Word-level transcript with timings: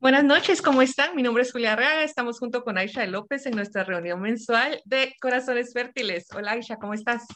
Buenas 0.00 0.24
noches, 0.24 0.62
¿cómo 0.62 0.80
están? 0.80 1.14
Mi 1.14 1.22
nombre 1.22 1.42
es 1.42 1.52
Julia 1.52 1.74
Arreaga, 1.74 2.04
estamos 2.04 2.38
junto 2.38 2.64
con 2.64 2.78
Aisha 2.78 3.04
López 3.04 3.44
en 3.44 3.54
nuestra 3.54 3.84
reunión 3.84 4.18
mensual 4.18 4.80
de 4.86 5.14
Corazones 5.20 5.74
Fértiles. 5.74 6.26
Hola 6.34 6.52
Aisha, 6.52 6.78
¿cómo 6.78 6.94
estás? 6.94 7.26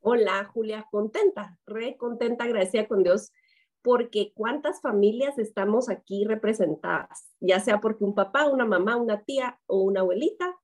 Hola 0.00 0.42
Julia, 0.46 0.86
contenta, 0.90 1.58
re 1.66 1.98
contenta, 1.98 2.44
agradecida 2.44 2.88
con 2.88 3.02
Dios 3.02 3.30
porque 3.82 4.32
cuántas 4.34 4.80
familias 4.80 5.38
estamos 5.38 5.90
aquí 5.90 6.24
representadas, 6.24 7.30
ya 7.40 7.60
sea 7.60 7.78
porque 7.78 8.04
un 8.04 8.14
papá, 8.14 8.48
una 8.48 8.64
mamá, 8.64 8.96
una 8.96 9.22
tía 9.22 9.60
o 9.66 9.82
una 9.82 10.00
abuelita, 10.00 10.56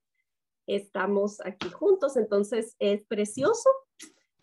estamos 0.66 1.42
aquí 1.44 1.68
juntos, 1.68 2.16
entonces 2.16 2.74
es 2.78 3.04
precioso 3.04 3.68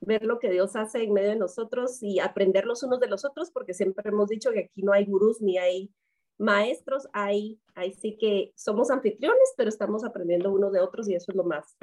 ver 0.01 0.23
lo 0.23 0.37
que 0.37 0.51
Dios 0.51 0.75
hace 0.75 1.01
en 1.01 1.13
medio 1.13 1.29
de 1.29 1.37
nosotros 1.37 2.03
y 2.03 2.19
aprender 2.19 2.65
los 2.65 2.83
unos 2.83 2.99
de 2.99 3.07
los 3.07 3.25
otros, 3.25 3.49
porque 3.49 3.73
siempre 3.73 4.07
hemos 4.07 4.29
dicho 4.29 4.51
que 4.51 4.65
aquí 4.65 4.83
no 4.83 4.93
hay 4.93 5.05
gurús 5.05 5.41
ni 5.41 5.57
hay 5.57 5.91
maestros, 6.37 7.07
hay, 7.13 7.59
hay 7.75 7.93
sí 7.93 8.17
que 8.19 8.51
somos 8.55 8.91
anfitriones, 8.91 9.53
pero 9.57 9.69
estamos 9.69 10.03
aprendiendo 10.03 10.51
unos 10.51 10.71
de 10.71 10.79
otros 10.79 11.07
y 11.09 11.15
eso 11.15 11.31
es 11.31 11.35
lo 11.35 11.43
más 11.43 11.77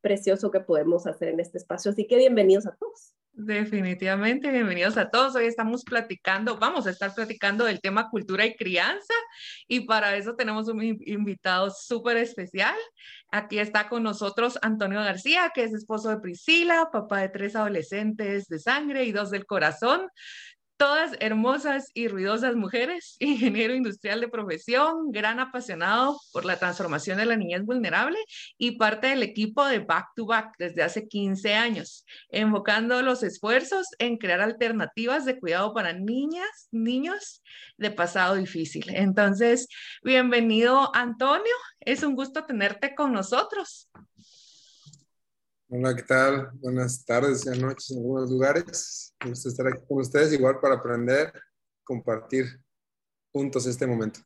precioso 0.00 0.50
que 0.50 0.60
podemos 0.60 1.06
hacer 1.06 1.28
en 1.28 1.40
este 1.40 1.58
espacio. 1.58 1.90
Así 1.90 2.06
que 2.06 2.16
bienvenidos 2.16 2.66
a 2.66 2.74
todos. 2.76 3.14
Definitivamente, 3.32 4.50
bienvenidos 4.50 4.96
a 4.96 5.08
todos. 5.08 5.34
Hoy 5.36 5.46
estamos 5.46 5.84
platicando, 5.84 6.58
vamos 6.58 6.86
a 6.86 6.90
estar 6.90 7.14
platicando 7.14 7.64
del 7.64 7.80
tema 7.80 8.10
cultura 8.10 8.44
y 8.44 8.56
crianza 8.56 9.14
y 9.68 9.80
para 9.80 10.16
eso 10.16 10.34
tenemos 10.34 10.68
un 10.68 10.82
invitado 10.82 11.70
súper 11.70 12.16
especial. 12.18 12.74
Aquí 13.30 13.58
está 13.58 13.88
con 13.88 14.02
nosotros 14.02 14.58
Antonio 14.62 14.98
García, 14.98 15.52
que 15.54 15.62
es 15.62 15.72
esposo 15.72 16.10
de 16.10 16.18
Priscila, 16.18 16.90
papá 16.92 17.20
de 17.20 17.28
tres 17.28 17.54
adolescentes 17.54 18.46
de 18.48 18.58
sangre 18.58 19.04
y 19.04 19.12
dos 19.12 19.30
del 19.30 19.46
corazón 19.46 20.08
todas 20.80 21.14
hermosas 21.20 21.90
y 21.92 22.08
ruidosas 22.08 22.56
mujeres, 22.56 23.16
ingeniero 23.20 23.74
industrial 23.74 24.18
de 24.22 24.28
profesión, 24.28 25.12
gran 25.12 25.38
apasionado 25.38 26.18
por 26.32 26.46
la 26.46 26.58
transformación 26.58 27.18
de 27.18 27.26
la 27.26 27.36
niñez 27.36 27.66
vulnerable 27.66 28.16
y 28.56 28.78
parte 28.78 29.08
del 29.08 29.22
equipo 29.22 29.66
de 29.66 29.80
Back 29.80 30.12
to 30.16 30.24
Back 30.24 30.54
desde 30.58 30.82
hace 30.82 31.06
15 31.06 31.52
años, 31.52 32.06
enfocando 32.30 33.02
los 33.02 33.22
esfuerzos 33.22 33.88
en 33.98 34.16
crear 34.16 34.40
alternativas 34.40 35.26
de 35.26 35.38
cuidado 35.38 35.74
para 35.74 35.92
niñas, 35.92 36.68
niños 36.70 37.42
de 37.76 37.90
pasado 37.90 38.36
difícil. 38.36 38.86
Entonces, 38.88 39.68
bienvenido 40.02 40.90
Antonio, 40.94 41.54
es 41.80 42.02
un 42.02 42.14
gusto 42.14 42.46
tenerte 42.46 42.94
con 42.94 43.12
nosotros. 43.12 43.90
Hola, 45.72 45.94
¿qué 45.94 46.02
tal? 46.02 46.50
Buenas 46.54 47.04
tardes 47.04 47.46
y 47.46 47.60
noches 47.60 47.92
en 47.92 47.98
algunos 47.98 48.28
lugares. 48.28 49.14
Me 49.22 49.30
gusta 49.30 49.50
estar 49.50 49.68
aquí 49.68 49.78
con 49.86 49.98
ustedes, 50.00 50.32
igual 50.32 50.58
para 50.58 50.74
aprender, 50.74 51.32
compartir 51.84 52.46
juntos 53.32 53.66
este 53.66 53.86
momento. 53.86 54.18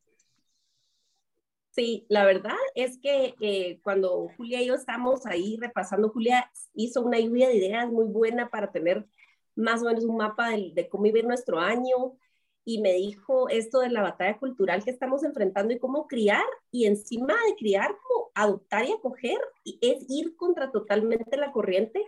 Sí, 1.72 2.06
la 2.08 2.24
verdad 2.24 2.56
es 2.74 2.98
que 2.98 3.34
eh, 3.42 3.78
cuando 3.82 4.30
Julia 4.38 4.62
y 4.62 4.68
yo 4.68 4.74
estamos 4.74 5.26
ahí 5.26 5.58
repasando, 5.60 6.08
Julia 6.08 6.50
hizo 6.72 7.02
una 7.02 7.20
lluvia 7.20 7.48
de 7.48 7.56
ideas 7.56 7.92
muy 7.92 8.06
buena 8.06 8.48
para 8.48 8.72
tener 8.72 9.06
más 9.54 9.82
o 9.82 9.84
menos 9.84 10.04
un 10.04 10.16
mapa 10.16 10.48
de, 10.48 10.72
de 10.74 10.88
cómo 10.88 11.02
vivir 11.02 11.26
nuestro 11.26 11.60
año, 11.60 12.16
y 12.64 12.80
me 12.80 12.94
dijo 12.94 13.48
esto 13.48 13.80
de 13.80 13.90
la 13.90 14.02
batalla 14.02 14.38
cultural 14.38 14.82
que 14.82 14.90
estamos 14.90 15.22
enfrentando 15.22 15.74
y 15.74 15.78
cómo 15.78 16.06
criar 16.06 16.44
y 16.70 16.86
encima 16.86 17.34
de 17.46 17.54
criar, 17.56 17.94
como 18.02 18.30
adoptar 18.34 18.86
y 18.86 18.92
acoger, 18.92 19.38
es 19.80 20.06
ir 20.08 20.34
contra 20.36 20.70
totalmente 20.70 21.36
la 21.36 21.52
corriente, 21.52 22.02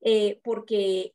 eh, 0.00 0.40
porque 0.42 1.14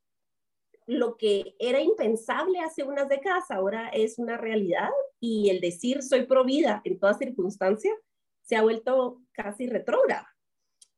lo 0.86 1.16
que 1.16 1.54
era 1.58 1.80
impensable 1.80 2.58
hace 2.60 2.82
unas 2.82 3.08
décadas 3.08 3.50
ahora 3.50 3.88
es 3.90 4.18
una 4.18 4.36
realidad 4.36 4.90
y 5.20 5.50
el 5.50 5.60
decir 5.60 6.02
soy 6.02 6.24
pro 6.24 6.44
vida 6.44 6.80
en 6.84 6.98
toda 6.98 7.14
circunstancia 7.14 7.92
se 8.42 8.56
ha 8.56 8.62
vuelto 8.62 9.20
casi 9.32 9.68
retrógrado. 9.68 10.26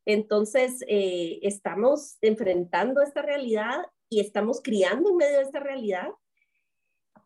Entonces, 0.06 0.82
eh, 0.88 1.38
estamos 1.42 2.16
enfrentando 2.22 3.02
esta 3.02 3.22
realidad 3.22 3.84
y 4.08 4.20
estamos 4.20 4.60
criando 4.62 5.10
en 5.10 5.16
medio 5.16 5.38
de 5.38 5.44
esta 5.44 5.60
realidad 5.60 6.08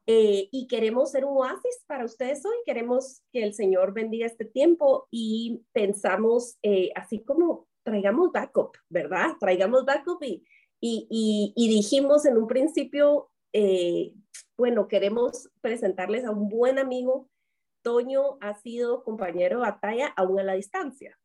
eh, 0.06 0.49
y 0.53 0.69
queremos 0.69 1.11
ser 1.11 1.25
un 1.25 1.37
oasis 1.37 1.83
para 1.87 2.05
ustedes 2.05 2.44
hoy. 2.47 2.55
Queremos 2.65 3.22
que 3.33 3.43
el 3.43 3.55
Señor 3.55 3.93
bendiga 3.93 4.27
este 4.27 4.44
tiempo 4.44 5.09
y 5.11 5.65
pensamos 5.72 6.56
eh, 6.62 6.93
así 6.94 7.25
como 7.25 7.67
traigamos 7.83 8.31
backup, 8.33 8.77
¿verdad? 8.89 9.37
Traigamos 9.41 9.84
backup 9.84 10.22
y, 10.22 10.45
y, 10.81 11.53
y, 11.56 11.69
dijimos 11.69 12.25
en 12.27 12.37
un 12.37 12.47
principio, 12.47 13.31
eh, 13.53 14.12
bueno, 14.56 14.87
queremos 14.87 15.49
presentarles 15.61 16.25
a 16.25 16.31
un 16.31 16.49
buen 16.49 16.78
amigo. 16.78 17.28
Toño 17.83 18.39
ha 18.41 18.55
sido 18.55 19.03
compañero 19.05 19.59
de 19.59 19.66
batalla 19.66 20.09
aún 20.16 20.39
a 20.39 20.45
la 20.45 20.55
distancia. 20.55 21.19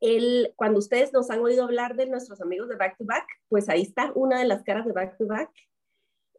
Él, 0.00 0.52
cuando 0.56 0.78
ustedes 0.78 1.12
nos 1.12 1.30
han 1.30 1.40
oído 1.40 1.64
hablar 1.64 1.94
de 1.94 2.06
nuestros 2.06 2.40
amigos 2.40 2.68
de 2.68 2.76
Back 2.76 2.96
to 2.98 3.04
Back, 3.04 3.26
pues 3.48 3.68
ahí 3.68 3.82
está 3.82 4.12
una 4.14 4.38
de 4.38 4.46
las 4.46 4.62
caras 4.64 4.84
de 4.84 4.92
Back 4.92 5.16
to 5.16 5.26
Back 5.26 5.50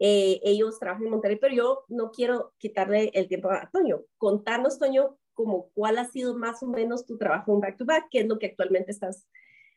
eh, 0.06 0.42
ellos 0.44 0.80
trabajan 0.80 1.06
en 1.06 1.12
Monterrey, 1.12 1.38
pero 1.40 1.56
yo 1.56 1.86
no 1.88 2.12
quiero 2.12 2.54
quitarle 2.58 3.10
el 3.14 3.30
tiempo 3.30 3.50
a 3.50 3.70
Toño. 3.72 4.02
Contarnos, 4.18 4.78
Toño, 4.78 5.18
como 5.34 5.70
cuál 5.70 5.98
ha 5.98 6.04
sido 6.04 6.38
más 6.38 6.62
o 6.62 6.68
menos 6.68 7.06
tu 7.06 7.18
trabajo 7.18 7.54
en 7.54 7.62
Back 7.62 7.78
to 7.78 7.86
Back, 7.86 8.08
qué 8.12 8.20
es 8.20 8.28
lo 8.28 8.38
que 8.38 8.48
actualmente 8.48 8.92
estás 8.92 9.26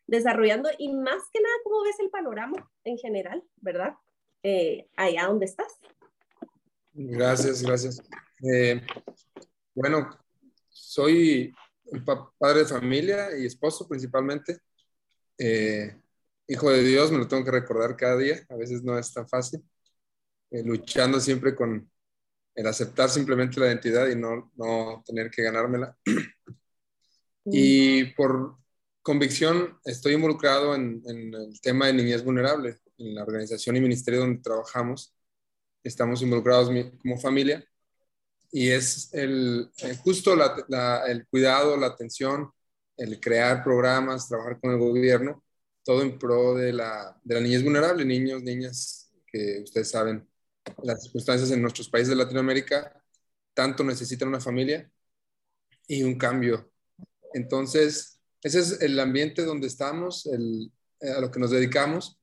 desarrollando 0.09 0.69
y 0.79 0.93
más 0.93 1.23
que 1.33 1.41
nada, 1.41 1.55
cómo 1.63 1.85
ves 1.85 2.01
el 2.01 2.11
panorama 2.11 2.69
en 2.83 2.99
general, 2.99 3.45
¿verdad? 3.59 3.95
Eh, 4.43 4.89
allá 4.97 5.29
donde 5.29 5.47
estás. 5.47 5.79
Gracias, 6.93 7.63
gracias. 7.63 8.03
Eh, 8.43 8.85
bueno, 9.77 10.11
soy 10.69 11.55
padre 12.37 12.61
de 12.61 12.67
familia 12.67 13.29
y 13.39 13.47
esposo 13.47 13.87
principalmente. 13.87 14.59
hijo 16.49 16.71
de 16.71 16.83
Dios, 16.83 17.13
me 17.13 17.19
lo 17.19 17.29
tengo 17.29 17.45
que 17.45 17.53
recordar 17.53 17.97
cada 17.97 18.17
día, 18.17 18.45
a 18.49 18.57
veces 18.57 18.83
no 18.83 18.99
es 18.99 19.15
tan 19.15 19.29
fácil. 19.29 19.63
Eh, 20.51 20.63
luchando 20.63 21.21
siempre 21.21 21.55
con 21.55 21.91
el 22.55 22.67
aceptar 22.67 23.11
simplemente 23.11 23.61
la 23.61 23.67
identidad 23.67 24.09
y 24.09 24.17
no, 24.17 24.53
no 24.57 25.03
tener 25.07 25.31
que 25.31 25.43
ganármela. 25.43 25.97
Y 27.49 28.07
por 28.15 28.57
convicción 29.03 29.79
estoy 29.85 30.15
involucrado 30.15 30.75
en, 30.75 31.01
en, 31.07 31.33
el 31.33 31.61
tema 31.61 31.87
de 31.87 31.93
niñez 31.93 32.25
vulnerable, 32.25 32.79
en 32.99 33.15
la 33.15 33.23
organización 33.23 33.77
y 33.77 33.81
ministerio 33.81 34.19
donde 34.19 34.43
trabajamos. 34.43 35.15
Estamos 35.85 36.23
involucrados 36.23 36.69
como 37.01 37.17
familia 37.17 37.65
y 38.51 38.71
es 38.71 39.13
el, 39.15 39.71
eh, 39.79 39.97
justo 40.03 40.35
la, 40.35 41.05
el 41.07 41.27
cuidado, 41.29 41.77
la 41.77 41.87
atención, 41.87 42.51
el 42.97 43.21
crear 43.21 43.63
programas, 43.63 44.29
trabajar 44.29 44.59
con 44.61 44.73
el 44.73 44.79
gobierno, 44.79 45.45
todo 45.85 46.03
en 46.03 46.19
pro 46.19 46.55
de 46.55 46.73
la, 46.73 47.17
de 47.23 47.35
la 47.37 47.41
niñez 47.43 47.63
vulnerable, 47.63 48.05
niños, 48.05 48.43
niñas 48.43 49.13
que 49.27 49.61
ustedes 49.63 49.91
saben 49.91 50.27
las 50.83 51.05
circunstancias 51.05 51.51
en 51.51 51.63
nuestros 51.63 51.89
países 51.89 52.11
de 52.11 52.17
Latinoamérica 52.17 53.03
tanto 53.55 53.85
necesitan 53.85 54.29
una 54.29 54.41
familia 54.41 54.91
y 55.87 56.03
un 56.03 56.19
cambio. 56.19 56.71
Entonces, 57.33 58.21
ese 58.43 58.61
es 58.61 58.81
el 58.83 58.99
ambiente 59.01 59.45
donde 59.45 59.67
estamos, 59.67 60.27
el, 60.27 60.73
a 61.01 61.21
lo 61.21 61.31
que 61.31 61.41
nos 61.41 61.51
dedicamos. 61.51 62.19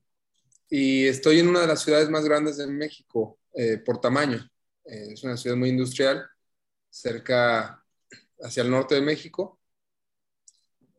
Y 0.69 1.05
estoy 1.07 1.39
en 1.39 1.49
una 1.49 1.61
de 1.61 1.67
las 1.67 1.81
ciudades 1.81 2.09
más 2.09 2.23
grandes 2.25 2.57
de 2.57 2.67
México 2.67 3.39
eh, 3.53 3.77
por 3.77 3.99
tamaño. 3.99 4.49
Eh, 4.85 5.13
es 5.13 5.23
una 5.23 5.37
ciudad 5.37 5.55
muy 5.55 5.69
industrial, 5.69 6.25
cerca 6.89 7.83
hacia 8.41 8.63
el 8.63 8.71
norte 8.71 8.95
de 8.95 9.01
México. 9.01 9.59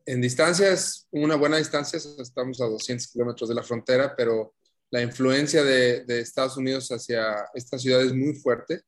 En 0.05 0.21
distancia 0.21 0.71
es 0.71 1.07
una 1.11 1.35
buena 1.35 1.57
distancia, 1.57 1.97
estamos 1.97 2.61
a 2.61 2.65
200 2.65 3.07
kilómetros 3.07 3.49
de 3.49 3.55
la 3.55 3.63
frontera, 3.63 4.15
pero 4.15 4.53
la 4.91 5.01
influencia 5.01 5.63
de, 5.63 6.03
Estados 6.19 6.57
Unidos 6.57 6.89
hacia 6.89 7.35
esta 7.53 7.77
ciudad 7.77 8.01
es 8.01 8.13
muy 8.13 8.33
fuerte 8.35 8.81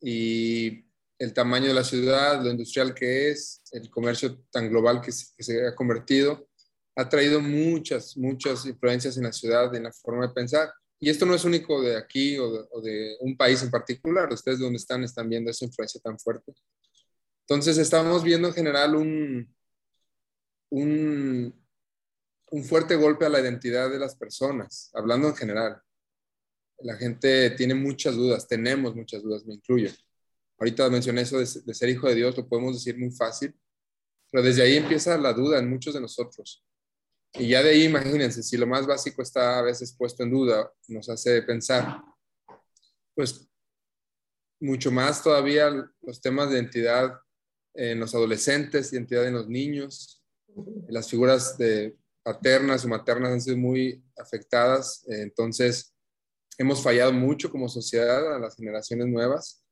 y 0.00 0.84
el 1.18 1.32
tamaño 1.32 1.68
de 1.68 1.74
la 1.74 1.84
ciudad, 1.84 2.42
lo 2.42 2.50
industrial 2.50 2.94
que 2.94 3.30
es, 3.30 3.62
el 3.72 3.88
comercio 3.90 4.38
tan 4.50 4.68
global 4.68 5.00
que 5.00 5.12
se, 5.12 5.66
ha 5.66 5.74
convertido, 5.74 6.48
ha 6.94 7.08
traído 7.08 7.40
muchas, 7.40 8.16
muchas 8.16 8.66
influencias 8.66 9.16
en 9.16 9.24
la 9.24 9.32
ciudad, 9.32 9.74
en 9.74 9.84
la 9.84 9.92
forma 9.92 10.26
de 10.26 10.34
pensar. 10.34 10.72
y 11.00 11.10
esto 11.10 11.26
no 11.26 11.34
es 11.34 11.44
único 11.44 11.82
de 11.82 11.96
aquí 11.96 12.38
o 12.38 12.80
de, 12.80 13.16
un 13.20 13.36
país 13.36 13.62
en 13.62 13.70
particular, 13.70 14.32
ustedes 14.32 14.58
donde 14.58 14.78
están 14.78 15.04
están 15.04 15.28
viendo 15.28 15.50
esa 15.50 15.64
influencia 15.64 16.00
tan 16.00 16.18
fuerte. 16.18 16.52
Entonces 17.48 17.78
estamos 17.78 18.22
viendo 18.24 18.48
en 18.48 18.54
general 18.54 18.96
un, 18.96 19.54
un, 20.70 21.65
un 22.50 22.64
fuerte 22.64 22.96
golpe 22.96 23.26
a 23.26 23.28
la 23.28 23.40
identidad 23.40 23.90
de 23.90 23.98
las 23.98 24.14
personas, 24.16 24.90
hablando 24.94 25.28
en 25.28 25.36
general. 25.36 25.80
La 26.78 26.96
gente 26.96 27.50
tiene 27.50 27.74
muchas 27.74 28.14
dudas, 28.14 28.46
tenemos 28.46 28.94
muchas 28.94 29.22
dudas, 29.22 29.44
me 29.46 29.54
incluyo. 29.54 29.90
Ahorita 30.58 30.88
mencioné 30.90 31.22
eso 31.22 31.38
de, 31.38 31.48
de 31.64 31.74
ser 31.74 31.88
hijo 31.88 32.08
de 32.08 32.14
Dios, 32.14 32.36
lo 32.36 32.48
podemos 32.48 32.74
decir 32.74 32.98
muy 32.98 33.10
fácil, 33.10 33.54
pero 34.30 34.42
desde 34.42 34.62
ahí 34.62 34.76
empieza 34.76 35.16
la 35.18 35.32
duda 35.32 35.58
en 35.58 35.68
muchos 35.68 35.94
de 35.94 36.00
nosotros. 36.00 36.64
Y 37.34 37.48
ya 37.48 37.62
de 37.62 37.70
ahí, 37.70 37.84
imagínense, 37.84 38.42
si 38.42 38.56
lo 38.56 38.66
más 38.66 38.86
básico 38.86 39.22
está 39.22 39.58
a 39.58 39.62
veces 39.62 39.94
puesto 39.96 40.22
en 40.22 40.30
duda, 40.30 40.72
nos 40.88 41.08
hace 41.08 41.42
pensar, 41.42 42.02
pues 43.14 43.46
mucho 44.60 44.90
más 44.90 45.22
todavía 45.22 45.70
los 46.00 46.20
temas 46.20 46.48
de 46.48 46.56
identidad 46.56 47.18
en 47.74 48.00
los 48.00 48.14
adolescentes, 48.14 48.92
identidad 48.92 49.26
en 49.26 49.34
los 49.34 49.48
niños, 49.48 50.22
las 50.88 51.10
figuras 51.10 51.58
de 51.58 51.96
paternas 52.26 52.84
o 52.84 52.88
maternas 52.88 53.30
han 53.30 53.40
sido 53.40 53.56
muy 53.56 54.04
afectadas, 54.16 55.04
entonces 55.06 55.94
hemos 56.58 56.82
fallado 56.82 57.12
mucho 57.12 57.52
como 57.52 57.68
sociedad 57.68 58.34
a 58.34 58.40
las 58.40 58.56
generaciones 58.56 59.06
nuevas 59.06 59.62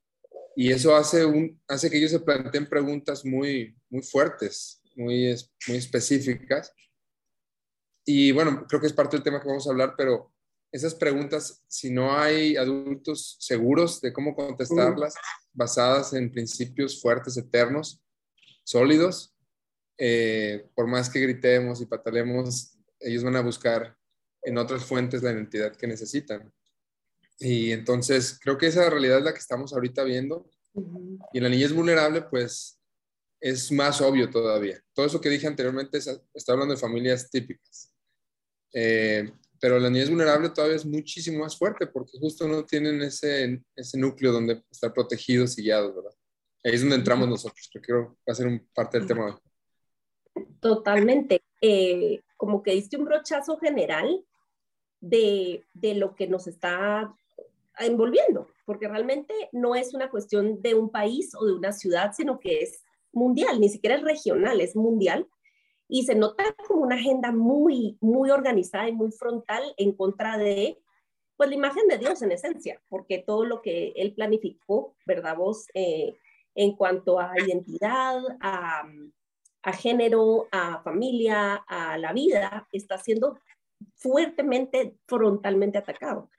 y 0.55 0.71
eso 0.71 0.95
hace, 0.95 1.25
un, 1.25 1.61
hace 1.67 1.89
que 1.89 1.97
ellos 1.97 2.11
se 2.11 2.21
planteen 2.21 2.69
preguntas 2.69 3.25
muy, 3.25 3.75
muy 3.89 4.01
fuertes, 4.01 4.81
muy, 4.95 5.35
muy 5.67 5.77
específicas. 5.77 6.71
Y 8.05 8.31
bueno, 8.31 8.65
creo 8.69 8.79
que 8.79 8.87
es 8.87 8.93
parte 8.93 9.17
del 9.17 9.23
tema 9.23 9.41
que 9.41 9.49
vamos 9.49 9.67
a 9.67 9.71
hablar, 9.71 9.95
pero 9.97 10.31
esas 10.71 10.95
preguntas, 10.95 11.61
si 11.67 11.91
no 11.91 12.17
hay 12.17 12.55
adultos 12.55 13.35
seguros 13.41 13.99
de 13.99 14.13
cómo 14.13 14.33
contestarlas, 14.33 15.15
basadas 15.51 16.13
en 16.13 16.31
principios 16.31 17.01
fuertes, 17.01 17.35
eternos, 17.35 18.01
sólidos, 18.63 19.34
eh, 19.97 20.67
por 20.75 20.87
más 20.87 21.09
que 21.09 21.19
gritemos 21.19 21.81
y 21.81 21.85
patalemos, 21.85 22.77
ellos 22.99 23.23
van 23.23 23.35
a 23.35 23.41
buscar 23.41 23.95
en 24.41 24.57
otras 24.57 24.85
fuentes 24.85 25.23
la 25.23 25.31
identidad 25.31 25.75
que 25.75 25.87
necesitan. 25.87 26.51
Y 27.39 27.71
entonces 27.71 28.39
creo 28.41 28.57
que 28.57 28.67
esa 28.67 28.89
realidad 28.89 29.19
es 29.19 29.23
la 29.23 29.33
que 29.33 29.39
estamos 29.39 29.73
ahorita 29.73 30.03
viendo. 30.03 30.49
Y 31.33 31.37
en 31.37 31.43
la 31.43 31.49
niñez 31.49 31.73
vulnerable, 31.73 32.21
pues 32.21 32.79
es 33.39 33.71
más 33.71 34.01
obvio 34.01 34.29
todavía. 34.29 34.81
Todo 34.93 35.05
eso 35.05 35.21
que 35.21 35.29
dije 35.29 35.47
anteriormente 35.47 35.97
está 35.97 36.53
hablando 36.53 36.73
de 36.73 36.79
familias 36.79 37.29
típicas. 37.29 37.91
Eh, 38.73 39.31
pero 39.59 39.79
la 39.79 39.89
niñez 39.89 40.09
vulnerable 40.09 40.49
todavía 40.49 40.75
es 40.75 40.85
muchísimo 40.85 41.39
más 41.39 41.57
fuerte 41.57 41.87
porque 41.87 42.17
justo 42.19 42.47
no 42.47 42.65
tienen 42.65 43.01
ese, 43.01 43.61
ese 43.75 43.97
núcleo 43.97 44.31
donde 44.31 44.63
estar 44.69 44.93
protegidos 44.93 45.57
y 45.57 45.63
guiados, 45.63 45.95
¿verdad? 45.95 46.11
Ahí 46.63 46.73
es 46.73 46.81
donde 46.81 46.95
entramos 46.95 47.29
nosotros, 47.29 47.69
que 47.71 47.79
creo 47.79 48.09
que 48.09 48.31
va 48.31 48.33
a 48.33 48.35
ser 48.35 48.47
un 48.47 48.67
parte 48.73 48.97
del 48.97 49.07
tema 49.07 49.39
Totalmente. 50.59 51.41
Eh, 51.61 52.21
como 52.37 52.63
que 52.63 52.71
diste 52.71 52.97
un 52.97 53.05
brochazo 53.05 53.57
general 53.57 54.23
de, 54.99 55.63
de 55.73 55.95
lo 55.95 56.15
que 56.15 56.27
nos 56.27 56.47
está 56.47 57.13
envolviendo, 57.79 58.47
porque 58.65 58.87
realmente 58.87 59.33
no 59.51 59.75
es 59.75 59.93
una 59.93 60.09
cuestión 60.09 60.61
de 60.61 60.75
un 60.75 60.89
país 60.89 61.33
o 61.35 61.45
de 61.45 61.53
una 61.53 61.71
ciudad, 61.71 62.13
sino 62.15 62.39
que 62.39 62.59
es 62.59 62.83
mundial, 63.11 63.59
ni 63.59 63.69
siquiera 63.69 63.95
es 63.95 64.03
regional, 64.03 64.61
es 64.61 64.75
mundial 64.75 65.27
y 65.87 66.03
se 66.03 66.15
nota 66.15 66.43
como 66.67 66.81
una 66.81 66.95
agenda 66.95 67.31
muy, 67.31 67.97
muy 68.01 68.29
organizada 68.31 68.89
y 68.89 68.93
muy 68.93 69.11
frontal 69.11 69.63
en 69.77 69.93
contra 69.93 70.37
de, 70.37 70.79
pues, 71.37 71.49
la 71.49 71.55
imagen 71.55 71.87
de 71.87 71.97
Dios 71.97 72.21
en 72.21 72.31
esencia, 72.31 72.81
porque 72.89 73.19
todo 73.19 73.45
lo 73.45 73.61
que 73.61 73.93
él 73.95 74.13
planificó, 74.13 74.95
¿verdad? 75.05 75.37
Vos, 75.37 75.67
eh, 75.73 76.15
en 76.55 76.75
cuanto 76.75 77.19
a 77.19 77.33
identidad, 77.39 78.21
a, 78.41 78.83
a 79.65 79.73
género, 79.73 80.47
a 80.51 80.79
familia, 80.83 81.55
a 81.67 81.97
la 81.97 82.13
vida, 82.13 82.67
está 82.71 82.99
siendo 82.99 83.39
fuertemente, 83.95 84.95
frontalmente 85.07 85.79
atacado. 85.79 86.29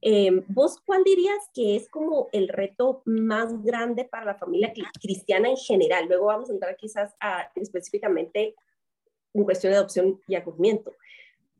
Eh, 0.00 0.42
¿Vos 0.48 0.80
cuál 0.84 1.04
dirías 1.04 1.38
que 1.54 1.76
es 1.76 1.88
como 1.90 2.28
el 2.32 2.48
reto 2.48 3.02
más 3.04 3.62
grande 3.62 4.06
para 4.06 4.24
la 4.24 4.34
familia 4.36 4.72
cristiana 5.00 5.50
en 5.50 5.58
general? 5.58 6.06
Luego 6.08 6.26
vamos 6.26 6.48
a 6.48 6.54
entrar 6.54 6.74
quizás 6.76 7.14
específicamente 7.54 8.54
en 9.34 9.44
cuestión 9.44 9.72
de 9.72 9.76
adopción 9.76 10.20
y 10.26 10.34
acogimiento. 10.34 10.94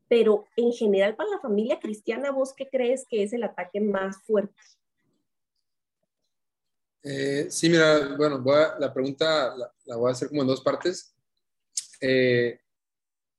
Pero 0.09 0.45
en 0.57 0.73
general 0.73 1.15
para 1.15 1.29
la 1.29 1.39
familia 1.39 1.79
cristiana, 1.79 2.31
¿vos 2.31 2.53
qué 2.53 2.67
crees 2.67 3.05
que 3.07 3.21
es 3.21 3.33
el 3.33 3.43
ataque 3.43 3.79
más 3.79 4.17
fuerte? 4.23 4.55
Eh, 7.03 7.47
sí, 7.49 7.69
mira, 7.69 8.15
bueno, 8.15 8.43
la 8.79 8.93
pregunta 8.93 9.55
la, 9.85 9.95
voy 9.95 10.09
a 10.09 10.13
hacer 10.13 10.29
como 10.29 10.41
en 10.41 10.47
dos 10.47 10.61
partes. 10.61 11.15
Eh, 11.99 12.59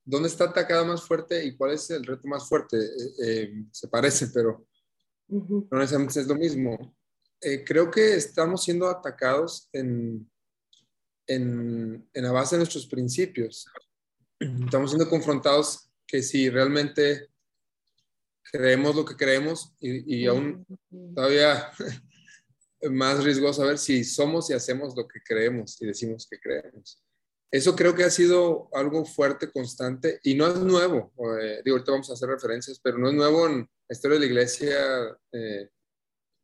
¿Dónde 0.03 0.27
está 0.27 0.45
atacada 0.45 0.83
más 0.83 1.01
fuerte 1.01 1.43
y 1.43 1.55
cuál 1.57 1.71
es 1.71 1.89
el 1.89 2.05
reto 2.05 2.27
más 2.27 2.47
fuerte? 2.47 2.77
Eh, 3.23 3.65
se 3.71 3.87
parece, 3.87 4.27
pero 4.27 4.67
no 5.27 5.67
necesariamente 5.71 6.19
es 6.19 6.27
lo 6.27 6.35
mismo. 6.35 6.95
creo 7.65 7.89
que 7.89 8.15
estamos 8.15 8.63
siendo 8.63 8.87
atacados 8.87 9.67
en, 9.73 10.29
en, 11.25 12.07
en 12.13 12.23
la 12.23 12.31
base 12.31 12.55
de 12.55 12.59
nuestros 12.59 12.85
principios 12.85 13.67
estamos 14.39 14.91
siendo 14.91 15.09
confrontados 15.09 15.89
que 16.05 16.21
si 16.21 16.49
realmente 16.49 17.29
creemos 18.51 18.95
lo 18.95 19.05
que 19.05 19.15
creemos 19.15 19.73
y, 19.79 20.25
aún 20.27 20.65
todavía 21.15 21.71
más 22.91 23.23
riesgoso 23.23 23.61
saber 23.61 23.77
si 23.77 24.03
somos 24.03 24.49
y 24.49 24.53
hacemos 24.53 24.95
lo 24.95 25.07
que 25.07 25.19
creemos 25.21 25.81
y 25.81 25.87
decimos 25.87 26.27
que 26.29 26.39
creemos. 26.39 27.01
Eso 27.51 27.75
creo 27.75 27.95
que 27.95 28.03
ha 28.03 28.09
sido 28.09 28.69
algo 28.73 29.05
fuerte, 29.05 29.51
constante 29.51 30.19
y 30.23 30.35
no 30.35 30.47
es 30.47 30.57
nuevo. 30.57 31.13
Eh, 31.41 31.61
digo, 31.63 31.77
ahorita 31.77 31.91
vamos 31.91 32.09
a 32.09 32.13
hacer 32.13 32.29
referencias, 32.29 32.79
pero 32.83 32.97
no 32.97 33.09
es 33.09 33.15
nuevo 33.15 33.47
en 33.47 33.59
la 33.59 33.93
historia 33.93 34.15
de 34.15 34.19
la 34.19 34.25
iglesia. 34.25 34.77
Eh, 35.31 35.69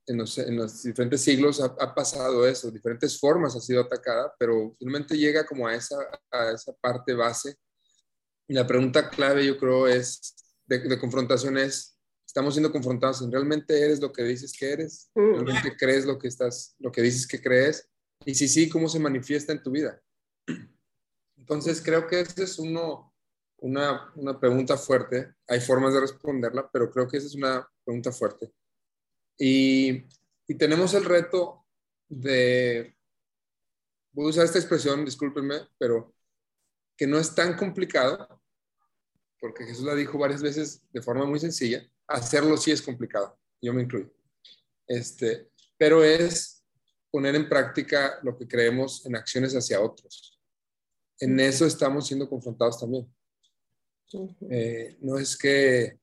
en, 0.07 0.17
los, 0.17 0.83
diferentes 0.83 1.21
siglos 1.21 1.61
ha, 1.61 1.95
pasado 1.95 2.47
eso, 2.47 2.71
diferentes 2.71 3.19
formas 3.19 3.55
ha 3.55 3.59
sido 3.61 3.81
atacada, 3.81 4.33
pero 4.37 4.75
finalmente 4.77 5.17
llega 5.17 5.45
como 5.45 5.67
a 5.67 5.75
esa, 5.75 5.95
a 6.31 6.51
esa 6.51 6.73
parte 6.81 7.13
base 7.13 7.55
la 8.53 8.67
pregunta 8.67 9.09
clave, 9.09 9.45
yo 9.45 9.57
creo, 9.57 9.87
es 9.87 10.35
de, 10.65 10.99
confrontación 10.99 11.57
es, 11.57 11.97
estamos 12.31 12.54
siendo 12.54 12.72
confrontados 12.72 13.22
en 13.22 13.30
realmente 13.30 13.78
eres 13.78 14.00
lo 14.00 14.13
que 14.13 14.24
dices 14.24 14.54
que 14.57 14.72
eres, 14.72 15.12
mm. 15.16 15.33
realmente 15.33 15.75
crees 15.78 16.06
lo 16.06 16.18
que 16.18 16.30
estás, 16.30 16.75
lo 16.80 16.89
que 16.89 17.01
dices 17.01 17.28
que 17.28 17.42
crees, 17.42 17.89
y 18.23 18.33
si 18.35 18.47
sí, 18.47 18.69
cómo 18.69 18.88
se 18.88 19.00
manifiesta 19.00 19.52
en 19.52 19.61
tu 19.61 19.69
vida. 19.69 20.02
Entonces, 21.38 21.81
creo 21.83 22.07
que 22.07 22.21
esa 22.21 22.42
es 22.44 22.57
uno, 22.57 23.14
una, 23.57 24.14
una 24.16 24.40
pregunta 24.40 24.78
fuerte. 24.78 25.33
Hay 25.45 25.59
formas 25.59 25.94
de 25.94 26.00
responderla, 26.00 26.69
pero 26.71 26.90
creo 26.90 27.06
que 27.06 27.18
esa 27.18 27.28
es 27.28 27.35
una 27.35 27.69
pregunta 27.83 28.14
fuerte. 28.14 28.54
Y, 29.38 30.06
y 30.47 30.56
tenemos 30.57 30.94
el 30.94 31.04
reto 31.04 31.66
de, 32.07 32.95
voy 34.14 34.28
a 34.28 34.30
usar 34.30 34.45
esta 34.45 34.59
expresión, 34.59 35.04
discúlpenme, 35.04 35.68
pero 35.78 36.16
que 36.95 37.07
no 37.07 37.18
es 37.18 37.35
tan 37.35 37.57
complicado, 37.57 38.42
porque 39.38 39.66
Jesús 39.66 39.83
la 39.83 39.95
dijo 39.95 40.18
varias 40.18 40.42
veces 40.42 40.81
de 40.94 41.02
forma 41.02 41.26
muy 41.26 41.40
sencilla, 41.40 41.85
hacerlo 42.13 42.57
sí 42.57 42.71
es 42.71 42.81
complicado, 42.81 43.37
yo 43.61 43.73
me 43.73 43.83
incluyo. 43.83 44.11
Este, 44.87 45.49
pero 45.77 46.03
es 46.03 46.63
poner 47.09 47.35
en 47.35 47.49
práctica 47.49 48.19
lo 48.23 48.37
que 48.37 48.47
creemos 48.47 49.06
en 49.06 49.15
acciones 49.15 49.53
hacia 49.53 49.81
otros. 49.81 50.39
En 51.19 51.39
eso 51.39 51.65
estamos 51.65 52.07
siendo 52.07 52.30
confrontados 52.30 52.80
también. 52.80 53.13
Eh, 54.49 54.97
no 55.01 55.18
es 55.18 55.37
que, 55.37 55.99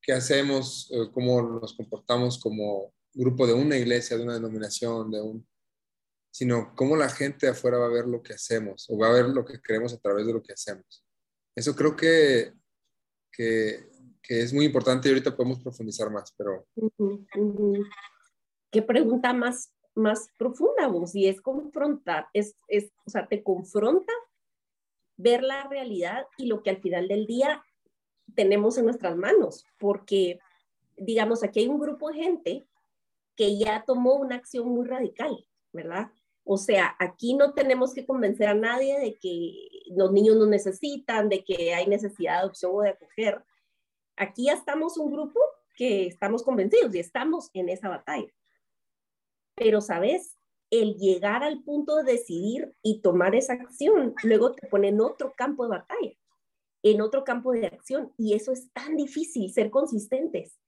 que 0.00 0.12
hacemos, 0.12 0.90
eh, 0.92 1.10
cómo 1.12 1.42
nos 1.42 1.74
comportamos 1.74 2.38
como 2.38 2.94
grupo 3.12 3.46
de 3.46 3.52
una 3.52 3.76
iglesia, 3.76 4.16
de 4.16 4.22
una 4.22 4.34
denominación, 4.34 5.10
de 5.10 5.20
un, 5.20 5.46
sino 6.30 6.74
cómo 6.74 6.96
la 6.96 7.08
gente 7.08 7.48
afuera 7.48 7.78
va 7.78 7.86
a 7.86 7.90
ver 7.90 8.06
lo 8.06 8.22
que 8.22 8.34
hacemos 8.34 8.86
o 8.88 8.98
va 8.98 9.08
a 9.08 9.12
ver 9.12 9.26
lo 9.26 9.44
que 9.44 9.60
creemos 9.60 9.92
a 9.92 9.98
través 9.98 10.26
de 10.26 10.32
lo 10.32 10.42
que 10.42 10.52
hacemos. 10.52 11.04
Eso 11.54 11.74
creo 11.76 11.94
que 11.94 12.54
que, 13.34 13.90
es 14.28 14.52
muy 14.52 14.66
importante 14.66 15.08
y 15.08 15.12
ahorita 15.12 15.36
podemos 15.36 15.60
profundizar 15.60 16.10
más, 16.10 16.32
pero... 16.36 16.66
¿Qué 18.70 18.82
pregunta 18.82 19.32
más, 19.32 19.72
más 19.94 20.28
profunda 20.38 20.88
vos? 20.88 21.14
Y 21.14 21.28
es 21.28 21.40
confrontar, 21.40 22.26
es, 22.32 22.56
es, 22.68 22.90
o 23.06 23.10
sea, 23.10 23.26
te 23.26 23.42
confronta 23.42 24.12
ver 25.16 25.42
la 25.42 25.68
realidad 25.68 26.26
y 26.38 26.46
lo 26.46 26.62
que 26.62 26.70
al 26.70 26.80
final 26.80 27.08
del 27.08 27.26
día 27.26 27.62
tenemos 28.34 28.78
en 28.78 28.86
nuestras 28.86 29.16
manos, 29.16 29.64
porque, 29.78 30.40
digamos, 30.96 31.44
aquí 31.44 31.60
hay 31.60 31.68
un 31.68 31.78
grupo 31.78 32.10
de 32.10 32.14
gente 32.14 32.66
que 33.36 33.58
ya 33.58 33.84
tomó 33.86 34.14
una 34.14 34.36
acción 34.36 34.68
muy 34.68 34.86
radical, 34.86 35.46
¿verdad? 35.72 36.10
O 36.44 36.56
sea, 36.56 36.94
aquí 36.98 37.34
no 37.34 37.54
tenemos 37.54 37.94
que 37.94 38.06
convencer 38.06 38.48
a 38.48 38.54
nadie 38.54 38.98
de 38.98 39.14
que 39.18 39.68
los 39.96 40.12
niños 40.12 40.36
no 40.36 40.46
necesitan, 40.46 41.28
de 41.28 41.42
que 41.42 41.74
hay 41.74 41.86
necesidad 41.86 42.34
de 42.34 42.38
adopción 42.40 42.72
o 42.74 42.80
de 42.82 42.90
acoger. 42.90 43.42
Aquí 44.16 44.46
ya 44.46 44.52
estamos 44.52 44.96
un 44.96 45.12
grupo 45.12 45.40
que 45.76 46.06
estamos 46.06 46.42
convencidos 46.42 46.94
y 46.94 47.00
estamos 47.00 47.50
en 47.52 47.68
esa 47.68 47.88
batalla. 47.88 48.32
Pero, 49.54 49.80
¿sabes? 49.80 50.36
El 50.70 50.94
llegar 50.96 51.42
al 51.42 51.62
punto 51.62 51.96
de 51.96 52.12
decidir 52.12 52.74
y 52.82 53.00
tomar 53.00 53.34
esa 53.34 53.54
acción, 53.54 54.14
luego 54.22 54.52
te 54.52 54.66
pone 54.68 54.88
en 54.88 55.00
otro 55.00 55.32
campo 55.36 55.64
de 55.64 55.70
batalla, 55.70 56.12
en 56.82 57.00
otro 57.00 57.24
campo 57.24 57.52
de 57.52 57.66
acción. 57.66 58.12
Y 58.16 58.34
eso 58.34 58.52
es 58.52 58.72
tan 58.72 58.96
difícil, 58.96 59.52
ser 59.52 59.70
consistentes. 59.70 60.58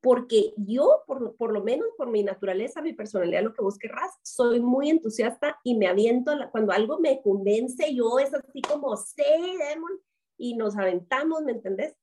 Porque 0.00 0.54
yo, 0.56 1.02
por, 1.08 1.34
por 1.36 1.52
lo 1.52 1.64
menos 1.64 1.88
por 1.96 2.08
mi 2.08 2.22
naturaleza, 2.22 2.80
mi 2.80 2.92
personalidad, 2.92 3.42
lo 3.42 3.52
que 3.52 3.62
vos 3.62 3.78
querrás, 3.78 4.12
soy 4.22 4.60
muy 4.60 4.90
entusiasta 4.90 5.58
y 5.64 5.76
me 5.76 5.88
aviento, 5.88 6.32
cuando 6.52 6.72
algo 6.72 7.00
me 7.00 7.20
convence, 7.20 7.92
yo 7.92 8.20
es 8.20 8.32
así 8.32 8.62
como, 8.62 8.96
sí, 8.96 9.24
Demon, 9.24 10.00
y 10.36 10.54
nos 10.54 10.76
aventamos, 10.76 11.42
¿me 11.42 11.50
entendés? 11.50 11.96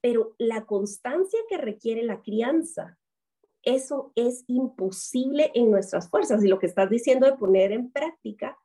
Pero 0.00 0.34
la 0.38 0.64
constancia 0.64 1.40
que 1.48 1.58
requiere 1.58 2.02
la 2.02 2.22
crianza, 2.22 2.98
eso 3.62 4.12
es 4.14 4.44
imposible 4.46 5.50
en 5.54 5.70
nuestras 5.70 6.08
fuerzas. 6.08 6.44
Y 6.44 6.48
lo 6.48 6.58
que 6.58 6.66
estás 6.66 6.88
diciendo 6.88 7.26
de 7.26 7.36
poner 7.36 7.72
en 7.72 7.90
práctica 7.90 8.56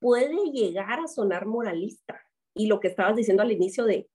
puede 0.00 0.50
llegar 0.52 1.00
a 1.00 1.08
sonar 1.08 1.46
moralista. 1.46 2.20
Y 2.54 2.66
lo 2.66 2.80
que 2.80 2.88
estabas 2.88 3.16
diciendo 3.16 3.42
al 3.42 3.52
inicio 3.52 3.84
de, 3.84 4.10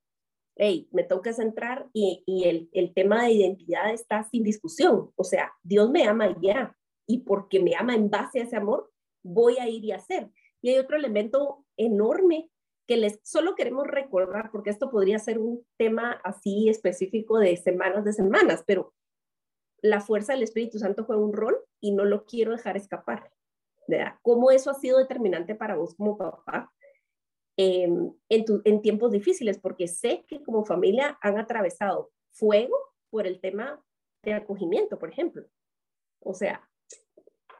hey, 0.57 0.87
me 0.91 1.03
tengo 1.03 1.21
que 1.21 1.33
centrar 1.33 1.87
y, 1.93 2.23
el, 2.45 2.69
el, 2.73 2.93
tema 2.93 3.23
de 3.23 3.31
identidad 3.31 3.91
está 3.93 4.23
sin 4.23 4.43
discusión. 4.43 5.11
O 5.15 5.23
sea, 5.23 5.53
Dios 5.63 5.89
me 5.89 6.03
ama 6.05 6.35
ya. 6.41 6.75
Y 7.07 7.19
porque 7.19 7.61
me 7.61 7.75
ama 7.75 7.95
en 7.95 8.09
base 8.09 8.39
a 8.39 8.43
ese 8.43 8.55
amor, 8.55 8.91
voy 9.23 9.57
a 9.57 9.69
ir 9.69 9.85
y 9.85 9.91
hacer. 9.91 10.29
Y 10.61 10.69
hay 10.69 10.79
otro 10.79 10.97
elemento 10.97 11.65
enorme 11.77 12.49
que 12.87 12.97
les 12.97 13.19
solo 13.23 13.55
queremos 13.55 13.87
recordar, 13.87 14.51
porque 14.51 14.69
esto 14.69 14.89
podría 14.89 15.19
ser 15.19 15.39
un 15.39 15.65
tema 15.77 16.11
así 16.23 16.69
específico 16.69 17.39
de 17.39 17.57
semanas 17.57 18.05
de 18.05 18.13
semanas, 18.13 18.63
pero 18.65 18.93
la 19.81 20.01
fuerza 20.01 20.33
del 20.33 20.43
Espíritu 20.43 20.79
Santo 20.79 21.03
juega 21.03 21.21
un 21.21 21.33
rol 21.33 21.57
y 21.79 21.91
no 21.91 22.05
lo 22.05 22.25
quiero 22.25 22.51
dejar 22.51 22.77
escapar. 22.77 23.31
¿verdad? 23.87 24.15
¿Cómo 24.21 24.51
eso 24.51 24.71
ha 24.71 24.75
sido 24.75 24.97
determinante 24.97 25.55
para 25.55 25.75
vos 25.75 25.95
como 25.95 26.17
papá 26.17 26.71
en, 27.57 28.19
en 28.29 28.81
tiempos 28.81 29.11
difíciles? 29.11 29.59
Porque 29.59 29.87
sé 29.87 30.25
que 30.27 30.43
como 30.43 30.65
familia 30.65 31.17
han 31.21 31.37
atravesado 31.37 32.11
fuego 32.31 32.75
por 33.09 33.27
el 33.27 33.39
tema 33.39 33.83
de 34.23 34.33
acogimiento, 34.33 34.97
por 34.97 35.09
ejemplo. 35.09 35.45
O 36.19 36.33
sea, 36.33 36.67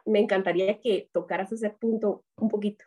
me 0.06 0.20
encantaría 0.20 0.80
que 0.80 1.10
tocaras 1.12 1.52
ese 1.52 1.70
punto 1.70 2.26
un 2.38 2.50
poquito. 2.50 2.86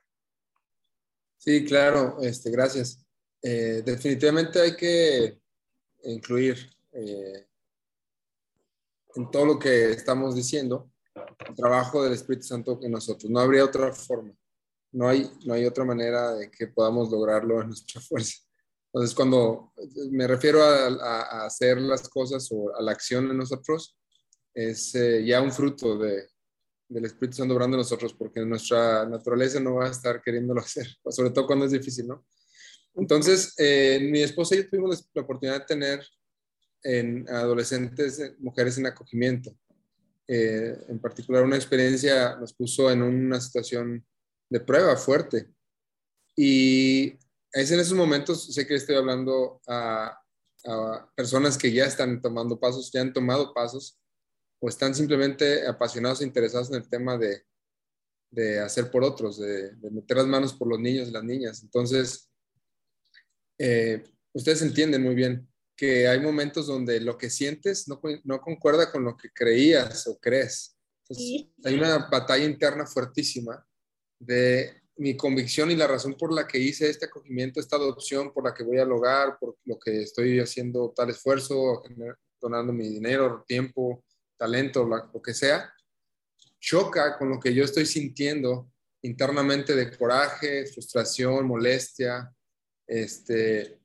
Sí, 1.38 1.64
claro, 1.64 2.18
este, 2.21 2.50
gracias. 2.50 3.04
Eh, 3.40 3.83
definitivamente 3.85 4.61
hay 4.61 4.76
que 4.76 5.40
incluir 6.02 6.57
eh, 6.92 7.47
en 9.14 9.30
todo 9.30 9.47
lo 9.47 9.59
que 9.59 9.92
estamos 9.92 10.35
diciendo 10.35 10.90
el 11.49 11.54
trabajo 11.54 12.02
del 12.02 12.12
Espíritu 12.12 12.47
Santo 12.47 12.80
en 12.83 12.90
nosotros. 12.90 13.30
No 13.30 13.40
habría 13.40 13.64
otra 13.64 13.92
forma. 13.92 14.33
No 14.92 15.09
hay, 15.09 15.30
no 15.45 15.54
hay 15.54 15.64
otra 15.64 15.85
manera 15.85 16.35
de 16.35 16.50
que 16.50 16.68
podamos 16.68 17.11
lograrlo 17.11 17.61
en 17.61 17.68
nuestra 17.68 18.00
fuerza. 18.09 18.35
Entonces, 18.92 19.14
cuando 19.14 19.73
me 20.11 20.26
refiero 20.26 20.62
a, 20.62 21.45
hacer 21.45 21.78
las 21.78 22.09
cosas 22.09 22.49
o 22.50 22.75
a 22.75 22.83
la 22.83 22.92
acción 22.92 23.30
en 23.30 23.37
nosotros, 23.37 23.97
es 24.54 24.95
eh, 24.95 25.25
ya 25.25 25.40
un 25.42 25.52
fruto 25.52 25.99
de, 25.99 26.26
del 26.88 27.04
Espíritu 27.04 27.37
Santo 27.37 27.54
obrando 27.54 27.76
en 27.76 27.80
nosotros, 27.80 28.14
porque 28.14 28.40
nuestra 28.40 29.07
naturaleza 29.07 29.61
no 29.61 29.75
va 29.75 29.87
a 29.87 29.90
estar 29.90 30.23
queriéndolo 30.23 30.61
hacer, 30.62 30.87
sobre 31.09 31.30
todo 31.30 31.47
cuando 31.47 31.66
es 31.66 31.73
difícil, 31.73 32.09
¿no? 32.09 32.25
Entonces, 32.95 33.54
eh, 33.59 34.00
mi 34.11 34.23
esposa 34.23 34.54
y 34.54 34.59
yo 34.59 34.68
tuvimos 34.68 35.09
la 35.14 35.23
oportunidad 35.23 35.61
de 35.61 35.66
tener 35.66 36.07
en 36.83 37.28
adolescentes, 37.28 38.18
eh, 38.18 38.35
mujeres 38.38 38.76
en 38.78 38.87
acogimiento. 38.87 39.57
Eh, 40.26 40.76
en 40.88 40.99
particular, 40.99 41.45
una 41.45 41.57
experiencia 41.57 42.37
nos 42.37 42.52
puso 42.54 42.90
en 42.90 43.02
una 43.02 43.40
situación 43.40 44.04
de 44.50 44.61
prueba 44.61 44.97
fuerte. 44.97 45.49
Y 46.35 47.14
es 47.52 47.71
en 47.71 47.80
esos 47.80 47.97
momentos, 47.97 48.52
sé 48.52 48.66
que 48.66 48.75
estoy 48.75 48.97
hablando 48.97 49.61
a, 49.68 50.18
a 50.64 51.12
personas 51.14 51.57
que 51.57 51.73
ya 51.73 51.85
están 51.85 52.21
tomando 52.21 52.59
pasos, 52.59 52.90
ya 52.92 53.00
han 53.00 53.12
tomado 53.12 53.54
pasos, 53.54 53.99
o 54.60 54.68
están 54.68 54.94
simplemente 54.94 55.66
apasionados 55.66 56.20
e 56.20 56.24
interesados 56.24 56.70
en 56.70 56.76
el 56.76 56.88
tema 56.88 57.16
de, 57.16 57.42
de 58.30 58.60
hacer 58.60 58.90
por 58.90 59.04
otros, 59.04 59.38
de, 59.38 59.72
meter 59.90 60.16
las 60.16 60.26
manos 60.26 60.52
por 60.52 60.68
los 60.68 60.78
niños 60.78 61.08
y 61.08 61.12
las 61.12 61.24
niñas. 61.24 61.62
Entonces, 61.62 62.28
eh, 63.58 64.04
ustedes 64.32 64.62
entienden 64.62 65.02
muy 65.02 65.14
bien 65.14 65.48
que 65.76 66.08
hay 66.08 66.20
momentos 66.20 66.66
donde 66.66 67.00
lo 67.00 67.16
que 67.16 67.30
sientes 67.30 67.86
no, 67.88 68.00
no 68.24 68.40
concuerda 68.40 68.90
con 68.90 69.04
lo 69.04 69.16
que 69.16 69.30
creías 69.30 70.06
o 70.08 70.18
crees. 70.18 70.76
Hay 71.64 71.74
una 71.74 72.08
batalla 72.10 72.44
interna 72.44 72.84
fuertísima 72.84 73.64
de 74.18 74.82
mi 74.96 75.16
convicción 75.16 75.70
y 75.70 75.76
la 75.76 75.86
razón 75.86 76.14
por 76.14 76.32
la 76.32 76.46
que 76.46 76.58
hice 76.58 76.90
este 76.90 77.06
acogimiento, 77.06 77.60
esta 77.60 77.76
adopción, 77.76 78.32
por 78.32 78.44
la 78.44 78.52
que 78.52 78.64
voy 78.64 78.78
al 78.78 78.90
hogar, 78.90 79.38
por 79.38 79.56
lo 79.64 79.78
que 79.78 80.02
estoy 80.02 80.40
haciendo 80.40 80.92
tal 80.94 81.10
esfuerzo, 81.10 81.84
donando 82.40 82.72
mi 82.72 82.88
dinero, 82.88 83.44
tiempo, 83.46 84.04
talento, 84.38 84.85
lo 84.85 85.21
que 85.21 85.35
sea, 85.35 85.73
choca 86.61 87.18
con 87.18 87.30
lo 87.30 87.40
que 87.40 87.54
yo 87.54 87.64
estoy 87.64 87.87
sintiendo 87.87 88.73
internamente 89.02 89.75
de 89.75 89.97
coraje, 89.97 90.66
frustración, 90.66 91.47
molestia, 91.47 92.33
este, 92.87 93.78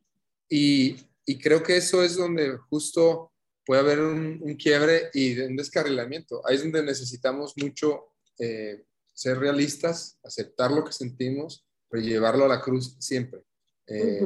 y, 0.50 0.96
y 1.26 1.38
creo 1.40 1.62
que 1.62 1.78
eso 1.78 2.04
es 2.04 2.16
donde 2.16 2.58
justo 2.70 3.32
puede 3.66 3.82
haber 3.82 4.00
un, 4.00 4.56
quiebre 4.56 5.10
y 5.14 5.40
un 5.40 5.56
descarrilamiento. 5.56 6.46
Ahí 6.46 6.56
es 6.56 6.64
donde 6.64 6.84
necesitamos 6.84 7.54
mucho 7.58 8.08
eh, 8.40 8.86
ser 9.14 9.38
realistas, 9.38 10.20
aceptar 10.24 10.72
lo 10.72 10.84
que 10.84 10.92
sentimos, 10.92 11.66
pero 11.90 12.04
llevarlo 12.04 12.46
a 12.46 12.50
la 12.50 12.62
cruz 12.62 12.96
siempre. 13.00 13.42
Eh, 13.86 14.22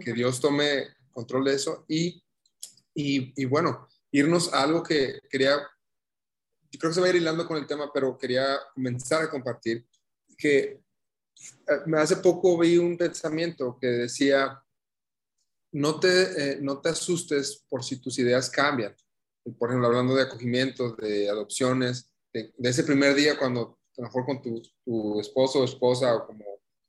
que 0.00 0.12
Dios 0.12 0.40
tome 0.40 0.88
control 1.12 1.44
de 1.44 1.54
eso 1.54 1.84
y, 1.86 2.22
y, 2.92 3.32
y 3.40 3.44
bueno, 3.44 3.88
irnos 4.14 4.52
a 4.54 4.62
algo 4.62 4.82
que 4.82 5.20
quería, 5.28 5.56
yo 6.70 6.78
creo 6.78 6.90
que 6.90 6.94
se 6.94 7.00
va 7.00 7.08
a 7.08 7.10
ir 7.10 7.16
hilando 7.16 7.48
con 7.48 7.56
el 7.56 7.66
tema, 7.66 7.90
pero 7.92 8.16
quería 8.16 8.60
comenzar 8.72 9.22
a 9.22 9.30
compartir, 9.30 9.84
que 10.38 10.80
eh, 11.66 11.96
hace 11.96 12.16
poco 12.16 12.56
vi 12.56 12.78
un 12.78 12.96
pensamiento 12.96 13.76
que 13.80 13.88
decía, 13.88 14.62
no 15.72 15.98
te, 15.98 16.52
eh, 16.52 16.58
no 16.60 16.80
te 16.80 16.90
asustes 16.90 17.64
por 17.68 17.82
si 17.82 18.00
tus 18.00 18.16
ideas 18.20 18.48
cambian. 18.48 18.94
Por 19.58 19.68
ejemplo, 19.68 19.88
hablando 19.88 20.14
de 20.14 20.22
acogimiento, 20.22 20.94
de 20.94 21.28
adopciones, 21.28 22.08
de, 22.32 22.52
ese 22.62 22.84
primer 22.84 23.16
día 23.16 23.36
cuando 23.36 23.80
a 23.98 24.02
lo 24.02 24.04
mejor 24.04 24.26
con 24.26 24.40
tu, 24.40 24.62
tu, 24.84 25.20
esposo 25.20 25.60
o 25.60 25.64
esposa 25.64 26.14
o 26.14 26.26
como 26.26 26.44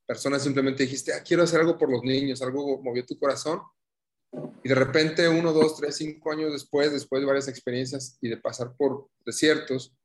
persona 0.06 0.38
simplemente 0.38 0.84
dijiste, 0.84 1.12
ah, 1.12 1.24
quiero 1.24 1.42
hacer 1.42 1.60
algo 1.60 1.76
por 1.76 1.90
los 1.90 2.04
niños, 2.04 2.44
algo 2.44 2.80
movió 2.84 3.04
tu 3.04 3.18
corazón 3.18 3.62
y 4.66 4.68
de 4.68 4.74
repente, 4.74 5.30
uno, 5.30 5.54
dos, 5.54 5.78
tres, 5.78 5.96
cinco 5.96 6.32
años 6.32 6.52
después, 6.52 6.92
después 6.92 7.22
de 7.22 7.28
varias 7.28 7.48
experiencias 7.48 8.18
y 8.20 8.30
de 8.30 8.38
pasar 8.38 8.76
por 8.76 9.12
desiertos, 9.24 9.96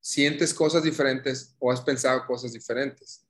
sientes 0.00 0.54
cosas 0.54 0.82
diferentes 0.82 1.54
o 1.58 1.70
has 1.70 1.82
pensado 1.82 2.24
cosas 2.26 2.54
diferentes. 2.54 3.26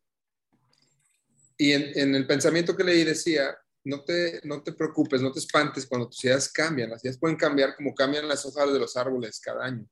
Y 1.56 1.73
en, 1.73 2.14
el 2.14 2.28
pensamiento 2.28 2.76
que 2.76 2.85
leí 2.85 3.02
decía, 3.02 3.58
no 3.82 4.04
te, 4.04 4.40
no 4.44 4.62
te 4.62 4.73
preocupes, 4.73 5.20
no 5.20 5.32
te 5.32 5.40
espantes 5.40 5.85
cuando 5.85 6.08
tus 6.08 6.23
ideas 6.23 6.49
cambian. 6.52 6.90
Las 6.90 7.02
ideas 7.02 7.18
pueden 7.18 7.37
cambiar 7.37 7.75
como 7.75 7.92
cambian 7.92 8.28
las 8.28 8.47
hojas 8.47 8.73
de 8.73 8.78
los 8.78 8.97
árboles 8.97 9.40
cada 9.40 9.64
año. 9.64 9.85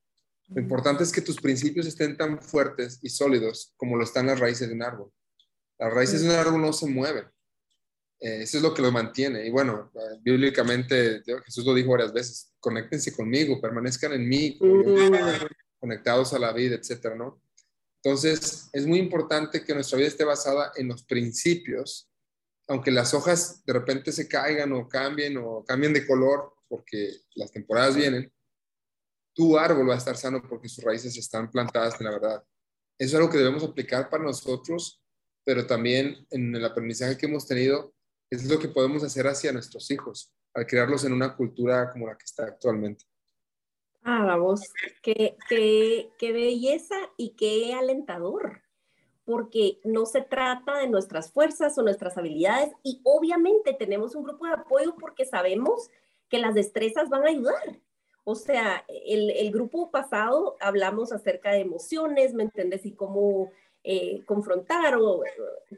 Lo 0.50 0.60
importante 0.60 1.02
es 1.02 1.10
que 1.10 1.20
tus 1.20 1.40
principios 1.40 1.86
estén 1.86 2.16
tan 2.16 2.40
fuertes 2.40 3.00
y 3.02 3.08
sólidos 3.08 3.74
como 3.76 3.96
lo 3.96 4.04
están 4.04 4.28
las 4.28 4.38
raíces 4.38 4.68
de 4.68 4.74
un 4.74 4.84
árbol. 4.84 5.10
Las 5.80 5.92
raíces 5.92 6.22
de 6.22 6.28
un 6.28 6.36
árbol 6.36 6.62
no 6.62 6.72
se 6.72 6.86
mueven. 6.86 7.24
Eh, 8.18 8.42
eso 8.42 8.56
es 8.56 8.62
lo 8.62 8.73
que 8.73 8.82
lo 8.82 8.90
mantiene. 8.90 9.46
Y 9.46 9.50
bueno, 9.50 9.90
eh, 9.94 10.18
bíblicamente 10.20 11.23
Jesús 11.44 11.64
lo 11.64 11.75
dijo 11.75 11.90
varias 11.90 12.12
veces, 12.12 12.54
conéctense 12.58 13.14
conmigo, 13.14 13.61
permanezcan 13.61 14.12
en 14.12 14.28
mí, 14.28 14.58
mm. 14.61 15.46
conectados 15.78 16.32
a 16.32 16.38
la 16.38 16.52
vida, 16.52 16.76
etcétera, 16.76 17.14
¿no? 17.14 17.40
Entonces, 18.02 18.68
es 18.73 18.87
muy 18.87 19.00
importante 19.00 19.64
que 19.64 19.75
nuestra 19.75 19.99
vida 19.99 20.08
esté 20.08 20.25
basada 20.25 20.73
en 20.76 20.88
los 20.88 21.02
principios, 21.02 22.08
aunque 22.68 22.90
las 22.90 23.12
hojas 23.14 23.64
de 23.64 23.73
repente 23.73 24.12
se 24.12 24.28
caigan 24.28 24.73
o 24.73 24.88
cambien 24.88 25.37
o 25.38 25.64
cambien 25.64 25.92
de 25.92 26.06
color 26.06 26.52
porque 26.68 27.11
las 27.35 27.50
temporadas 27.50 27.96
vienen, 27.96 28.32
tu 29.35 29.58
árbol 29.58 29.90
va 29.90 29.94
a 29.94 29.99
estar 29.99 30.16
sano 30.16 30.40
porque 30.49 30.68
sus 30.68 30.85
raíces 30.85 31.16
están 31.16 31.50
plantadas 31.50 32.00
en 32.00 32.06
la 32.06 32.12
verdad. 32.12 32.44
Eso 32.96 33.11
es 33.11 33.14
algo 33.16 33.30
que 33.30 33.38
debemos 33.38 33.64
aplicar 33.64 34.08
para 34.08 34.25
nosotros, 34.25 35.02
pero 35.44 35.66
también 35.66 36.26
en 36.30 36.54
el 36.54 36.64
aprendizaje 36.64 37.18
que 37.18 37.26
hemos 37.26 37.46
tenido 37.46 37.92
es 38.30 38.49
lo 38.50 38.59
que 38.59 38.68
podemos 38.68 39.02
hacer 39.04 39.26
hacia 39.26 39.52
nuestros 39.52 39.90
hijos 39.90 40.33
al 40.54 40.66
crearlos 40.66 41.04
en 41.04 41.12
una 41.12 41.37
cultura 41.37 41.90
como 41.92 42.06
la 42.06 42.16
que 42.16 42.25
está 42.25 42.45
actualmente. 42.45 43.04
Ah, 44.02 44.25
vamos, 44.25 44.62
qué, 45.02 45.37
qué, 45.49 46.11
qué 46.18 46.33
belleza 46.33 46.95
y 47.16 47.30
qué 47.30 47.75
alentador, 47.75 48.62
porque 49.25 49.80
no 49.85 50.06
se 50.06 50.23
trata 50.23 50.78
de 50.78 50.88
nuestras 50.88 51.33
fuerzas 51.33 51.76
o 51.76 51.83
nuestras 51.83 52.16
habilidades 52.16 52.73
y 52.83 53.00
obviamente 53.04 53.75
tenemos 53.75 54.14
un 54.14 54.23
grupo 54.23 54.47
de 54.47 54.54
apoyo 54.54 54.95
porque 54.99 55.26
sabemos 55.26 55.90
que 56.28 56.38
las 56.38 56.54
destrezas 56.54 57.09
van 57.09 57.25
a 57.25 57.30
ayudar. 57.30 57.80
O 58.25 58.35
sea, 58.35 58.85
el, 58.88 59.30
el 59.30 59.52
grupo 59.52 59.90
pasado 59.90 60.56
hablamos 60.61 61.12
acerca 61.12 61.52
de 61.52 61.61
emociones, 61.61 62.33
¿me 62.33 62.45
entiendes? 62.45 62.87
Y 62.87 62.92
cómo 62.92 63.50
eh, 63.88 64.25
confrontar 64.25 64.97
o 64.97 65.25
eh, 65.25 65.30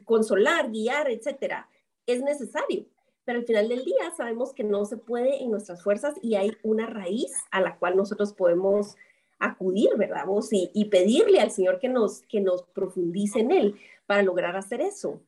consolar, 0.03 0.71
guiar, 0.71 1.11
etcétera. 1.11 1.69
Es 2.09 2.23
necesario, 2.23 2.87
pero 3.23 3.37
al 3.37 3.45
final 3.45 3.69
del 3.69 3.85
día 3.85 4.09
sabemos 4.17 4.51
que 4.51 4.63
no 4.63 4.83
se 4.85 4.97
puede 4.97 5.43
en 5.43 5.51
nuestras 5.51 5.83
fuerzas 5.83 6.15
y 6.23 6.33
hay 6.33 6.57
una 6.63 6.87
raíz 6.87 7.31
a 7.51 7.61
la 7.61 7.77
cual 7.77 7.95
nosotros 7.95 8.33
podemos 8.33 8.95
acudir, 9.37 9.91
¿verdad? 9.95 10.25
Vos? 10.25 10.51
Y, 10.51 10.71
y 10.73 10.85
pedirle 10.85 11.39
al 11.39 11.51
Señor 11.51 11.77
que 11.77 11.87
nos, 11.87 12.21
que 12.23 12.41
nos 12.41 12.63
profundice 12.63 13.41
en 13.41 13.51
Él 13.51 13.79
para 14.07 14.23
lograr 14.23 14.55
hacer 14.55 14.81
eso. 14.81 15.21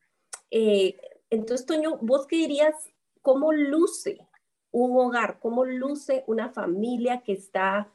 Eh, 0.49 0.97
entonces, 1.29 1.67
Toño, 1.67 1.99
¿vos 2.01 2.25
qué 2.25 2.37
dirías? 2.37 2.73
¿Cómo 3.21 3.53
luce 3.53 4.27
un 4.71 4.97
hogar? 4.97 5.37
¿Cómo 5.39 5.63
luce 5.63 6.23
una 6.25 6.49
familia 6.49 7.21
que 7.21 7.33
está 7.33 7.93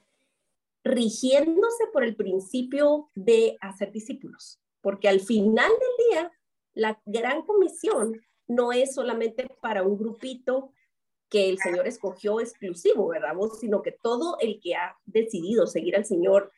rigiéndose 0.84 1.88
por 1.92 2.04
el 2.04 2.14
principio 2.14 3.10
de 3.16 3.56
hacer 3.60 3.90
discípulos? 3.90 4.60
Porque 4.80 5.08
al 5.08 5.18
final 5.18 5.70
del 5.70 6.06
día, 6.08 6.32
la 6.74 7.00
gran 7.04 7.42
comisión 7.42 8.22
no 8.48 8.72
es 8.72 8.94
solamente 8.94 9.48
para 9.60 9.82
un 9.82 9.98
grupito 9.98 10.72
que 11.28 11.48
el 11.48 11.58
Señor 11.58 11.86
escogió 11.86 12.40
exclusivo, 12.40 13.08
¿verdad? 13.08 13.34
Vos? 13.34 13.58
Sino 13.58 13.82
que 13.82 13.92
todo 13.92 14.38
el 14.40 14.60
que 14.60 14.76
ha 14.76 14.96
decidido 15.04 15.66
seguir 15.66 15.96
al 15.96 16.04
Señor, 16.04 16.52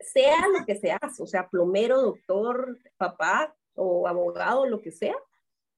sea 0.00 0.46
lo 0.48 0.64
que 0.64 0.76
seas, 0.76 1.20
o 1.20 1.26
sea, 1.26 1.48
plomero, 1.48 2.00
doctor, 2.00 2.78
papá 2.96 3.54
o 3.74 4.06
abogado, 4.06 4.66
lo 4.66 4.80
que 4.80 4.92
sea, 4.92 5.16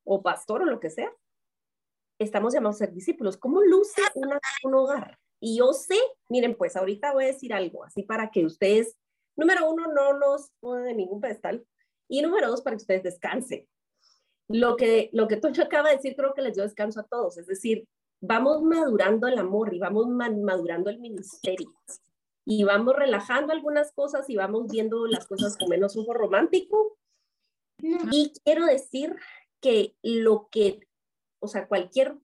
o 0.04 0.23
pastor 0.23 0.62
o 0.62 0.66
lo 0.66 0.78
que 0.78 0.90
sea, 0.90 1.12
estamos 2.19 2.52
llamados 2.52 2.76
a 2.76 2.87
ser 2.87 2.92
discípulos. 2.92 3.37
¿Cómo 3.37 3.62
luce 3.62 4.02
un 4.62 4.75
hogar? 4.75 5.19
Y 5.40 5.57
yo 5.57 5.73
sé, 5.73 5.99
miren, 6.28 6.54
pues 6.54 6.76
ahorita 6.76 7.12
voy 7.14 7.25
a 7.25 7.28
decir 7.28 7.54
algo, 7.54 7.83
así 7.85 8.02
para 8.02 8.30
que 8.30 8.45
ustedes, 8.45 8.97
número 9.37 9.71
uno, 9.71 9.87
no 9.92 10.19
nos 10.19 10.50
ponen 10.61 10.85
de 10.85 10.95
ningún 10.95 11.21
pedestal, 11.21 11.66
y 12.09 12.21
número 12.21 12.50
dos, 12.50 12.61
para 12.61 12.76
que 12.76 12.83
ustedes 12.83 13.02
descansen. 13.02 13.66
Lo 14.52 14.75
que, 14.76 15.11
lo 15.12 15.28
que 15.28 15.37
Tocho 15.37 15.62
acaba 15.62 15.90
de 15.90 15.97
decir 15.97 16.16
creo 16.16 16.35
que 16.35 16.42
les 16.42 16.54
dio 16.54 16.64
descanso 16.64 16.99
a 16.99 17.04
todos, 17.04 17.38
es 17.38 17.47
decir, 17.47 17.87
vamos 18.21 18.62
madurando 18.62 19.28
el 19.28 19.38
amor 19.38 19.73
y 19.73 19.78
vamos 19.78 20.09
madurando 20.09 20.90
el 20.90 20.99
ministerio. 20.99 21.73
Y 22.45 22.64
vamos 22.64 22.97
relajando 22.97 23.52
algunas 23.52 23.92
cosas 23.92 24.28
y 24.28 24.35
vamos 24.35 24.66
viendo 24.69 25.07
las 25.07 25.28
cosas 25.28 25.57
con 25.57 25.69
menos 25.69 25.97
ojo 25.97 26.12
romántico. 26.14 26.99
Y 28.11 28.33
quiero 28.45 28.66
decir 28.66 29.14
que 29.61 29.95
lo 30.02 30.49
que, 30.50 30.80
o 31.38 31.47
sea, 31.47 31.69
cualquier 31.69 32.16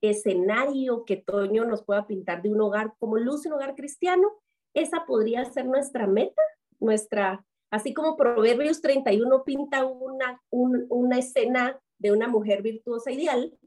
escenario 0.00 1.04
que 1.04 1.18
Toño 1.18 1.66
nos 1.66 1.84
pueda 1.84 2.06
pintar 2.06 2.40
de 2.40 2.50
un 2.50 2.60
hogar 2.62 2.94
como 2.98 3.18
luce 3.18 3.48
un 3.48 3.54
hogar 3.54 3.74
cristiano, 3.74 4.32
esa 4.72 5.04
podría 5.04 5.44
ser 5.44 5.66
nuestra 5.66 6.06
meta, 6.06 6.40
nuestra 6.80 7.44
Así 7.70 7.92
como 7.92 8.16
Proverbios 8.16 8.80
31 8.80 9.44
pinta 9.44 9.84
una, 9.84 10.42
una 10.50 11.18
escena 11.18 11.80
de 11.98 12.12
una 12.12 12.28
mujer 12.28 12.62
virtuosa 12.62 13.10
ideal 13.10 13.58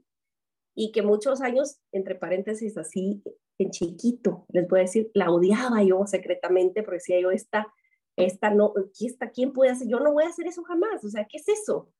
y 0.74 0.90
que 0.90 1.02
muchos 1.02 1.40
años, 1.40 1.78
entre 1.92 2.14
paréntesis, 2.14 2.76
así 2.76 3.22
en 3.58 3.70
chiquito, 3.70 4.46
les 4.48 4.66
voy 4.66 4.80
a 4.80 4.82
decir, 4.82 5.10
la 5.14 5.30
odiaba 5.30 5.82
yo 5.82 6.06
secretamente 6.06 6.82
porque 6.82 6.96
decía 6.96 7.20
yo, 7.20 7.30
esta, 7.30 7.72
esta 8.16 8.50
no, 8.50 8.72
esta, 8.98 9.30
¿quién 9.30 9.52
puede 9.52 9.70
hacer? 9.70 9.88
Yo 9.88 10.00
no 10.00 10.12
voy 10.12 10.24
a 10.24 10.28
hacer 10.28 10.46
eso 10.46 10.62
jamás, 10.64 11.04
o 11.04 11.08
sea, 11.08 11.26
¿qué 11.28 11.36
es 11.36 11.48
eso? 11.48 11.90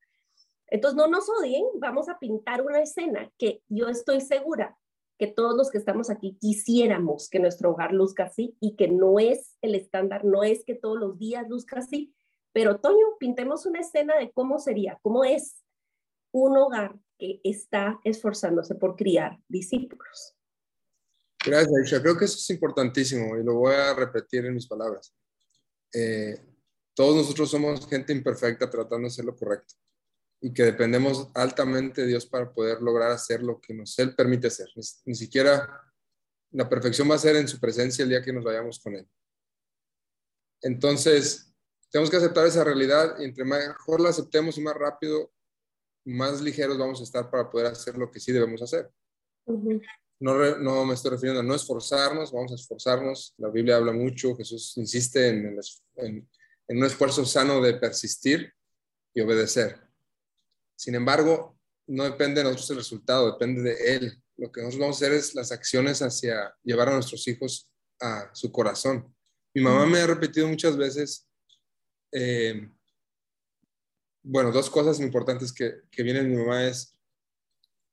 Entonces, 0.69 0.97
no 0.97 1.07
nos 1.07 1.29
odien, 1.29 1.65
vamos 1.75 2.09
a 2.09 2.19
pintar 2.19 2.63
una 2.63 2.81
escena 2.81 3.31
que 3.39 3.63
yo 3.69 3.89
estoy 3.89 4.23
segura 4.23 4.79
que 5.23 5.29
todos 5.29 5.57
los 5.57 5.71
que 5.71 5.79
estamos 5.79 6.11
aquí 6.11 6.37
quisiéramos 6.41 7.29
que 7.31 7.39
nuestro 7.39 7.71
hogar 7.71 7.93
luzca 7.93 8.25
así 8.25 8.57
y 8.59 8.75
que 8.75 8.89
no 8.89 9.21
es 9.21 9.57
el 9.63 9.77
estándar, 9.77 10.25
no 10.25 10.43
es 10.43 10.65
que 10.65 10.75
todos 10.75 10.99
los 10.99 11.17
días 11.17 11.49
luzca 11.49 11.79
así, 11.79 12.13
pero 12.53 12.81
Toño, 12.81 13.19
pintemos 13.21 13.65
una 13.65 13.79
escena 13.79 14.17
de 14.19 14.33
cómo 14.33 14.59
sería, 14.59 14.99
cómo 15.01 15.23
es 15.23 15.63
un 16.33 16.57
hogar 16.57 16.99
que 17.21 17.41
está 17.45 18.01
esforzándose 18.03 18.75
por 18.75 18.97
criar 18.97 19.39
discípulos. 19.47 20.35
Gracias, 21.47 21.73
Aisha. 21.73 22.03
Creo 22.03 22.19
que 22.19 22.25
eso 22.25 22.39
es 22.39 22.51
importantísimo 22.51 23.37
y 23.37 23.45
lo 23.45 23.55
voy 23.55 23.77
a 23.77 23.95
repetir 23.95 24.45
en 24.45 24.55
mis 24.55 24.67
palabras. 24.67 25.15
Eh, 25.95 26.35
todos 26.95 27.15
nosotros 27.15 27.49
somos 27.49 27.87
gente 27.87 28.13
imperfecta 28.13 28.69
tratando 28.69 29.03
de 29.03 29.07
hacer 29.07 29.25
lo 29.25 29.37
correcto 29.37 29.77
y 30.45 30.53
que 30.53 30.65
dependemos 30.65 31.29
altamente 31.35 32.03
de 32.03 32.09
Dios 32.09 32.27
para 32.27 32.53
poder 32.53 32.83
lograr 32.83 33.13
hacer 33.13 33.43
lo 33.43 33.61
que 33.61 33.73
nos 33.73 33.97
Él 34.01 34.15
permite 34.17 34.49
hacer. 34.49 34.69
Ni, 35.05 35.15
siquiera 35.15 35.81
la 36.51 36.69
perfección 36.69 37.09
va 37.09 37.15
a 37.15 37.19
ser 37.19 37.37
en 37.37 37.47
su 37.47 37.61
presencia 37.61 38.03
el 38.03 38.09
día 38.09 38.23
que 38.23 38.33
nos 38.33 38.43
vayamos 38.43 38.81
con 38.81 38.97
Él. 38.97 39.09
Entonces, 40.61 41.55
tenemos 41.91 42.11
que 42.11 42.17
aceptar 42.17 42.45
esa 42.45 42.65
realidad 42.65 43.15
y 43.21 43.25
entre 43.25 43.45
mejor 43.45 44.01
la 44.01 44.09
aceptemos 44.09 44.59
y 44.59 44.63
más 44.63 44.75
rápido, 44.75 45.33
más 46.05 46.41
ligeros 46.41 46.77
vamos 46.77 47.01
a 47.01 47.05
estar 47.05 47.31
para 47.31 47.49
poder 47.49 47.69
hacer 47.69 47.97
lo 47.97 48.11
que 48.11 48.19
sí 48.19 48.33
debemos 48.33 48.61
hacer. 48.63 48.91
no, 49.47 50.59
no, 50.59 50.85
me 50.85 50.95
estoy 50.95 51.13
refiriendo 51.13 51.41
a 51.41 51.45
no 51.45 51.55
esforzarnos, 51.55 52.33
vamos 52.33 52.51
a 52.51 52.57
esforzarnos. 52.57 53.33
La 53.39 53.49
Biblia 53.49 53.77
habla 53.77 53.93
mucho, 53.93 54.37
Jesús 54.37 54.77
insiste 54.77 55.29
en, 55.29 55.57
en, 55.97 56.29
en 56.67 56.79
un 56.79 56.85
esfuerzo 56.85 57.25
sano 57.25 57.61
de 57.61 57.75
persistir 57.75 58.53
y 59.15 59.21
obedecer. 59.21 59.92
Sin 60.83 60.97
embargo, 60.97 61.57
no 61.87 62.03
depende 62.03 62.41
de 62.41 62.45
nosotros 62.45 62.71
el 62.71 62.77
resultado, 62.79 63.31
depende 63.31 63.63
de 63.63 63.95
Él. 63.95 64.21
Lo 64.37 64.51
que 64.51 64.63
nosotros 64.63 64.81
vamos 64.81 64.97
a 64.97 65.07
hacer 65.07 65.17
es 65.17 65.33
las 65.33 65.53
acciones 65.53 66.03
hacia 66.03 66.53
llevar 66.65 66.89
a 66.89 66.95
nuestros 66.95 67.29
hijos 67.29 67.71
a 68.01 68.29
su 68.35 68.51
corazón. 68.51 69.15
Mi 69.55 69.63
mamá 69.63 69.87
me 69.87 70.01
ha 70.01 70.09
repetido 70.09 70.49
muchas 70.49 70.77
veces, 70.77 71.29
eh, 72.11 72.69
bueno, 74.25 74.51
dos 74.51 74.69
cosas 74.71 74.99
importantes 74.99 75.53
que, 75.53 75.83
que 75.89 76.03
vienen 76.03 76.25
de 76.25 76.31
mi 76.31 76.43
mamá 76.43 76.65
es, 76.65 76.99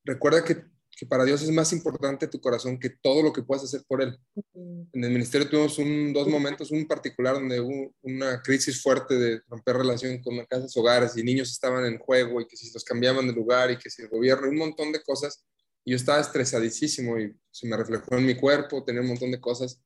recuerda 0.04 0.43
que 0.43 0.65
que 1.00 1.06
para 1.06 1.24
Dios 1.24 1.42
es 1.42 1.52
más 1.52 1.72
importante 1.72 2.28
tu 2.28 2.42
corazón 2.42 2.78
que 2.78 2.90
todo 2.90 3.24
lo 3.24 3.32
que 3.32 3.42
puedas 3.42 3.64
hacer 3.64 3.84
por 3.88 4.02
Él. 4.02 4.20
En 4.54 5.02
el 5.02 5.12
ministerio 5.12 5.48
tuvimos 5.48 5.80
un, 5.80 6.12
dos 6.12 6.28
momentos, 6.28 6.72
un 6.72 6.86
particular 6.86 7.36
donde 7.36 7.62
hubo 7.62 7.96
una 8.02 8.42
crisis 8.42 8.82
fuerte 8.82 9.16
de 9.16 9.42
romper 9.48 9.78
relación 9.78 10.22
con 10.22 10.46
casas 10.46 10.76
hogares 10.76 11.16
y 11.16 11.24
niños 11.24 11.52
estaban 11.52 11.86
en 11.86 12.00
juego 12.00 12.42
y 12.42 12.48
que 12.48 12.58
si 12.58 12.70
los 12.74 12.84
cambiaban 12.84 13.26
de 13.28 13.32
lugar 13.32 13.72
y 13.72 13.78
que 13.78 13.90
si 13.90 14.02
el 14.02 14.10
gobierno, 14.10 14.50
un 14.50 14.58
montón 14.58 14.92
de 14.92 15.02
cosas. 15.02 15.46
Y 15.86 15.92
yo 15.92 15.96
estaba 15.96 16.20
estresadísimo 16.20 17.18
y 17.18 17.34
se 17.50 17.66
me 17.66 17.78
reflejó 17.78 18.18
en 18.18 18.26
mi 18.26 18.36
cuerpo, 18.36 18.84
tenía 18.84 19.00
un 19.00 19.08
montón 19.08 19.32
de 19.32 19.40
cosas. 19.40 19.82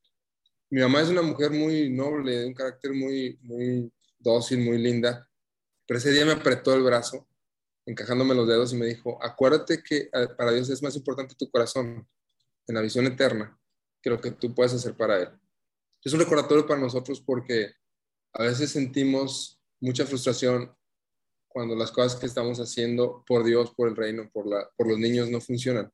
Mi 0.68 0.80
mamá 0.80 1.00
es 1.00 1.10
una 1.10 1.22
mujer 1.22 1.52
muy 1.52 1.90
noble, 1.90 2.38
de 2.38 2.46
un 2.46 2.54
carácter 2.54 2.92
muy, 2.92 3.38
muy 3.42 3.88
dócil, 4.18 4.58
muy 4.58 4.78
linda, 4.78 5.28
pero 5.86 5.98
ese 5.98 6.10
día 6.10 6.26
me 6.26 6.32
apretó 6.32 6.74
el 6.74 6.82
brazo 6.82 7.28
encajándome 7.86 8.34
los 8.34 8.48
dedos 8.48 8.72
y 8.72 8.76
me 8.76 8.86
dijo, 8.86 9.22
acuérdate 9.22 9.82
que 9.82 10.10
para 10.36 10.52
Dios 10.52 10.68
es 10.70 10.82
más 10.82 10.96
importante 10.96 11.34
tu 11.34 11.50
corazón 11.50 12.06
en 12.66 12.74
la 12.74 12.80
visión 12.80 13.06
eterna 13.06 13.58
que 14.02 14.10
lo 14.10 14.20
que 14.20 14.30
tú 14.30 14.54
puedes 14.54 14.74
hacer 14.74 14.96
para 14.96 15.22
Él. 15.22 15.28
Es 16.02 16.12
un 16.12 16.20
recordatorio 16.20 16.66
para 16.66 16.80
nosotros 16.80 17.20
porque 17.20 17.72
a 18.34 18.42
veces 18.44 18.70
sentimos 18.70 19.60
mucha 19.80 20.04
frustración 20.06 20.74
cuando 21.48 21.76
las 21.76 21.92
cosas 21.92 22.18
que 22.18 22.26
estamos 22.26 22.58
haciendo 22.58 23.24
por 23.26 23.44
Dios, 23.44 23.72
por 23.74 23.88
el 23.88 23.96
reino, 23.96 24.28
por, 24.32 24.46
la, 24.46 24.68
por 24.76 24.88
los 24.88 24.98
niños 24.98 25.30
no 25.30 25.40
funcionan. 25.40 25.90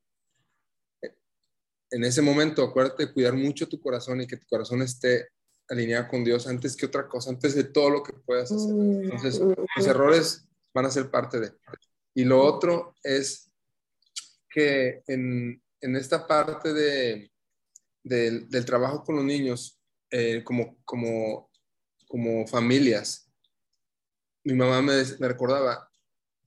En 1.92 2.04
ese 2.04 2.22
momento, 2.22 2.64
acuérdate 2.64 3.06
de 3.06 3.12
cuidar 3.12 3.34
mucho 3.34 3.68
tu 3.68 3.80
corazón 3.80 4.20
y 4.20 4.26
que 4.26 4.36
tu 4.36 4.46
corazón 4.46 4.80
esté 4.80 5.28
alineado 5.68 6.08
con 6.08 6.24
Dios 6.24 6.46
antes 6.46 6.76
que 6.76 6.86
otra 6.86 7.06
cosa, 7.08 7.30
antes 7.30 7.54
de 7.54 7.64
todo 7.64 7.90
lo 7.90 8.02
que 8.02 8.12
puedas 8.12 8.50
hacer. 8.50 8.72
Mm, 8.72 9.02
Entonces, 9.04 9.40
los 9.40 9.86
errores 9.86 10.48
van 10.72 10.86
a 10.86 10.90
ser 10.90 11.10
parte 11.10 11.40
de. 11.40 11.52
Y 12.14 12.24
lo 12.24 12.42
otro 12.42 12.96
es 13.02 13.50
que 14.48 15.02
en, 15.06 15.62
en 15.80 15.96
esta 15.96 16.26
parte 16.26 16.72
de, 16.72 17.30
del 18.02 18.64
trabajo 18.64 19.04
con 19.04 19.16
los 19.16 19.24
niños, 19.24 19.80
eh, 20.10 20.42
como, 20.44 20.78
como, 20.84 21.50
como 22.08 22.46
familias, 22.46 23.30
mi 24.44 24.54
mamá 24.54 24.82
me, 24.82 24.94
me 25.18 25.28
recordaba, 25.28 25.90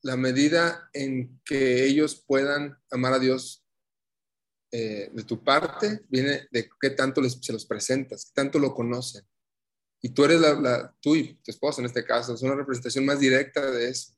la 0.02 0.18
medida 0.18 0.90
en 0.94 1.40
que 1.46 1.86
ellos 1.86 2.24
puedan 2.28 2.78
amar 2.92 3.14
a 3.14 3.20
Dios 3.20 3.64
eh, 4.76 5.12
de 5.14 5.24
tu 5.24 5.44
parte 5.44 6.04
viene 6.10 6.48
de 6.50 6.68
qué 6.82 6.90
tanto 6.90 7.22
les, 7.22 7.34
se 7.34 7.54
los 7.54 7.64
presentas, 7.66 8.26
qué 8.26 8.32
tanto 8.34 8.58
lo 8.58 8.74
conocen. 8.74 9.24
Y 10.02 10.10
tú 10.10 10.26
eres 10.26 10.42
la, 10.42 10.94
tú 11.00 11.16
y 11.16 11.36
tu 11.36 11.52
esposa 11.52 11.80
en 11.80 11.86
este 11.86 12.04
caso, 12.04 12.34
es 12.34 12.42
una 12.42 12.56
representación 12.56 13.06
más 13.06 13.20
directa 13.20 13.70
de 13.70 13.90
eso. 13.90 14.14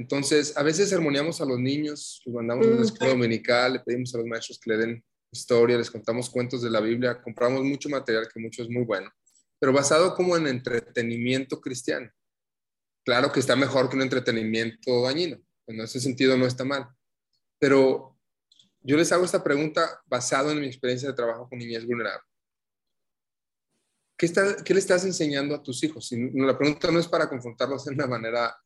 Entonces, 0.00 0.56
a 0.56 0.62
veces 0.62 0.90
armoniamos 0.94 1.42
a 1.42 1.44
los 1.44 1.58
niños, 1.58 2.22
los 2.24 2.34
mandamos 2.34 2.66
a 2.66 2.70
una 2.70 2.82
escuela 2.82 3.12
dominical, 3.12 3.74
le 3.74 3.80
pedimos 3.80 4.14
a 4.14 4.18
los 4.18 4.26
maestros 4.26 4.58
que 4.58 4.70
le 4.70 4.76
den 4.78 5.04
historia, 5.30 5.76
les 5.76 5.90
contamos 5.90 6.30
cuentos 6.30 6.62
de 6.62 6.70
la 6.70 6.80
Biblia, 6.80 7.20
compramos 7.20 7.62
mucho 7.64 7.90
material 7.90 8.26
que 8.32 8.40
mucho 8.40 8.62
es 8.62 8.70
muy 8.70 8.84
bueno, 8.84 9.10
pero 9.58 9.74
basado 9.74 10.14
como 10.14 10.38
en 10.38 10.46
entretenimiento 10.46 11.60
cristiano. 11.60 12.10
Claro 13.04 13.30
que 13.30 13.40
está 13.40 13.56
mejor 13.56 13.90
que 13.90 13.96
un 13.96 14.02
entretenimiento 14.02 15.02
dañino, 15.02 15.38
en 15.66 15.80
ese 15.82 16.00
sentido 16.00 16.34
no 16.38 16.46
está 16.46 16.64
mal, 16.64 16.88
pero 17.58 18.18
yo 18.80 18.96
les 18.96 19.12
hago 19.12 19.26
esta 19.26 19.44
pregunta 19.44 20.00
basado 20.06 20.50
en 20.50 20.60
mi 20.60 20.66
experiencia 20.66 21.10
de 21.10 21.14
trabajo 21.14 21.46
con 21.46 21.58
niñas 21.58 21.84
vulnerables. 21.84 22.24
¿Qué, 24.16 24.24
está, 24.24 24.64
¿Qué, 24.64 24.72
le 24.72 24.80
estás 24.80 25.04
enseñando 25.04 25.54
a 25.54 25.62
tus 25.62 25.84
hijos? 25.84 26.10
Y 26.12 26.30
la 26.40 26.56
pregunta 26.56 26.90
no 26.90 26.98
es 26.98 27.06
para 27.06 27.28
confrontarlos 27.28 27.84
de 27.84 27.92
una 27.92 28.06
manera 28.06 28.56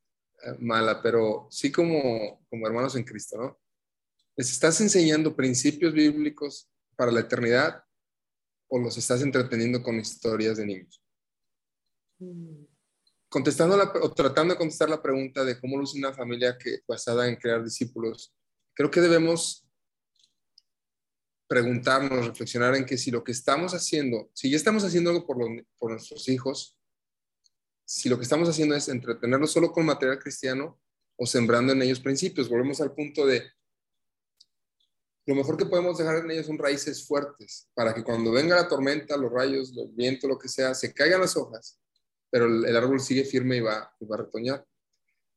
mala, 0.59 1.03
pero 1.03 1.49
sí 1.51 1.71
como, 1.71 2.45
como 2.49 2.67
hermanos 2.67 2.97
en 2.97 3.05
Cristo, 3.05 3.39
¿no? 3.39 3.61
¿Les 4.37 4.51
estás 4.51 4.81
enseñando 4.81 5.37
principios 5.37 5.93
bíblicos 5.93 6.69
para 6.97 7.13
la 7.13 7.21
eternidad 7.21 7.85
o 8.69 8.79
los 8.79 8.97
estás 8.97 9.23
entreteniendo 9.23 9.83
con 9.83 10.01
historias 10.01 10.57
de 10.57 10.67
niños? 10.67 11.03
Contestando 13.29 13.77
o 14.03 14.13
tratando 14.13 14.55
de 14.55 14.59
contestar 14.59 14.89
la 14.89 15.03
pregunta 15.03 15.45
de 15.45 15.61
cómo 15.61 15.79
luce 15.79 15.99
una 15.99 16.13
familia 16.13 16.57
que, 16.59 16.81
basada 16.87 17.29
en 17.29 17.37
crear 17.37 17.63
discípulos, 17.63 18.35
creo 18.75 18.91
que 18.91 19.01
debemos 19.01 19.69
preguntarnos, 21.47 22.27
reflexionar 22.27 22.75
en 22.75 22.87
que 22.87 22.99
si 22.99 23.11
lo 23.11 23.23
que 23.23 23.33
estamos 23.33 23.75
haciendo, 23.75 24.31
si 24.33 24.51
ya 24.51 24.57
estamos 24.57 24.83
haciendo 24.83 25.11
algo 25.11 25.27
por, 25.27 25.39
por 25.79 25.93
nuestros 25.93 26.29
hijos, 26.29 26.77
si 27.85 28.09
lo 28.09 28.17
que 28.17 28.23
estamos 28.23 28.49
haciendo 28.49 28.75
es 28.75 28.89
entretenerlos 28.89 29.53
solo 29.53 29.73
con 29.73 29.85
material 29.85 30.19
cristiano 30.19 30.81
o 31.17 31.27
sembrando 31.27 31.73
en 31.73 31.83
ellos 31.83 32.01
principios. 32.01 32.49
Volvemos 32.49 32.81
al 32.81 32.95
punto 32.95 33.27
de 33.27 33.45
lo 35.27 35.35
mejor 35.35 35.57
que 35.57 35.65
podemos 35.65 35.97
dejar 35.97 36.17
en 36.19 36.31
ellos 36.31 36.47
son 36.47 36.59
raíces 36.59 37.07
fuertes 37.07 37.69
para 37.75 37.95
que 37.95 38.05
cuando 38.05 38.31
venga 38.31 38.57
la 38.57 38.69
tormenta, 38.69 39.17
los 39.17 39.33
rayos, 39.33 39.73
el 39.77 39.91
viento, 39.93 40.29
lo 40.29 40.39
que 40.39 40.49
sea, 40.49 40.75
se 40.75 40.93
caigan 40.93 41.21
las 41.21 41.37
hojas, 41.37 41.81
pero 42.31 42.45
el, 42.45 42.77
árbol 42.77 43.01
sigue 43.01 43.25
firme 43.25 43.57
y 43.57 43.61
va, 43.61 43.91
va 44.03 44.17
a 44.17 44.19
retoñar. 44.19 44.67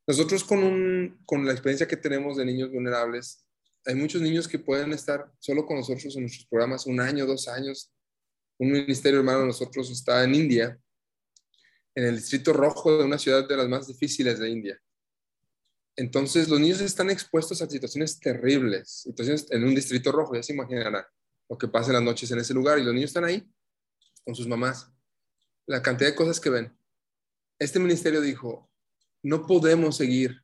Nosotros 0.06 0.44
con, 0.44 0.64
un, 0.64 1.22
con 1.26 1.46
la 1.46 1.54
experiencia 1.54 1.88
que 1.88 1.96
tenemos 1.96 2.36
de 2.36 2.46
niños 2.46 2.70
vulnerables, 2.70 3.46
hay 3.86 3.96
muchos 3.96 4.22
niños 4.22 4.48
que 4.48 4.60
pueden 4.60 4.92
estar 4.92 5.32
solo 5.40 5.66
con 5.66 5.78
nosotros 5.78 6.14
en 6.16 6.24
nuestros 6.24 6.46
programas 6.48 6.86
un 6.86 7.00
año, 7.00 7.26
dos 7.26 7.48
años. 7.48 7.94
Un 8.58 8.72
ministerio 8.72 9.20
hermano 9.20 9.42
de 9.42 9.48
nosotros 9.48 9.90
está 9.90 10.24
en 10.24 10.36
India, 10.36 10.78
en 11.98 12.06
el 12.06 12.16
distrito 12.18 12.54
rojo 12.54 12.96
de 12.96 13.04
una 13.04 13.18
ciudad 13.18 13.48
de 13.48 13.58
las 13.58 13.68
más 13.68 13.88
difíciles 13.88 14.38
de 14.38 14.48
India. 14.48 14.80
Entonces, 15.96 16.48
los 16.48 16.60
niños 16.60 16.80
están 16.80 17.10
expuestos 17.10 17.60
a 17.64 17.68
situaciones 17.68 18.20
terribles, 18.20 19.02
situaciones 19.02 19.48
en 19.50 19.64
un 19.64 19.74
distrito 19.74 20.12
rojo, 20.12 20.36
ya 20.36 20.44
se 20.44 20.54
imaginarán 20.54 21.04
lo 21.50 21.58
que 21.58 21.68
pasa 21.68 21.88
en 21.88 21.94
las 21.96 22.04
noches 22.04 22.30
en 22.30 22.38
ese 22.38 22.54
lugar, 22.54 22.78
y 22.78 22.84
los 22.84 22.94
niños 22.94 23.10
están 23.10 23.24
ahí 23.24 23.52
con 24.24 24.36
sus 24.36 24.48
mamás. 24.48 24.92
La 25.66 25.82
cantidad 25.82 26.12
de 26.12 26.16
cosas 26.16 26.40
que 26.40 26.52
ven. 26.52 26.78
Este 27.58 27.80
ministerio 27.80 28.22
dijo, 28.22 28.70
no 29.24 29.48
podemos 29.48 29.98
seguir 29.98 30.44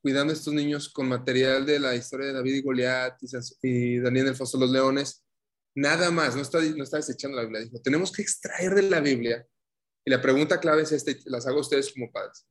cuidando 0.00 0.32
a 0.32 0.36
estos 0.36 0.54
niños 0.54 0.88
con 0.88 1.08
material 1.08 1.66
de 1.66 1.80
la 1.80 1.96
historia 1.96 2.28
de 2.28 2.34
David 2.34 2.54
y 2.54 2.62
Goliat 2.62 3.18
y, 3.62 3.98
Daniel 3.98 4.26
del 4.26 4.36
Foso 4.36 4.58
de 4.58 4.66
los 4.66 4.72
Leones. 4.72 5.24
Nada 5.74 6.12
más, 6.12 6.36
no 6.36 6.42
está, 6.42 6.60
no 6.60 6.84
está 6.84 6.98
desechando 6.98 7.36
la 7.36 7.42
Biblia. 7.42 7.62
Dijo, 7.62 7.80
tenemos 7.80 8.12
que 8.12 8.22
extraer 8.22 8.76
de 8.76 8.82
la 8.82 9.00
Biblia. 9.00 9.44
Y 10.04 10.10
la 10.10 10.20
pregunta 10.20 10.58
clave 10.58 10.82
es 10.82 10.92
esta, 10.92 11.12
las 11.26 11.46
hago 11.46 11.58
a 11.58 11.62
ustedes 11.62 11.92
como 11.92 12.10
padres 12.10 12.46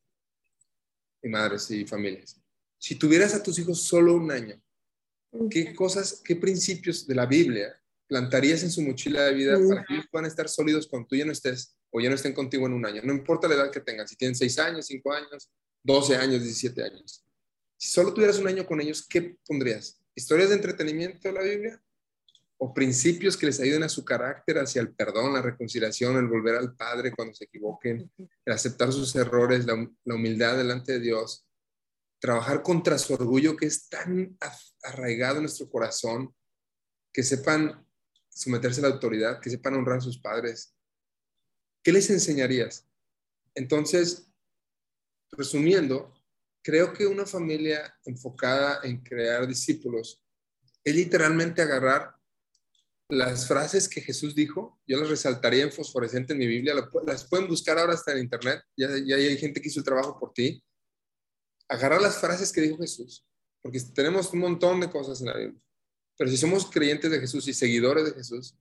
y 1.22 1.30
madres 1.30 1.70
y 1.72 1.86
familias. 1.86 2.42
Si 2.78 2.96
tuvieras 2.96 3.34
a 3.36 3.44
tus 3.44 3.60
hijos 3.60 3.82
solo 3.82 4.16
un 4.16 4.32
año, 4.32 4.62
¿qué 5.50 5.74
cosas, 5.76 6.22
qué 6.24 6.36
principios 6.36 7.06
de 7.06 7.16
la 7.16 7.26
Biblia 7.26 7.78
plantarías 8.08 8.64
en 8.64 8.72
su 8.72 8.82
mochila 8.82 9.26
de 9.26 9.34
vida 9.34 9.60
para 9.68 9.86
que 9.86 9.94
ellos 9.94 10.08
puedan 10.12 10.26
estar 10.26 10.50
sólidos 10.50 10.88
cuando 10.88 11.08
tú 11.08 11.16
ya 11.16 11.26
no 11.26 11.32
estés 11.32 11.78
o 11.92 12.02
ya 12.02 12.10
no 12.10 12.16
estén 12.16 12.34
contigo 12.34 12.66
en 12.66 12.74
un 12.74 12.86
año? 12.86 13.02
No 13.04 13.14
importa 13.14 13.48
la 13.48 13.56
edad 13.56 13.72
que 13.72 13.82
tengan, 13.82 14.08
si 14.08 14.16
tienen 14.16 14.36
6 14.36 14.60
años, 14.60 14.86
5 14.88 15.14
años, 15.14 15.52
12 15.84 16.16
años, 16.16 16.42
17 16.42 16.84
años. 16.84 17.26
Si 17.78 17.90
solo 17.90 18.14
tuvieras 18.14 18.40
un 18.40 18.48
año 18.48 18.66
con 18.66 18.80
ellos, 18.80 19.06
¿qué 19.08 19.38
pondrías? 19.46 20.00
¿Historias 20.16 20.50
de 20.50 20.56
entretenimiento 20.56 21.28
de 21.28 21.34
la 21.34 21.42
Biblia? 21.42 21.82
¿O 22.64 22.76
principios 22.76 23.36
que 23.36 23.48
les 23.48 23.60
ayuden 23.60 23.82
a 23.82 23.90
su 23.90 24.06
carácter 24.06 24.60
hacia 24.60 24.84
el 24.84 24.94
perdón, 24.94 25.34
la 25.34 25.42
reconciliación, 25.42 26.16
el 26.18 26.28
volver 26.28 26.58
al 26.58 26.76
Padre 26.76 27.12
cuando 27.12 27.34
se 27.34 27.46
equivoquen, 27.46 28.12
el 28.46 28.54
aceptar 28.54 28.94
sus 28.94 29.16
errores, 29.16 29.66
la, 29.66 29.74
humildad 30.14 30.58
delante 30.58 30.92
de 30.92 31.00
Dios, 31.00 31.48
trabajar 32.20 32.62
contra 32.62 33.00
su 33.00 33.16
orgullo 33.16 33.58
que 33.58 33.66
es 33.66 33.90
tan 33.90 34.38
arraigado 34.84 35.38
en 35.38 35.44
nuestro 35.44 35.72
corazón, 35.72 36.36
que 37.12 37.24
sepan 37.24 37.84
someterse 38.30 38.80
a 38.82 38.90
la 38.90 38.94
autoridad, 38.94 39.40
que 39.42 39.50
sepan 39.50 39.74
honrar 39.74 39.98
a 39.98 40.02
sus 40.02 40.22
padres. 40.22 40.76
¿Qué 41.84 41.92
les 41.92 42.12
enseñarías? 42.12 42.88
Entonces, 43.56 44.30
resumiendo, 45.32 46.14
creo 46.62 46.94
que 46.94 47.08
una 47.08 47.26
familia 47.26 47.98
enfocada 48.06 48.82
en 48.84 49.02
crear 49.02 49.48
discípulos 49.48 50.24
es 50.84 50.96
literalmente 50.96 51.64
agarrar 51.64 52.21
las 53.12 53.46
frases 53.46 53.90
que 53.90 54.00
Jesús 54.00 54.34
dijo, 54.34 54.80
yo 54.88 54.98
las 54.98 55.10
resaltaría 55.10 55.64
en 55.64 55.72
fosforescente 55.72 56.32
en 56.32 56.40
mi 56.40 56.48
Biblia, 56.48 56.74
las 57.06 57.26
pueden 57.26 57.48
buscar 57.48 57.78
ahora 57.78 57.94
hasta 57.94 58.14
en 58.14 58.20
internet, 58.20 58.64
ya, 58.78 58.88
ya 59.06 59.18
hay 59.18 59.38
gente 59.38 59.62
que 59.62 59.68
hizo 59.68 59.80
el 59.80 59.86
trabajo 59.86 60.18
por 60.18 60.34
ti. 60.34 60.64
Agarrar 61.68 62.02
las 62.02 62.20
frases 62.20 62.54
que 62.54 62.62
dijo 62.62 62.78
Jesús, 62.78 63.28
porque 63.62 63.82
tenemos 63.94 64.32
un 64.32 64.40
montón 64.40 64.80
de 64.80 64.90
cosas 64.90 65.20
en 65.20 65.28
la 65.28 65.38
Biblia, 65.38 65.62
pero 66.18 66.32
si 66.32 66.38
somos 66.38 66.70
creyentes 66.72 67.12
de 67.12 67.20
Jesús 67.20 67.48
y 67.50 67.54
seguidores 67.54 68.06
de 68.06 68.14
Jesús, 68.14 68.56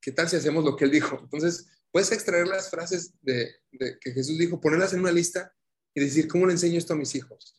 ¿qué 0.00 0.12
tal 0.12 0.28
si 0.28 0.36
hacemos 0.36 0.64
lo 0.64 0.76
que 0.76 0.84
él 0.84 0.92
dijo? 0.92 1.18
Entonces, 1.20 1.66
puedes 1.90 2.12
extraer 2.12 2.46
las 2.46 2.70
frases 2.70 3.12
de, 3.22 3.56
que 4.00 4.12
Jesús 4.12 4.38
dijo, 4.38 4.60
ponerlas 4.60 4.92
en 4.92 5.00
una 5.00 5.10
lista 5.10 5.52
y 5.94 6.00
decir, 6.00 6.28
¿cómo 6.28 6.46
le 6.46 6.52
enseño 6.52 6.78
esto 6.78 6.92
a 6.92 6.96
mis 6.96 7.14
hijos? 7.16 7.56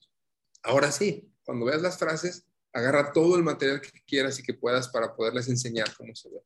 Ahora 0.63 0.93
sí, 0.93 1.29
cuando 1.43 1.65
veas 1.65 1.81
las 1.81 1.97
frases, 1.97 2.45
agarra 2.73 3.11
todo 3.11 3.35
el 3.35 3.43
material 3.43 3.81
que 3.81 3.91
quieras 4.05 4.39
y 4.39 4.43
que 4.43 4.53
puedas 4.53 4.89
para 4.89 5.15
poderles 5.15 5.47
enseñar 5.47 5.95
cómo 5.95 6.15
se 6.15 6.29
ve. 6.29 6.41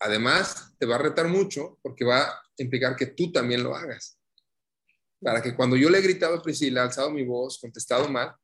Además, 0.00 0.72
te 0.78 0.86
va 0.86 0.96
a 0.96 0.98
retar 0.98 1.28
mucho 1.28 1.78
porque 1.82 2.04
va 2.04 2.22
a 2.22 2.42
implicar 2.58 2.94
que 2.96 3.06
tú 3.06 3.32
también 3.32 3.62
lo 3.62 3.74
hagas. 3.74 4.18
Para 5.20 5.42
que 5.42 5.56
cuando 5.56 5.76
yo 5.76 5.90
le 5.90 5.98
he 5.98 6.02
gritado 6.02 6.36
a 6.36 6.42
Priscila, 6.42 6.82
alzado 6.82 7.10
mi 7.10 7.24
voz, 7.24 7.58
contestado 7.58 8.08
mal, 8.08 8.34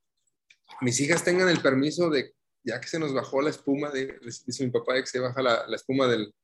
mis 0.81 0.99
hijas 1.01 1.23
tengan 1.23 1.49
el 1.49 1.63
permiso 1.63 2.11
de, 2.11 2.35
ya 2.65 2.81
que 2.81 2.89
se 2.89 2.99
nos 2.99 3.15
bajó 3.15 3.41
la 3.41 3.51
espuma, 3.51 3.91
de, 3.91 4.19
dice 4.45 4.65
mi 4.65 4.71
papá 4.71 4.95
que 4.95 5.07
se 5.07 5.21
baja 5.21 5.41
la, 5.41 5.77
espuma 5.77 6.09
del, 6.09 6.35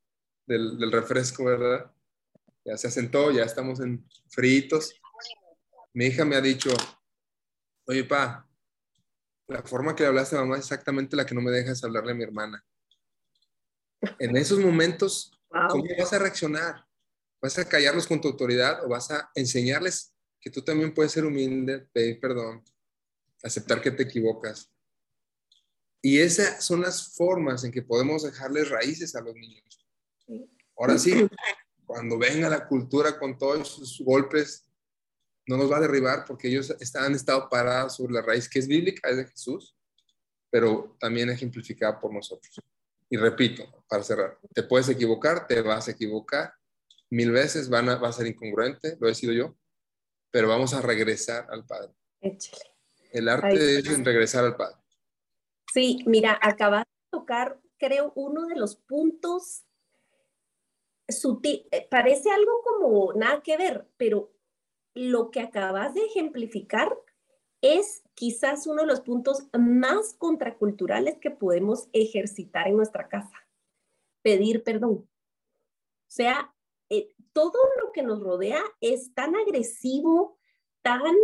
refresco, 0.93 1.45
¿verdad? 1.45 1.91
Ya 2.65 2.77
se 2.77 2.87
asentó, 2.87 3.33
ya 3.33 3.43
estamos 3.43 3.81
en 3.81 4.07
fritos 4.29 5.01
mi 5.93 6.07
hija 6.07 6.25
me 6.25 6.37
ha 6.37 6.41
dicho, 6.41 6.71
oye, 7.87 8.05
pa, 8.05 8.49
la 9.51 9.63
forma 9.65 9.97
que 9.97 10.05
le 10.05 10.09
hablaste 10.09 10.37
a 10.37 10.41
mamá 10.41 10.57
es 10.57 10.63
exactamente 10.63 11.17
la 11.17 11.27
que 11.27 11.35
no 11.35 11.41
me 11.41 11.51
dejas 11.51 11.83
hablarle 11.83 12.13
a 12.13 12.15
mi 12.15 12.23
hermana. 12.23 12.65
En 14.19 14.37
esos 14.37 14.61
momentos, 14.61 15.33
¿cómo 15.69 15.85
vas 15.99 16.13
a 16.13 16.19
reaccionar? 16.21 16.87
¿Vas 17.43 17.59
a 17.59 17.69
callarlos 17.69 18.07
con 18.07 18.21
tu 18.21 18.29
autoridad 18.29 18.85
o 18.85 18.89
vas 18.89 19.11
a 19.11 19.31
enseñarles 19.35 20.15
que 20.41 20.51
tú 20.51 20.63
también 20.63 20.95
puedes 20.95 21.13
ser 21.13 21.25
humilde, 21.25 21.81
pedir 21.93 22.21
perdón, 22.21 22.63
aceptar 23.43 23.83
que 23.83 23.91
te 23.91 24.05
equivocas? 24.05 24.71
Y 26.01 26.21
esas 26.21 26.65
son 26.65 26.83
las 26.83 27.15
formas 27.15 27.65
en 27.65 27.73
que 27.73 27.83
podemos 27.83 28.23
dejarles 28.23 28.71
raíces 28.71 29.17
a 29.17 29.21
los 29.21 29.35
niños. 29.35 29.85
Ahora 30.77 30.97
sí, 30.97 31.29
cuando 31.85 32.19
venga 32.19 32.49
la 32.49 32.69
cultura 32.69 33.19
con 33.19 33.37
todos 33.37 33.69
sus 33.69 34.01
golpes, 34.03 34.70
no 35.51 35.57
nos 35.57 35.69
va 35.69 35.79
a 35.79 35.81
derribar 35.81 36.25
porque 36.25 36.47
ellos 36.47 36.73
han 36.95 37.13
estado 37.13 37.49
parados 37.49 37.97
sobre 37.97 38.15
la 38.15 38.23
raíz 38.23 38.49
que 38.49 38.61
es 38.61 38.69
bíblica, 38.69 39.11
es 39.11 39.17
de 39.17 39.27
Jesús, 39.27 39.77
pero 40.49 40.97
también 41.01 41.29
ejemplificada 41.29 41.99
por 41.99 42.15
nosotros. 42.15 42.61
Y 43.09 43.17
repito, 43.17 43.65
para 43.89 44.05
cerrar, 44.05 44.39
te 44.55 44.63
puedes 44.63 44.89
equivocar, 44.89 45.49
te 45.49 45.61
vas 45.61 45.89
a 45.89 45.91
equivocar 45.91 46.53
mil 47.11 47.33
veces, 47.33 47.69
van 47.69 47.89
a, 47.89 47.97
va 47.97 48.11
a 48.11 48.13
ser 48.13 48.29
incongruente, 48.29 48.97
lo 49.01 49.09
he 49.09 49.15
sido 49.17 49.33
yo, 49.33 49.57
pero 50.31 50.47
vamos 50.47 50.73
a 50.73 50.83
regresar 50.83 51.49
al 51.51 51.67
Padre. 51.67 51.93
Échale. 52.21 52.63
El 53.11 53.29
arte 53.29 53.81
es 53.81 54.05
regresar 54.05 54.45
al 54.45 54.57
Padre. 54.57 54.77
Sí, 55.75 55.99
mira, 56.07 56.39
acabas 56.41 56.85
de 56.85 57.19
tocar, 57.19 57.61
creo, 57.77 58.13
uno 58.15 58.47
de 58.47 58.55
los 58.55 58.77
puntos 58.77 59.65
sutil, 61.09 61.67
eh, 61.73 61.89
parece 61.91 62.31
algo 62.31 62.63
como 62.63 63.13
nada 63.15 63.43
que 63.43 63.57
ver, 63.57 63.89
pero 63.97 64.33
lo 65.01 65.31
que 65.31 65.41
acabas 65.41 65.95
de 65.95 66.03
ejemplificar 66.03 66.95
es 67.63 68.03
quizás 68.13 68.67
uno 68.67 68.83
de 68.83 68.89
los 68.89 69.01
puntos 69.01 69.47
más 69.59 70.13
contraculturales 70.13 71.17
que 71.19 71.31
podemos 71.31 71.89
ejercitar 71.95 72.69
en 72.69 72.77
nuestra 72.77 73.09
casa. 73.09 73.33
Pedir 74.21 74.63
perdón. 74.63 75.09
O 75.09 75.09
sea, 76.07 76.55
eh, 76.91 77.15
todo 77.33 77.59
lo 77.83 77.93
que 77.93 78.03
nos 78.03 78.21
rodea 78.21 78.63
es 78.83 79.15
tan 79.15 79.37
agresivo, 79.37 80.37
tan 80.83 81.15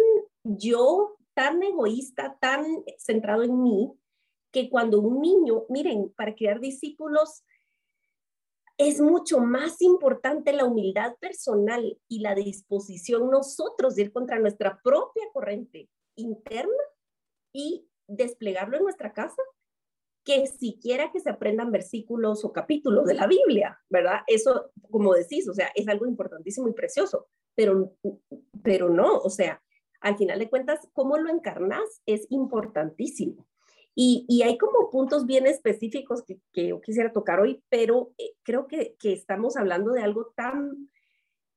yo, 0.42 1.18
tan 1.34 1.62
egoísta, 1.62 2.38
tan 2.40 2.64
centrado 2.96 3.42
en 3.42 3.62
mí, 3.62 3.92
que 4.52 4.70
cuando 4.70 5.00
un 5.00 5.20
niño, 5.20 5.64
miren, 5.68 6.14
para 6.16 6.34
crear 6.34 6.60
discípulos, 6.60 7.44
es 8.78 9.00
mucho 9.00 9.38
más 9.40 9.80
importante 9.80 10.52
la 10.52 10.64
humildad 10.64 11.16
personal 11.18 11.98
y 12.08 12.20
la 12.20 12.34
disposición 12.34 13.30
nosotros 13.30 13.94
de 13.94 14.02
ir 14.02 14.12
contra 14.12 14.38
nuestra 14.38 14.80
propia 14.82 15.24
corriente 15.32 15.88
interna 16.16 16.72
y 17.52 17.88
desplegarlo 18.06 18.76
en 18.76 18.84
nuestra 18.84 19.12
casa 19.12 19.42
que 20.24 20.46
siquiera 20.48 21.12
que 21.12 21.20
se 21.20 21.30
aprendan 21.30 21.70
versículos 21.70 22.44
o 22.44 22.52
capítulos 22.52 23.06
de 23.06 23.14
la 23.14 23.28
Biblia, 23.28 23.80
¿verdad? 23.88 24.22
Eso, 24.26 24.72
como 24.90 25.14
decís, 25.14 25.48
o 25.48 25.54
sea, 25.54 25.70
es 25.74 25.86
algo 25.86 26.04
importantísimo 26.04 26.68
y 26.68 26.72
precioso, 26.72 27.28
pero, 27.54 27.96
pero 28.62 28.90
no, 28.90 29.18
o 29.18 29.30
sea, 29.30 29.62
al 30.00 30.16
final 30.16 30.40
de 30.40 30.50
cuentas, 30.50 30.80
cómo 30.92 31.16
lo 31.16 31.30
encarnas 31.30 32.02
es 32.06 32.26
importantísimo. 32.30 33.45
Y, 33.98 34.42
hay 34.42 34.58
como 34.58 34.90
puntos 34.90 35.24
bien 35.24 35.46
específicos 35.46 36.22
que, 36.52 36.68
yo 36.68 36.82
quisiera 36.82 37.12
tocar 37.12 37.40
hoy, 37.40 37.64
pero 37.70 38.12
eh, 38.18 38.34
creo 38.42 38.66
que, 38.66 38.94
estamos 39.02 39.56
hablando 39.56 39.92
de 39.92 40.02
algo 40.02 40.34
tan 40.36 40.90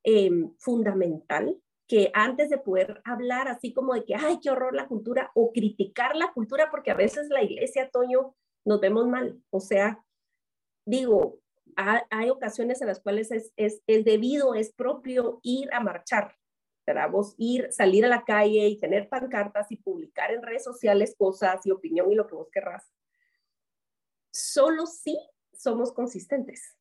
eh, 0.06 0.32
fundamental 0.58 1.60
que 1.86 2.12
antes 2.14 2.50
de 2.50 2.58
poder 2.58 3.02
hablar 3.04 3.50
así 3.50 3.74
como 3.74 3.94
de 3.94 4.06
que, 4.06 4.16
ay, 4.16 4.40
qué 4.42 4.52
horror 4.52 4.74
la 4.74 4.88
cultura, 4.88 5.32
o 5.36 5.52
criticar 5.52 6.16
la 6.16 6.32
cultura, 6.32 6.72
porque 6.72 6.92
a 6.92 6.96
veces 6.96 7.28
la 7.30 7.44
iglesia, 7.44 7.90
Toño, 7.92 8.36
nos 8.64 8.80
vemos 8.80 9.06
mal. 9.08 9.42
O 9.50 9.60
sea, 9.60 10.02
digo, 10.86 11.40
hay, 11.76 12.30
ocasiones 12.30 12.82
en 12.82 12.88
las 12.88 13.02
cuales 13.02 13.32
es, 13.32 13.52
es, 13.58 13.82
es, 13.86 14.06
debido, 14.06 14.54
es 14.54 14.72
propio 14.72 15.40
ir 15.44 15.68
a 15.74 15.82
marchar, 15.82 16.36
Vos 17.08 17.36
ir, 17.38 17.72
salir 17.72 18.06
a 18.06 18.10
la 18.10 18.24
calle 18.24 18.68
y 18.68 18.80
tener 18.80 19.10
pancartas 19.10 19.72
y 19.72 19.78
publicar 19.78 20.32
en 20.32 20.42
redes 20.42 20.64
sociales 20.64 21.16
cosas 21.18 21.66
y 21.66 21.72
opinión 21.72 22.12
y 22.12 22.16
lo 22.16 22.28
que 22.28 22.36
vos 22.36 22.50
querrás. 22.52 22.92
Solo 24.32 24.86
si 24.86 25.18
somos 25.54 25.92
consistentes, 25.92 26.78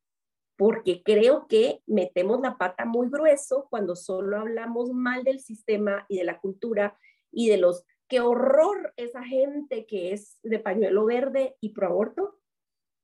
porque 0.57 1.03
creo 1.03 1.47
que 1.47 1.83
metemos 1.87 2.41
la 2.41 2.59
pata 2.59 2.85
muy 2.85 3.09
grueso 3.09 3.69
cuando 3.71 3.95
solo 3.95 4.39
hablamos 4.39 4.91
mal 4.91 5.23
del 5.23 5.41
sistema 5.41 6.05
y 6.09 6.19
de 6.19 6.25
la 6.25 6.41
cultura 6.41 6.99
y 7.31 7.49
de 7.49 7.59
los 7.59 7.85
qué 8.09 8.21
horror 8.21 8.93
esa 8.97 9.23
gente 9.23 9.87
que 9.87 10.13
es 10.13 10.41
de 10.43 10.59
pañuelo 10.59 11.05
verde 11.05 11.57
y 11.61 11.71
pro 11.75 11.87
aborto, 11.87 12.41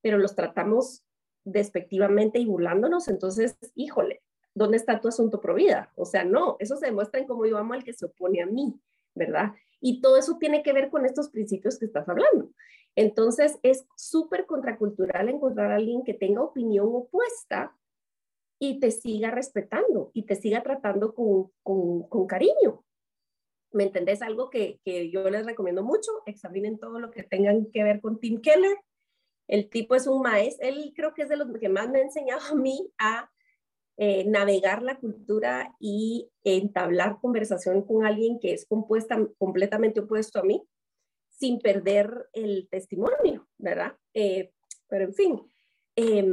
pero 0.02 0.18
los 0.18 0.34
tratamos 0.34 1.04
despectivamente 1.44 2.38
y 2.38 2.46
burlándonos, 2.46 3.06
entonces, 3.06 3.56
híjole, 3.74 4.23
¿dónde 4.54 4.76
está 4.76 5.00
tu 5.00 5.08
asunto 5.08 5.40
pro 5.40 5.54
vida? 5.54 5.92
O 5.96 6.04
sea, 6.04 6.24
no, 6.24 6.56
eso 6.58 6.76
se 6.76 6.86
demuestra 6.86 7.20
en 7.20 7.26
cómo 7.26 7.44
yo 7.46 7.58
amo 7.58 7.74
al 7.74 7.84
que 7.84 7.92
se 7.92 8.06
opone 8.06 8.42
a 8.42 8.46
mí, 8.46 8.74
¿verdad? 9.14 9.52
Y 9.80 10.00
todo 10.00 10.16
eso 10.16 10.38
tiene 10.38 10.62
que 10.62 10.72
ver 10.72 10.90
con 10.90 11.04
estos 11.04 11.28
principios 11.28 11.78
que 11.78 11.86
estás 11.86 12.08
hablando. 12.08 12.50
Entonces, 12.96 13.58
es 13.62 13.84
súper 13.96 14.46
contracultural 14.46 15.28
encontrar 15.28 15.72
a 15.72 15.76
alguien 15.76 16.04
que 16.04 16.14
tenga 16.14 16.42
opinión 16.42 16.88
opuesta 16.92 17.76
y 18.58 18.78
te 18.78 18.90
siga 18.90 19.30
respetando 19.30 20.10
y 20.14 20.22
te 20.22 20.36
siga 20.36 20.62
tratando 20.62 21.14
con, 21.14 21.50
con, 21.62 22.08
con 22.08 22.26
cariño, 22.26 22.84
¿Me 23.72 23.82
entendés? 23.82 24.22
Algo 24.22 24.50
que, 24.50 24.78
que, 24.84 25.10
yo 25.10 25.28
les 25.30 25.44
recomiendo 25.44 25.82
mucho, 25.82 26.12
examinen 26.26 26.78
todo 26.78 27.00
lo 27.00 27.10
que 27.10 27.24
tengan 27.24 27.66
que 27.72 27.82
ver 27.82 28.00
con 28.00 28.20
Tim 28.20 28.40
Keller. 28.40 28.78
El 29.48 29.68
tipo 29.68 29.96
es 29.96 30.06
un 30.06 30.22
maestro, 30.22 30.68
él 30.68 30.92
creo 30.94 31.12
que 31.12 31.22
es 31.22 31.28
de 31.28 31.36
los 31.36 31.48
que 31.58 31.68
más 31.68 31.90
me 31.90 31.98
ha 31.98 32.02
enseñado 32.02 32.40
a 32.52 32.54
mí 32.54 32.88
a 32.98 33.28
eh, 33.96 34.24
navegar 34.26 34.82
la 34.82 34.98
cultura 34.98 35.74
y 35.78 36.28
entablar 36.42 37.18
conversación 37.20 37.82
con 37.82 38.04
alguien 38.04 38.40
que 38.40 38.52
es 38.52 38.66
compuesta, 38.66 39.18
completamente 39.38 40.00
opuesto 40.00 40.40
a 40.40 40.42
mí, 40.42 40.66
sin 41.30 41.60
perder 41.60 42.28
el 42.32 42.68
testimonio, 42.70 43.46
¿verdad? 43.58 43.96
Eh, 44.12 44.52
pero 44.88 45.04
en 45.04 45.14
fin, 45.14 45.42
eh, 45.96 46.24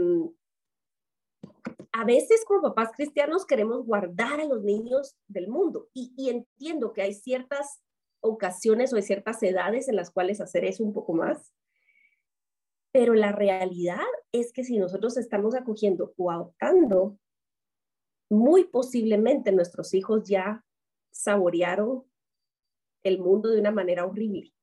a 1.91 2.05
veces 2.05 2.43
como 2.45 2.61
papás 2.61 2.91
cristianos 2.95 3.45
queremos 3.45 3.85
guardar 3.85 4.39
a 4.39 4.45
los 4.45 4.63
niños 4.63 5.15
del 5.27 5.47
mundo 5.47 5.89
y, 5.93 6.29
entiendo 6.29 6.93
que 6.93 7.01
hay 7.01 7.13
ciertas 7.13 7.81
ocasiones 8.21 8.93
o 8.93 8.95
hay 8.95 9.01
ciertas 9.01 9.41
edades 9.43 9.89
en 9.89 9.95
las 9.95 10.11
cuales 10.11 10.41
hacer 10.41 10.63
eso 10.63 10.83
un 10.83 10.93
poco 10.93 11.13
más, 11.13 11.51
pero 12.93 13.13
la 13.13 13.31
realidad 13.31 13.99
es 14.31 14.51
que 14.53 14.63
si 14.63 14.77
nosotros 14.77 15.17
estamos 15.17 15.55
acogiendo 15.55 16.13
o 16.17 16.31
adoptando, 16.31 17.17
muy 18.31 18.63
posiblemente 18.63 19.51
nuestros 19.51 19.93
hijos 19.93 20.23
ya 20.23 20.63
saborearon 21.11 22.05
el 23.03 23.19
mundo 23.19 23.49
de 23.49 23.59
una 23.59 23.71
manera 23.71 24.05
horrible 24.05 24.53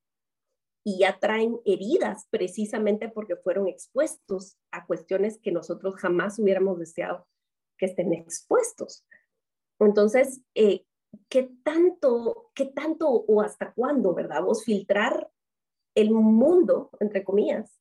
y 0.83 0.99
ya 0.99 1.19
traen 1.19 1.59
heridas 1.65 2.25
precisamente 2.31 3.09
porque 3.09 3.35
fueron 3.35 3.67
expuestos 3.67 4.57
a 4.71 4.87
cuestiones 4.87 5.37
que 5.37 5.51
nosotros 5.51 5.95
jamás 5.97 6.39
hubiéramos 6.39 6.79
deseado 6.79 7.27
que 7.77 7.85
estén 7.85 8.11
expuestos. 8.11 9.05
Entonces, 9.79 10.41
eh, 10.55 10.85
¿qué 11.29 11.51
tanto, 11.63 12.49
qué 12.55 12.65
tanto 12.65 13.07
o 13.07 13.41
hasta 13.41 13.71
cuándo, 13.73 14.15
verdad? 14.15 14.41
Vos 14.43 14.65
filtrar 14.65 15.29
el 15.93 16.09
mundo, 16.09 16.89
entre 16.99 17.23
comillas, 17.23 17.79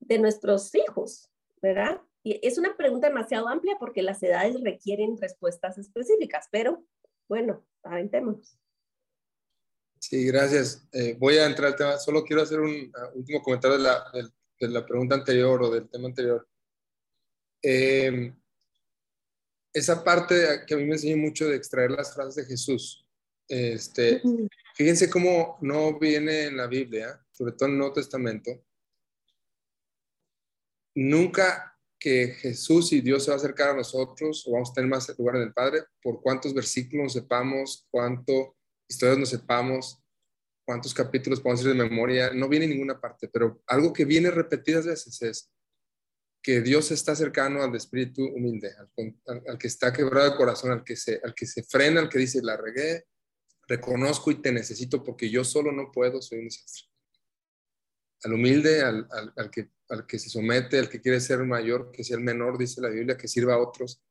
de 0.00 0.18
nuestros 0.18 0.74
hijos, 0.74 1.30
¿verdad? 1.62 2.02
Y 2.22 2.38
es 2.46 2.58
una 2.58 2.76
pregunta 2.76 3.08
demasiado 3.08 3.48
amplia 3.48 3.76
porque 3.78 4.02
las 4.02 4.22
edades 4.22 4.60
requieren 4.62 5.16
respuestas 5.16 5.78
específicas, 5.78 6.48
pero 6.50 6.84
bueno, 7.28 7.64
aventemos. 7.82 8.56
Sí, 9.98 10.26
gracias. 10.26 10.86
Eh, 10.92 11.16
voy 11.18 11.36
a 11.36 11.46
entrar 11.46 11.68
al 11.68 11.76
tema. 11.76 11.98
Solo 11.98 12.24
quiero 12.24 12.42
hacer 12.42 12.60
un 12.60 12.70
uh, 12.70 13.18
último 13.18 13.42
comentario 13.42 13.76
de 13.76 13.84
la, 13.84 14.04
de, 14.12 14.22
de 14.58 14.68
la, 14.72 14.84
pregunta 14.84 15.14
anterior 15.14 15.62
o 15.62 15.70
del 15.70 15.88
tema 15.88 16.08
anterior. 16.08 16.46
Eh, 17.62 18.34
esa 19.72 20.02
parte 20.02 20.64
que 20.66 20.74
a 20.74 20.76
mí 20.76 20.84
me 20.84 20.94
enseñó 20.94 21.16
mucho 21.16 21.48
de 21.48 21.56
extraer 21.56 21.90
las 21.90 22.14
frases 22.14 22.34
de 22.36 22.44
Jesús. 22.44 23.06
Este, 23.46 24.22
fíjense 24.74 25.10
cómo 25.10 25.58
no 25.60 25.98
viene 25.98 26.44
en 26.44 26.56
la 26.56 26.66
Biblia, 26.66 27.20
sobre 27.30 27.52
todo 27.52 27.66
en 27.66 27.72
el 27.72 27.78
Nuevo 27.78 27.94
Testamento, 27.94 28.50
nunca 30.94 31.69
que 32.00 32.28
Jesús 32.28 32.92
y 32.92 33.02
Dios 33.02 33.24
se 33.24 33.30
va 33.30 33.34
a 33.34 33.36
acercar 33.36 33.70
a 33.70 33.76
nosotros 33.76 34.44
o 34.46 34.52
vamos 34.52 34.70
a 34.70 34.72
tener 34.72 34.88
más 34.88 35.16
lugar 35.18 35.36
en 35.36 35.42
el 35.42 35.52
Padre 35.52 35.82
por 36.02 36.22
cuántos 36.22 36.54
versículos 36.54 37.12
sepamos, 37.12 37.86
cuánto 37.90 38.56
historias 38.88 39.18
no 39.18 39.26
sepamos, 39.26 40.02
cuántos 40.64 40.94
capítulos 40.94 41.40
podemos 41.40 41.62
decir 41.62 41.76
de 41.76 41.88
memoria, 41.88 42.30
no 42.32 42.48
viene 42.48 42.64
en 42.64 42.72
ninguna 42.72 42.98
parte, 42.98 43.28
pero 43.28 43.62
algo 43.66 43.92
que 43.92 44.06
viene 44.06 44.30
repetidas 44.30 44.86
veces 44.86 45.20
es 45.22 45.50
que 46.42 46.62
Dios 46.62 46.90
está 46.90 47.14
cercano 47.14 47.62
al 47.62 47.74
espíritu 47.74 48.24
humilde, 48.24 48.74
al, 49.26 49.58
que 49.58 49.66
está 49.66 49.92
quebrado 49.92 50.30
de 50.30 50.36
corazón, 50.36 50.72
al 50.72 50.82
que, 50.82 50.96
se, 50.96 51.20
al 51.22 51.34
que 51.34 51.44
se 51.44 51.62
frena, 51.64 52.00
al 52.00 52.08
que 52.08 52.18
dice, 52.18 52.40
la 52.42 52.56
regué, 52.56 53.04
reconozco 53.68 54.30
y 54.30 54.40
te 54.40 54.52
necesito 54.52 55.02
porque 55.04 55.28
yo 55.28 55.44
solo 55.44 55.70
no 55.70 55.92
puedo, 55.92 56.22
soy 56.22 56.38
un 56.38 56.44
desastre. 56.46 56.88
Al 58.22 58.34
humilde, 58.34 58.82
al, 58.82 59.08
al, 59.36 59.50
que, 59.50 59.70
al 59.88 60.06
que 60.06 60.18
se 60.18 60.28
somete, 60.28 60.78
al 60.78 60.88
que 60.88 61.00
quiere 61.00 61.20
ser 61.20 61.40
mayor, 61.44 61.90
que 61.90 62.04
sea 62.04 62.16
el 62.16 62.22
menor, 62.22 62.58
dice 62.58 62.80
la 62.80 62.88
Biblia, 62.88 63.16
que 63.16 63.28
sirva 63.28 63.54
a 63.54 63.58
otros 63.58 64.02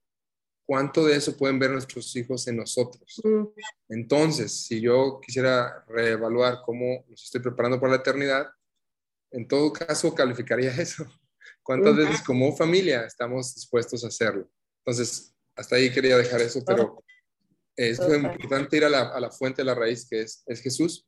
cuánto 0.70 1.04
de 1.04 1.16
eso 1.16 1.36
pueden 1.36 1.58
ver 1.58 1.72
nuestros 1.72 2.16
hijos 2.16 2.48
en 2.48 2.58
nosotros. 2.58 3.20
Mm. 3.24 3.46
Entonces, 3.90 4.68
si 4.68 4.80
yo 4.80 5.20
quisiera 5.20 5.84
reevaluar 5.88 6.60
cómo 6.64 7.04
nos 7.10 7.24
estoy 7.24 7.42
preparando 7.42 7.80
para 7.80 7.94
la 7.94 8.00
eternidad, 8.00 8.48
en 9.32 9.48
todo 9.48 9.74
caso 9.74 10.14
calificaría 10.14 10.70
eso. 10.80 11.08
¿Cuántas 11.64 11.96
veces 11.96 12.22
como 12.22 12.56
familia 12.56 13.04
estamos 13.04 13.56
dispuestos 13.56 14.04
a 14.04 14.10
hacerlo? 14.10 14.48
Entonces, 14.86 15.34
hasta 15.56 15.76
ahí 15.76 15.92
quería 15.92 16.16
dejar 16.18 16.40
eso, 16.42 16.64
pero 16.64 17.04
es 17.76 18.00
importante 18.00 18.78
ir 18.78 18.86
a 18.86 18.90
la, 18.90 19.10
a 19.10 19.20
la, 19.20 19.32
fuente, 19.32 19.64
a 19.64 19.66
la 19.66 19.74
raíz, 19.74 20.08
que 20.08 20.22
es, 20.22 20.44
es 20.46 20.62
Jesús. 20.62 21.08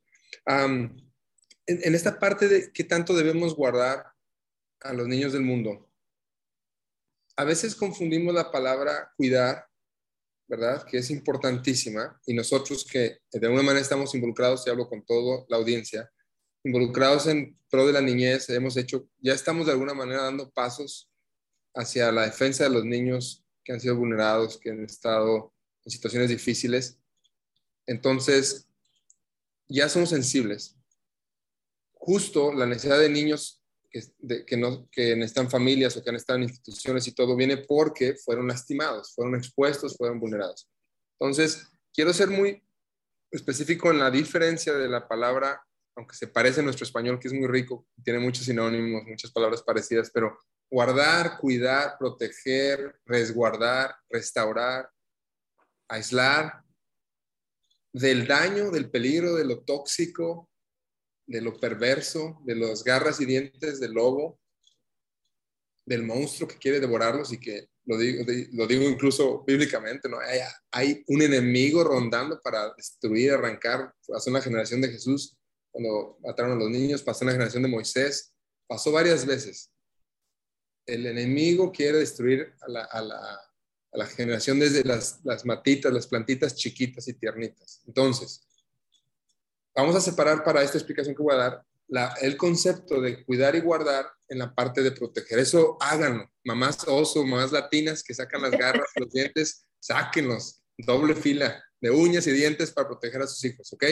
En, 1.66 1.94
esta 1.94 2.18
parte 2.18 2.48
de 2.48 2.72
qué 2.72 2.84
tanto 2.84 3.14
debemos 3.14 3.54
guardar 3.54 4.06
a 4.80 4.92
los 4.92 5.06
niños 5.06 5.32
del 5.32 5.42
mundo, 5.42 5.88
a 7.36 7.44
veces 7.44 7.74
confundimos 7.74 8.34
la 8.34 8.50
palabra 8.50 9.12
cuidar, 9.16 9.66
¿verdad? 10.48 10.84
Que 10.84 10.98
es 10.98 11.10
importantísima, 11.10 12.20
y 12.26 12.34
nosotros 12.34 12.84
que 12.84 13.18
de 13.32 13.46
alguna 13.46 13.62
manera 13.62 13.80
estamos 13.80 14.14
involucrados, 14.14 14.66
y 14.66 14.70
hablo 14.70 14.88
con 14.88 15.04
toda 15.04 15.44
la 15.48 15.56
audiencia, 15.56 16.10
involucrados 16.64 17.26
en 17.26 17.58
pro 17.70 17.86
de 17.86 17.92
la 17.92 18.00
niñez, 18.00 18.48
hemos 18.50 18.76
hecho, 18.76 19.08
ya 19.18 19.32
estamos 19.32 19.66
de 19.66 19.72
alguna 19.72 19.94
manera 19.94 20.22
dando 20.22 20.50
pasos 20.50 21.10
hacia 21.74 22.12
la 22.12 22.26
defensa 22.26 22.64
de 22.64 22.70
los 22.70 22.84
niños 22.84 23.44
que 23.64 23.72
han 23.72 23.80
sido 23.80 23.96
vulnerados, 23.96 24.58
que 24.58 24.70
han 24.70 24.84
estado 24.84 25.54
en 25.84 25.90
situaciones 25.90 26.28
difíciles. 26.28 26.98
Entonces, 27.86 28.68
ya 29.68 29.88
somos 29.88 30.10
sensibles. 30.10 30.76
Justo 32.04 32.52
la 32.52 32.66
necesidad 32.66 32.98
de 32.98 33.08
niños 33.08 33.62
que, 33.88 34.44
que, 34.44 34.56
no, 34.56 34.88
que 34.90 35.14
necesitan 35.14 35.48
familias 35.48 35.96
o 35.96 36.02
que 36.02 36.10
estado 36.10 36.38
en 36.38 36.44
instituciones 36.44 37.06
y 37.06 37.12
todo 37.12 37.36
viene 37.36 37.58
porque 37.58 38.16
fueron 38.16 38.48
lastimados, 38.48 39.14
fueron 39.14 39.36
expuestos, 39.36 39.96
fueron 39.96 40.18
vulnerados. 40.18 40.68
Entonces, 41.20 41.68
quiero 41.94 42.12
ser 42.12 42.28
muy 42.28 42.60
específico 43.30 43.92
en 43.92 44.00
la 44.00 44.10
diferencia 44.10 44.72
de 44.72 44.88
la 44.88 45.06
palabra, 45.06 45.62
aunque 45.94 46.16
se 46.16 46.26
parece 46.26 46.60
a 46.60 46.64
nuestro 46.64 46.84
español, 46.84 47.20
que 47.20 47.28
es 47.28 47.34
muy 47.34 47.46
rico, 47.46 47.86
tiene 48.02 48.18
muchos 48.18 48.46
sinónimos, 48.46 49.04
muchas 49.06 49.30
palabras 49.30 49.62
parecidas, 49.62 50.10
pero 50.12 50.36
guardar, 50.68 51.38
cuidar, 51.38 51.96
proteger, 52.00 53.00
resguardar, 53.04 53.94
restaurar, 54.10 54.90
aislar 55.88 56.64
del 57.92 58.26
daño, 58.26 58.72
del 58.72 58.90
peligro, 58.90 59.36
de 59.36 59.44
lo 59.44 59.60
tóxico, 59.60 60.50
de 61.32 61.40
lo 61.40 61.58
perverso, 61.58 62.38
de 62.44 62.54
los 62.54 62.84
garras 62.84 63.18
y 63.20 63.24
dientes 63.24 63.80
del 63.80 63.92
lobo, 63.92 64.38
del 65.86 66.02
monstruo 66.02 66.46
que 66.46 66.58
quiere 66.58 66.78
devorarlos 66.78 67.32
y 67.32 67.40
que 67.40 67.68
lo 67.86 67.96
digo, 67.96 68.24
lo 68.52 68.66
digo 68.66 68.84
incluso 68.84 69.42
bíblicamente, 69.44 70.10
¿no? 70.10 70.18
Hay, 70.20 70.40
hay, 70.70 71.02
un 71.08 71.22
enemigo 71.22 71.82
rondando 71.82 72.38
para 72.40 72.72
destruir, 72.76 73.32
arrancar. 73.32 73.92
Pasó 74.06 74.30
una 74.30 74.42
generación 74.42 74.82
de 74.82 74.90
Jesús 74.90 75.36
cuando 75.70 76.18
mataron 76.22 76.52
a 76.52 76.56
los 76.56 76.68
niños, 76.68 77.02
pasó 77.02 77.24
una 77.24 77.32
generación 77.32 77.62
de 77.62 77.70
Moisés, 77.70 78.34
pasó 78.68 78.92
varias 78.92 79.24
veces. 79.24 79.72
El 80.86 81.06
enemigo 81.06 81.72
quiere 81.72 81.98
destruir 81.98 82.54
a 82.60 82.68
la, 82.68 82.84
a 82.84 83.00
la, 83.00 83.16
a 83.16 83.98
la 83.98 84.06
generación 84.06 84.60
desde 84.60 84.84
las, 84.84 85.20
las 85.24 85.46
matitas, 85.46 85.92
las 85.92 86.06
plantitas 86.06 86.54
chiquitas 86.54 87.08
y 87.08 87.14
tiernitas. 87.14 87.82
Entonces, 87.86 88.46
vamos 89.74 89.96
a 89.96 90.00
separar 90.00 90.44
para 90.44 90.62
esta 90.62 90.78
explicación 90.78 91.14
que 91.14 91.22
voy 91.22 91.34
a 91.34 91.38
dar 91.38 91.66
el 92.20 92.36
concepto 92.36 93.00
de 93.00 93.24
cuidar 93.24 93.54
y 93.54 93.60
guardar 93.60 94.10
en 94.28 94.38
la 94.38 94.54
parte 94.54 94.82
de 94.82 94.92
proteger. 94.92 95.38
Eso 95.38 95.76
háganlo. 95.80 96.30
Mamás 96.44 96.86
oso, 96.86 97.24
mamás 97.24 97.52
latinas 97.52 98.02
que 98.02 98.14
sacan 98.14 98.42
las 98.42 98.52
garras, 98.52 98.88
los 98.96 99.10
dientes, 99.10 99.66
sáquenlos. 99.78 100.62
Doble 100.78 101.14
fila 101.14 101.62
de 101.80 101.90
uñas 101.90 102.26
y 102.26 102.32
dientes 102.32 102.70
para 102.70 102.88
proteger 102.88 103.20
a 103.22 103.26
sus 103.26 103.44
hijos, 103.44 103.72
¿ok? 103.72 103.84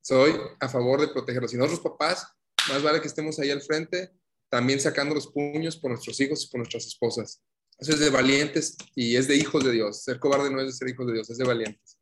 Soy 0.00 0.34
a 0.58 0.68
favor 0.68 1.00
de 1.00 1.08
protegerlos. 1.08 1.52
Y 1.52 1.56
nosotros 1.56 1.80
papás, 1.80 2.26
más 2.68 2.82
vale 2.82 3.00
que 3.00 3.08
estemos 3.08 3.38
ahí 3.38 3.50
al 3.50 3.60
frente, 3.60 4.10
también 4.48 4.80
sacando 4.80 5.14
los 5.14 5.26
puños 5.26 5.76
por 5.76 5.90
nuestros 5.90 6.18
hijos 6.20 6.44
y 6.44 6.48
por 6.48 6.58
nuestras 6.58 6.86
esposas. 6.86 7.42
Eso 7.78 7.92
es 7.92 8.00
de 8.00 8.10
valientes 8.10 8.76
y 8.94 9.16
es 9.16 9.28
de 9.28 9.36
hijos 9.36 9.64
de 9.64 9.72
Dios. 9.72 10.02
Ser 10.02 10.18
cobarde 10.18 10.50
no 10.50 10.60
es 10.60 10.66
de 10.66 10.72
ser 10.72 10.88
hijos 10.88 11.06
de 11.06 11.12
Dios, 11.14 11.30
es 11.30 11.38
de 11.38 11.44
valientes. 11.44 11.98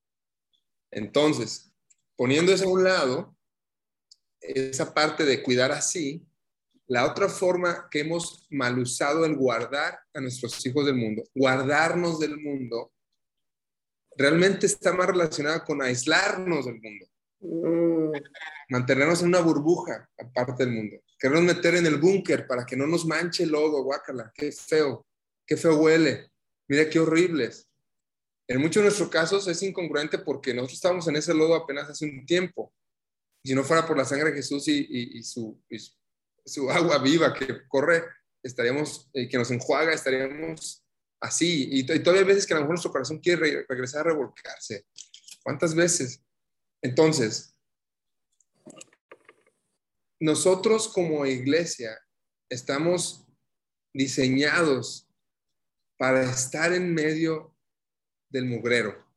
Entonces, 0.90 1.67
poniendo 2.18 2.52
eso 2.52 2.64
a 2.64 2.72
un 2.72 2.82
lado, 2.82 3.36
esa 4.40 4.92
parte 4.92 5.24
de 5.24 5.40
cuidar 5.40 5.70
así, 5.70 6.26
la 6.88 7.06
otra 7.06 7.28
forma 7.28 7.88
que 7.90 8.00
hemos 8.00 8.44
mal 8.50 8.76
usado 8.78 9.24
el 9.24 9.36
guardar 9.36 10.00
a 10.12 10.20
nuestros 10.20 10.66
hijos 10.66 10.84
del 10.84 10.96
mundo, 10.96 11.22
guardarnos 11.32 12.18
del 12.18 12.36
mundo, 12.36 12.92
realmente 14.16 14.66
está 14.66 14.92
más 14.92 15.06
relacionada 15.06 15.64
con 15.64 15.80
aislarnos 15.80 16.66
del 16.66 16.80
mundo. 16.80 17.06
Mm. 17.40 18.12
Mantenernos 18.70 19.22
en 19.22 19.28
una 19.28 19.40
burbuja 19.40 20.08
aparte 20.18 20.64
del 20.64 20.74
mundo. 20.74 20.96
Queremos 21.20 21.44
meter 21.44 21.76
en 21.76 21.86
el 21.86 21.98
búnker 21.98 22.48
para 22.48 22.66
que 22.66 22.76
no 22.76 22.88
nos 22.88 23.06
manche 23.06 23.44
el 23.44 23.50
lodo, 23.50 23.84
guácala, 23.84 24.32
qué 24.34 24.50
feo, 24.50 25.06
qué 25.46 25.56
feo 25.56 25.76
huele, 25.76 26.32
mira 26.66 26.90
qué 26.90 26.98
horribles. 26.98 27.67
En 28.48 28.60
muchos 28.60 28.80
de 28.80 28.88
nuestros 28.88 29.10
casos 29.10 29.46
es 29.46 29.62
incongruente 29.62 30.18
porque 30.18 30.54
nosotros 30.54 30.78
estábamos 30.78 31.06
en 31.08 31.16
ese 31.16 31.34
lodo 31.34 31.54
apenas 31.54 31.90
hace 31.90 32.06
un 32.06 32.24
tiempo 32.24 32.72
si 33.44 33.54
no 33.54 33.64
fuera 33.64 33.86
por 33.86 33.96
la 33.96 34.04
sangre 34.04 34.30
de 34.30 34.36
Jesús 34.36 34.68
y, 34.68 35.22
su, 35.22 35.62
su, 36.44 36.70
agua 36.70 36.98
viva 36.98 37.32
que 37.32 37.66
corre, 37.66 38.04
estaríamos, 38.42 39.08
eh, 39.14 39.28
que 39.28 39.38
nos 39.38 39.50
enjuaga, 39.50 39.92
estaríamos 39.92 40.84
así. 41.20 41.68
Y, 41.72 41.84
todavía 41.84 42.22
hay 42.22 42.28
veces 42.28 42.46
que 42.46 42.52
a 42.52 42.56
lo 42.56 42.62
mejor 42.62 42.74
nuestro 42.74 42.92
corazón 42.92 43.20
quiere 43.20 43.64
regresar 43.68 44.00
a 44.00 44.10
revolcarse. 44.10 44.86
¿Cuántas 45.42 45.74
veces? 45.74 46.22
Entonces, 46.82 47.54
nosotros 50.20 50.88
como 50.88 51.24
iglesia 51.24 51.98
estamos 52.50 53.24
diseñados 53.94 55.08
para 55.96 56.22
estar 56.22 56.72
en 56.72 56.92
medio 56.92 57.56
del 58.28 58.46
mugrero. 58.46 59.08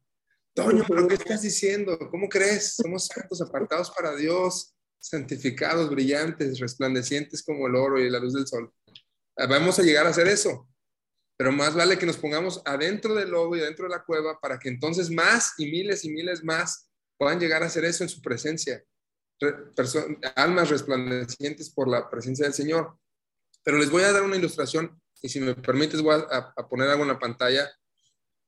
Toño, 0.54 0.84
¿pero 0.88 1.08
qué 1.08 1.15
estás 1.15 1.41
diciendo? 1.41 1.97
¿Cómo 2.10 2.28
crees? 2.28 2.76
Somos 2.76 3.08
santos, 3.08 3.41
apartados 3.41 3.89
para 3.91 4.15
Dios, 4.15 4.76
santificados, 5.00 5.89
brillantes, 5.89 6.60
resplandecientes 6.60 7.41
como 7.43 7.67
el 7.67 7.76
oro 7.76 8.00
y 8.00 8.10
la 8.10 8.19
luz 8.19 8.34
del 8.34 8.47
sol. 8.47 8.71
Ah, 9.38 9.47
vamos 9.47 9.80
a 9.80 9.84
llegar 9.84 10.06
a 10.06 10.10
hacer 10.10 10.28
eso, 10.28 10.69
pero 11.38 11.52
más 11.52 11.74
vale 11.74 11.97
que 11.97 12.06
nos 12.06 12.17
pongamos 12.17 12.62
adentro 12.65 13.15
del 13.15 13.30
lobo 13.30 13.56
y 13.56 13.62
adentro 13.62 13.86
de 13.86 13.91
la 13.91 14.04
cueva 14.04 14.39
para 14.39 14.60
que 14.60 14.69
entonces 14.69 15.10
más 15.10 15.54
y 15.58 15.71
miles 15.71 16.04
y 16.04 16.12
miles 16.12 16.43
más 16.43 16.89
puedan 17.17 17.39
llegar 17.39 17.63
a 17.63 17.67
hacer 17.67 17.86
eso 17.86 18.04
en 18.04 18.10
su 18.10 18.21
presencia. 18.21 18.84
almas 20.36 20.69
resplandecientes 20.69 21.69
por 21.69 21.88
la 21.88 22.10
presencia 22.10 22.45
del 22.45 22.54
Señor. 22.54 22.97
Pero 23.63 23.78
les 23.78 23.89
voy 23.89 24.04
a 24.04 24.12
dar 24.12 24.24
una 24.24 24.36
ilustración 24.36 25.02
y 25.21 25.30
si 25.30 25.39
me 25.39 25.56
permites 25.56 26.02
voy 26.02 26.15
a, 26.15 26.54
a 26.56 26.67
poner 26.67 26.89
algo 26.89 27.04
en 27.04 27.10
la 27.10 27.19
pantalla 27.19 27.71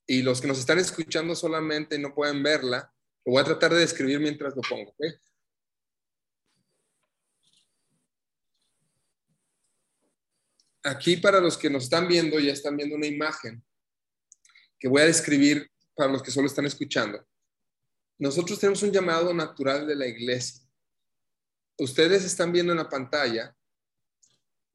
y 0.05 0.21
los 0.21 0.41
que 0.41 0.47
nos 0.47 0.59
están 0.59 0.79
escuchando 0.79 1.35
solamente 1.35 1.97
no 1.97 2.13
pueden 2.13 2.43
verla, 2.43 2.93
lo 3.25 3.33
voy 3.33 3.41
a 3.41 3.45
tratar 3.45 3.73
de 3.73 3.79
describir 3.79 4.19
mientras 4.19 4.55
lo 4.55 4.61
pongo. 4.61 4.93
Aquí 10.83 11.15
para 11.17 11.39
los 11.39 11.57
que 11.57 11.69
nos 11.69 11.85
están 11.85 12.07
viendo, 12.07 12.39
ya 12.39 12.51
están 12.51 12.75
viendo 12.75 12.95
una 12.95 13.07
imagen 13.07 13.63
que 14.77 14.89
voy 14.89 15.01
a 15.01 15.05
describir 15.05 15.71
para 15.95 16.11
los 16.11 16.21
que 16.21 16.31
solo 16.31 16.47
están 16.47 16.65
escuchando. 16.65 17.25
Nosotros 18.17 18.59
tenemos 18.59 18.83
un 18.83 18.91
llamado 18.91 19.33
natural 19.33 19.87
de 19.87 19.95
la 19.95 20.07
iglesia. 20.07 20.61
Ustedes 21.77 22.25
están 22.25 22.51
viendo 22.51 22.73
en 22.73 22.79
la 22.79 22.89
pantalla 22.89 23.55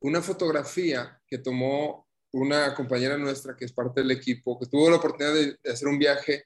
una 0.01 0.23
fotografía 0.23 1.21
que 1.27 1.39
tomó 1.39 2.08
una 2.33 2.75
compañera 2.75 3.17
nuestra 3.17 3.57
que 3.57 3.65
es 3.65 3.73
parte 3.73 4.01
del 4.01 4.11
equipo, 4.11 4.59
que 4.59 4.67
tuvo 4.67 4.91
la 4.91 4.97
oportunidad 4.97 5.35
de, 5.35 5.59
hacer 5.71 5.89
un 5.89 5.99
viaje 5.99 6.45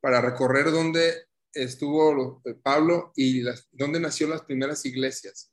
para 0.00 0.20
recorrer 0.20 0.70
donde 0.70 1.26
estuvo 1.52 2.40
eh, 2.44 2.54
Pablo 2.62 3.12
y 3.16 3.42
las, 3.42 3.68
donde 3.72 4.00
nació 4.00 4.28
las 4.28 4.42
primeras 4.42 4.84
iglesias. 4.84 5.50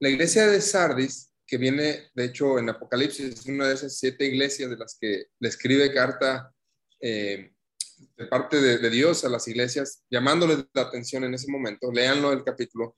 La 0.00 0.08
iglesia 0.08 0.46
de 0.46 0.60
Sardis, 0.60 1.32
que 1.46 1.58
viene 1.58 2.10
de 2.14 2.24
hecho 2.24 2.58
en 2.58 2.68
Apocalipsis, 2.68 3.40
es 3.40 3.46
una 3.46 3.66
de 3.68 3.74
esas 3.74 3.98
siete 3.98 4.26
iglesias 4.26 4.70
de 4.70 4.76
las 4.76 4.96
que 4.98 5.26
le 5.40 5.48
escribe 5.48 5.92
carta 5.92 6.52
eh, 7.00 7.52
de 8.16 8.26
parte 8.26 8.60
de, 8.60 8.78
de, 8.78 8.90
Dios 8.90 9.24
a 9.24 9.28
las 9.28 9.48
iglesias, 9.48 10.04
llamándoles 10.08 10.64
la 10.72 10.82
atención 10.82 11.24
en 11.24 11.34
ese 11.34 11.50
momento. 11.50 11.90
Leanlo 11.90 12.32
el 12.32 12.44
capítulo 12.44 12.96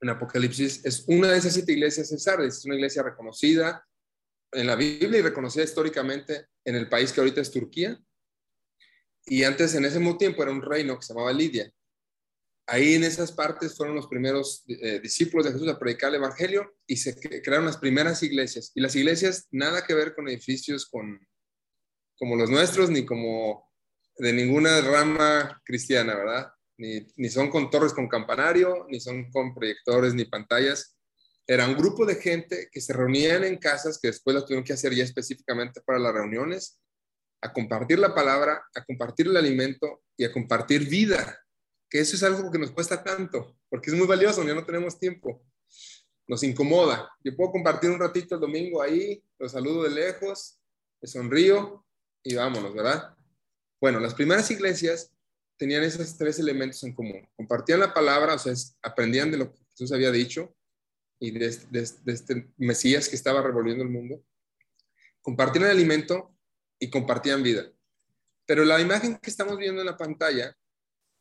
en 0.00 0.10
Apocalipsis. 0.10 0.84
Es 0.84 1.04
una 1.06 1.28
de 1.30 1.38
esas 1.38 1.54
siete 1.54 1.72
iglesias 1.72 2.10
de 2.10 2.18
Sardis, 2.18 2.58
es 2.58 2.64
una 2.64 2.74
iglesia 2.74 3.02
reconocida, 3.02 3.86
en 4.54 4.66
la 4.66 4.76
Biblia 4.76 5.18
y 5.18 5.22
reconocida 5.22 5.64
históricamente 5.64 6.46
en 6.64 6.76
el 6.76 6.88
país 6.88 7.12
que 7.12 7.20
ahorita 7.20 7.40
es 7.40 7.50
Turquía. 7.50 7.98
Y 9.26 9.44
antes, 9.44 9.74
en 9.74 9.84
ese 9.84 9.98
mismo 9.98 10.16
tiempo, 10.16 10.42
era 10.42 10.52
un 10.52 10.62
reino 10.62 10.96
que 10.98 11.04
se 11.04 11.14
llamaba 11.14 11.32
Lidia. 11.32 11.70
Ahí 12.66 12.94
en 12.94 13.04
esas 13.04 13.32
partes 13.32 13.76
fueron 13.76 13.94
los 13.94 14.06
primeros 14.06 14.64
eh, 14.68 15.00
discípulos 15.00 15.46
de 15.46 15.52
Jesús 15.52 15.68
a 15.68 15.78
predicar 15.78 16.08
el 16.10 16.16
Evangelio 16.16 16.74
y 16.86 16.96
se 16.96 17.14
crearon 17.42 17.66
las 17.66 17.76
primeras 17.76 18.22
iglesias. 18.22 18.72
Y 18.74 18.80
las 18.80 18.96
iglesias 18.96 19.48
nada 19.50 19.84
que 19.86 19.94
ver 19.94 20.14
con 20.14 20.28
edificios 20.28 20.86
con, 20.86 21.20
como 22.18 22.36
los 22.36 22.50
nuestros, 22.50 22.90
ni 22.90 23.04
como 23.04 23.70
de 24.16 24.32
ninguna 24.32 24.80
rama 24.80 25.60
cristiana, 25.64 26.14
¿verdad? 26.14 26.48
Ni, 26.78 27.06
ni 27.16 27.28
son 27.28 27.50
con 27.50 27.70
torres 27.70 27.92
con 27.92 28.08
campanario, 28.08 28.86
ni 28.88 29.00
son 29.00 29.30
con 29.30 29.54
proyectores, 29.54 30.14
ni 30.14 30.24
pantallas 30.24 30.93
era 31.46 31.66
un 31.68 31.76
grupo 31.76 32.06
de 32.06 32.16
gente 32.16 32.68
que 32.72 32.80
se 32.80 32.92
reunían 32.92 33.44
en 33.44 33.58
casas 33.58 33.98
que 33.98 34.08
después 34.08 34.34
las 34.34 34.44
tuvieron 34.44 34.64
que 34.64 34.72
hacer 34.72 34.94
ya 34.94 35.04
específicamente 35.04 35.80
para 35.82 35.98
las 35.98 36.14
reuniones, 36.14 36.80
a 37.42 37.52
compartir 37.52 37.98
la 37.98 38.14
palabra, 38.14 38.64
a 38.74 38.84
compartir 38.84 39.26
el 39.26 39.36
alimento 39.36 40.02
y 40.16 40.24
a 40.24 40.32
compartir 40.32 40.88
vida, 40.88 41.38
que 41.90 42.00
eso 42.00 42.16
es 42.16 42.22
algo 42.22 42.50
que 42.50 42.58
nos 42.58 42.70
cuesta 42.70 43.04
tanto, 43.04 43.58
porque 43.68 43.90
es 43.90 43.96
muy 43.96 44.06
valioso, 44.06 44.42
ya 44.42 44.54
no 44.54 44.64
tenemos 44.64 44.98
tiempo, 44.98 45.44
nos 46.26 46.42
incomoda. 46.42 47.10
Yo 47.22 47.36
puedo 47.36 47.52
compartir 47.52 47.90
un 47.90 48.00
ratito 48.00 48.36
el 48.36 48.40
domingo 48.40 48.80
ahí, 48.80 49.22
los 49.38 49.52
saludo 49.52 49.82
de 49.82 49.90
lejos, 49.90 50.58
me 51.02 51.08
sonrío 51.08 51.84
y 52.22 52.34
vámonos, 52.34 52.72
¿verdad? 52.72 53.14
Bueno, 53.78 54.00
las 54.00 54.14
primeras 54.14 54.50
iglesias 54.50 55.12
tenían 55.58 55.82
esos 55.82 56.16
tres 56.16 56.38
elementos 56.38 56.82
en 56.84 56.94
común. 56.94 57.28
Compartían 57.36 57.80
la 57.80 57.92
palabra, 57.92 58.34
o 58.34 58.38
sea, 58.38 58.54
aprendían 58.82 59.30
de 59.30 59.36
lo 59.36 59.52
que 59.52 59.60
Jesús 59.72 59.92
había 59.92 60.10
dicho, 60.10 60.56
y 61.18 61.30
de, 61.30 61.46
este 61.46 62.52
Mesías 62.56 63.08
que 63.08 63.16
estaba 63.16 63.42
revolviendo 63.42 63.82
el 63.82 63.90
mundo, 63.90 64.22
compartían 65.22 65.64
alimento 65.64 66.36
y 66.78 66.90
compartían 66.90 67.42
vida. 67.42 67.70
Pero 68.46 68.64
la 68.64 68.80
imagen 68.80 69.16
que 69.18 69.30
estamos 69.30 69.56
viendo 69.56 69.80
en 69.80 69.86
la 69.86 69.96
pantalla 69.96 70.56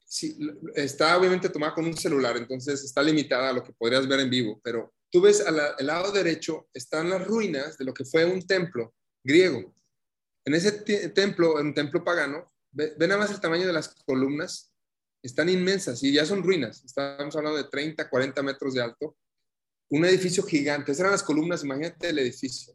sí, 0.05 0.37
está 0.75 1.17
obviamente 1.17 1.49
tomada 1.49 1.73
con 1.73 1.85
un 1.85 1.95
celular, 1.95 2.35
entonces 2.37 2.83
está 2.83 3.01
limitada 3.01 3.49
a 3.49 3.53
lo 3.53 3.63
que 3.63 3.73
podrías 3.73 4.07
ver 4.07 4.19
en 4.19 4.29
vivo, 4.29 4.59
pero 4.63 4.93
tú 5.09 5.21
ves 5.21 5.45
al, 5.45 5.55
lado 5.85 6.11
derecho 6.11 6.67
están 6.73 7.09
las 7.09 7.25
ruinas 7.25 7.77
de 7.77 7.85
lo 7.85 7.93
que 7.93 8.03
fue 8.03 8.25
un 8.25 8.45
templo 8.45 8.93
griego. 9.23 9.73
En 10.45 10.55
ese 10.55 10.71
templo, 11.09 11.59
en 11.59 11.67
un 11.67 11.73
templo 11.73 12.03
pagano, 12.03 12.51
ven 12.71 13.09
más 13.17 13.31
el 13.31 13.39
tamaño 13.39 13.65
de 13.65 13.73
las 13.73 13.95
columnas, 14.05 14.73
están 15.23 15.47
inmensas 15.47 16.03
y 16.03 16.11
ya 16.11 16.25
son 16.25 16.43
ruinas. 16.43 16.83
Estamos 16.83 17.33
hablando 17.37 17.57
de 17.57 17.69
30, 17.69 18.09
40 18.09 18.43
metros 18.43 18.73
de 18.73 18.81
alto 18.81 19.15
un 19.93 20.05
edificio 20.05 20.43
gigante. 20.43 20.91
Esas 20.91 21.01
eran 21.01 21.11
las 21.11 21.23
columnas, 21.23 21.63
imagínate 21.63 22.09
el 22.09 22.17
edificio. 22.17 22.73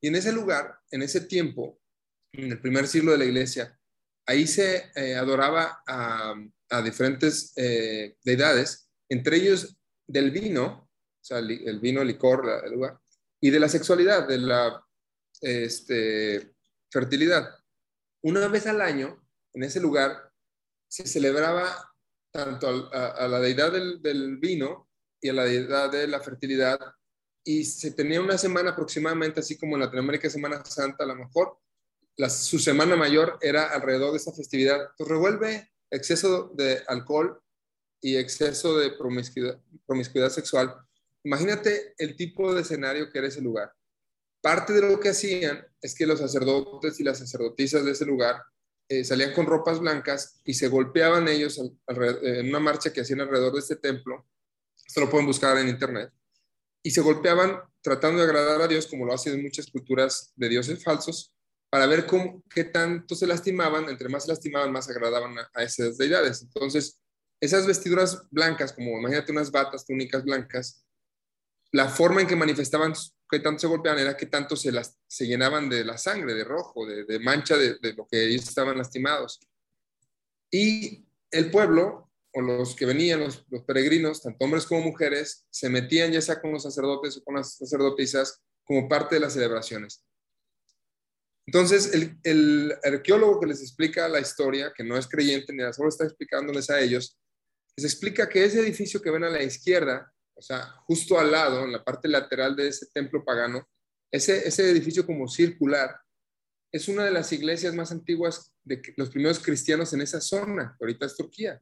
Y 0.00 0.08
en 0.08 0.16
ese 0.16 0.32
lugar, 0.32 0.78
en 0.90 1.02
ese 1.02 1.20
tiempo, 1.20 1.78
en 2.32 2.50
el 2.52 2.60
primer 2.60 2.88
siglo 2.88 3.12
de 3.12 3.18
la 3.18 3.26
iglesia, 3.26 3.78
ahí 4.26 4.46
se 4.46 4.90
eh, 4.94 5.16
adoraba 5.16 5.82
a, 5.86 6.34
diferentes 6.82 7.52
eh, 7.56 8.16
deidades, 8.24 8.88
entre 9.10 9.36
ellos 9.36 9.76
del 10.06 10.30
vino, 10.30 10.88
o 10.88 11.24
sea, 11.24 11.38
el 11.38 11.80
vino, 11.80 12.00
el 12.00 12.08
licor, 12.08 12.62
el 12.64 12.72
lugar, 12.72 12.98
y 13.40 13.50
de 13.50 13.60
la 13.60 13.68
sexualidad, 13.68 14.26
de 14.26 14.38
la 14.38 14.86
este, 15.40 16.54
fertilidad. 16.90 17.50
Una 18.22 18.48
vez 18.48 18.66
al 18.66 18.80
año, 18.80 19.26
en 19.52 19.64
ese 19.64 19.80
lugar, 19.80 20.32
se 20.88 21.06
celebraba 21.06 21.92
tanto 22.32 22.90
a, 22.92 23.26
la 23.26 23.40
deidad 23.40 23.72
del, 23.72 24.38
vino 24.38 24.89
y 25.20 25.28
a 25.28 25.32
la 25.32 25.44
deidad 25.44 25.90
de 25.90 26.06
la 26.06 26.20
fertilidad, 26.20 26.78
y 27.44 27.64
se 27.64 27.92
tenía 27.92 28.20
una 28.20 28.38
semana 28.38 28.70
aproximadamente, 28.70 29.40
así 29.40 29.56
como 29.56 29.76
en 29.76 29.80
Latinoamérica 29.80 30.28
Semana 30.28 30.64
Santa, 30.64 31.04
a 31.04 31.06
lo 31.06 31.16
mejor, 31.16 31.58
la, 32.16 32.28
su 32.28 32.58
semana 32.58 32.96
mayor 32.96 33.38
era 33.40 33.68
alrededor 33.72 34.10
de 34.10 34.18
esa 34.18 34.32
festividad. 34.32 34.90
Pues 34.96 35.08
revuelve 35.08 35.70
exceso 35.90 36.52
de 36.54 36.82
alcohol 36.86 37.40
y 38.00 38.16
exceso 38.16 38.78
de 38.78 38.92
promiscuidad, 38.92 39.58
promiscuidad 39.86 40.28
sexual. 40.28 40.74
Imagínate 41.24 41.94
el 41.98 42.16
tipo 42.16 42.52
de 42.54 42.62
escenario 42.62 43.10
que 43.10 43.18
era 43.18 43.28
ese 43.28 43.40
lugar. 43.40 43.72
Parte 44.42 44.72
de 44.72 44.82
lo 44.82 45.00
que 45.00 45.10
hacían 45.10 45.66
es 45.80 45.94
que 45.94 46.06
los 46.06 46.18
sacerdotes 46.18 46.98
y 47.00 47.04
las 47.04 47.18
sacerdotisas 47.18 47.84
de 47.84 47.92
ese 47.92 48.06
lugar 48.06 48.42
eh, 48.88 49.04
salían 49.04 49.32
con 49.34 49.46
ropas 49.46 49.80
blancas 49.80 50.40
y 50.44 50.54
se 50.54 50.68
golpeaban 50.68 51.28
ellos 51.28 51.58
en 51.58 52.48
una 52.48 52.60
marcha 52.60 52.92
que 52.92 53.02
hacían 53.02 53.20
alrededor 53.20 53.52
de 53.52 53.60
este 53.60 53.76
templo. 53.76 54.26
Esto 54.90 55.02
lo 55.02 55.08
pueden 55.08 55.28
buscar 55.28 55.56
en 55.56 55.68
internet. 55.68 56.10
Y 56.82 56.90
se 56.90 57.00
golpeaban 57.00 57.60
tratando 57.80 58.18
de 58.18 58.24
agradar 58.24 58.60
a 58.60 58.66
Dios, 58.66 58.88
como 58.88 59.06
lo 59.06 59.14
hacen 59.14 59.34
en 59.34 59.42
muchas 59.44 59.70
culturas 59.70 60.32
de 60.34 60.48
dioses 60.48 60.82
falsos, 60.82 61.32
para 61.70 61.86
ver 61.86 62.06
cómo, 62.06 62.42
qué 62.52 62.64
tanto 62.64 63.14
se 63.14 63.28
lastimaban. 63.28 63.88
Entre 63.88 64.08
más 64.08 64.24
se 64.24 64.30
lastimaban, 64.30 64.72
más 64.72 64.90
agradaban 64.90 65.36
a, 65.38 65.62
esas 65.62 65.96
deidades. 65.96 66.42
Entonces, 66.42 67.00
esas 67.40 67.68
vestiduras 67.68 68.24
blancas, 68.32 68.72
como 68.72 68.98
imagínate 68.98 69.30
unas 69.30 69.52
batas, 69.52 69.86
túnicas 69.86 70.24
blancas, 70.24 70.84
la 71.70 71.88
forma 71.88 72.22
en 72.22 72.26
que 72.26 72.34
manifestaban 72.34 72.92
que 73.30 73.38
tanto 73.38 73.60
se 73.60 73.68
golpeaban 73.68 74.00
era 74.00 74.16
que 74.16 74.26
tanto 74.26 74.56
se, 74.56 74.72
se 75.06 75.24
llenaban 75.24 75.68
de 75.68 75.84
la 75.84 75.98
sangre, 75.98 76.34
de 76.34 76.42
rojo, 76.42 76.84
de, 76.84 77.20
mancha 77.20 77.56
de, 77.56 77.78
lo 77.96 78.08
que 78.08 78.26
ellos 78.26 78.48
estaban 78.48 78.76
lastimados. 78.76 79.38
Y 80.50 81.06
el 81.30 81.48
pueblo, 81.48 82.09
o 82.32 82.40
los 82.40 82.76
que 82.76 82.86
venían, 82.86 83.20
los, 83.20 83.44
peregrinos, 83.66 84.22
tanto 84.22 84.44
hombres 84.44 84.66
como 84.66 84.82
mujeres, 84.82 85.46
se 85.50 85.68
metían 85.68 86.12
ya 86.12 86.20
sea 86.20 86.40
con 86.40 86.52
los 86.52 86.62
sacerdotes 86.62 87.16
o 87.16 87.24
con 87.24 87.36
las 87.36 87.56
sacerdotisas 87.56 88.40
como 88.64 88.88
parte 88.88 89.16
de 89.16 89.20
las 89.20 89.32
celebraciones. 89.32 90.04
Entonces, 91.46 91.92
el, 92.22 92.74
arqueólogo 92.84 93.40
que 93.40 93.46
les 93.46 93.60
explica 93.60 94.08
la 94.08 94.20
historia, 94.20 94.72
que 94.74 94.84
no 94.84 94.96
es 94.96 95.08
creyente 95.08 95.52
ni 95.52 95.60
solo 95.72 95.88
está 95.88 96.04
explicándoles 96.04 96.70
a 96.70 96.80
ellos, 96.80 97.18
les 97.76 97.84
explica 97.84 98.28
que 98.28 98.44
ese 98.44 98.60
edificio 98.60 99.02
que 99.02 99.10
ven 99.10 99.24
a 99.24 99.30
la 99.30 99.42
izquierda 99.42 100.12
o 100.40 100.42
sea, 100.42 100.62
justo 100.86 101.20
al 101.20 101.30
lado, 101.30 101.64
en 101.64 101.72
la 101.72 101.84
parte 101.84 102.08
lateral 102.08 102.56
de 102.56 102.68
ese 102.68 102.86
templo 102.94 103.22
pagano, 103.22 103.68
ese, 104.10 104.48
ese 104.48 104.70
edificio 104.70 105.04
como 105.04 105.28
circular, 105.28 105.94
es 106.72 106.88
una 106.88 107.04
de 107.04 107.10
las 107.10 107.30
iglesias 107.32 107.74
más 107.74 107.92
antiguas 107.92 108.50
de 108.64 108.80
los 108.96 109.10
primeros 109.10 109.38
cristianos 109.38 109.92
en 109.92 110.00
esa 110.00 110.18
zona, 110.22 110.78
ahorita 110.80 111.04
es 111.04 111.14
Turquía. 111.14 111.60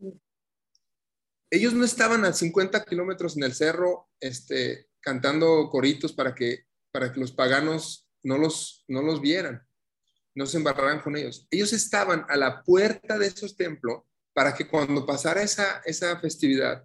Ellos 1.50 1.72
no 1.72 1.84
estaban 1.84 2.24
a 2.24 2.32
50 2.32 2.84
kilómetros 2.84 3.36
en 3.36 3.44
el 3.44 3.54
cerro 3.54 4.08
este, 4.20 4.88
cantando 5.00 5.68
coritos 5.70 6.12
para 6.12 6.34
que, 6.34 6.64
para 6.90 7.12
que 7.12 7.20
los 7.20 7.32
paganos 7.32 8.08
no 8.22 8.36
los, 8.36 8.84
no 8.88 9.02
los 9.02 9.20
vieran, 9.20 9.66
no 10.34 10.46
se 10.46 10.58
embarraran 10.58 11.00
con 11.00 11.16
ellos. 11.16 11.46
Ellos 11.50 11.72
estaban 11.72 12.26
a 12.28 12.36
la 12.36 12.62
puerta 12.62 13.18
de 13.18 13.26
esos 13.26 13.56
templos 13.56 14.02
para 14.34 14.54
que 14.54 14.68
cuando 14.68 15.06
pasara 15.06 15.42
esa, 15.42 15.82
esa 15.84 16.18
festividad, 16.20 16.84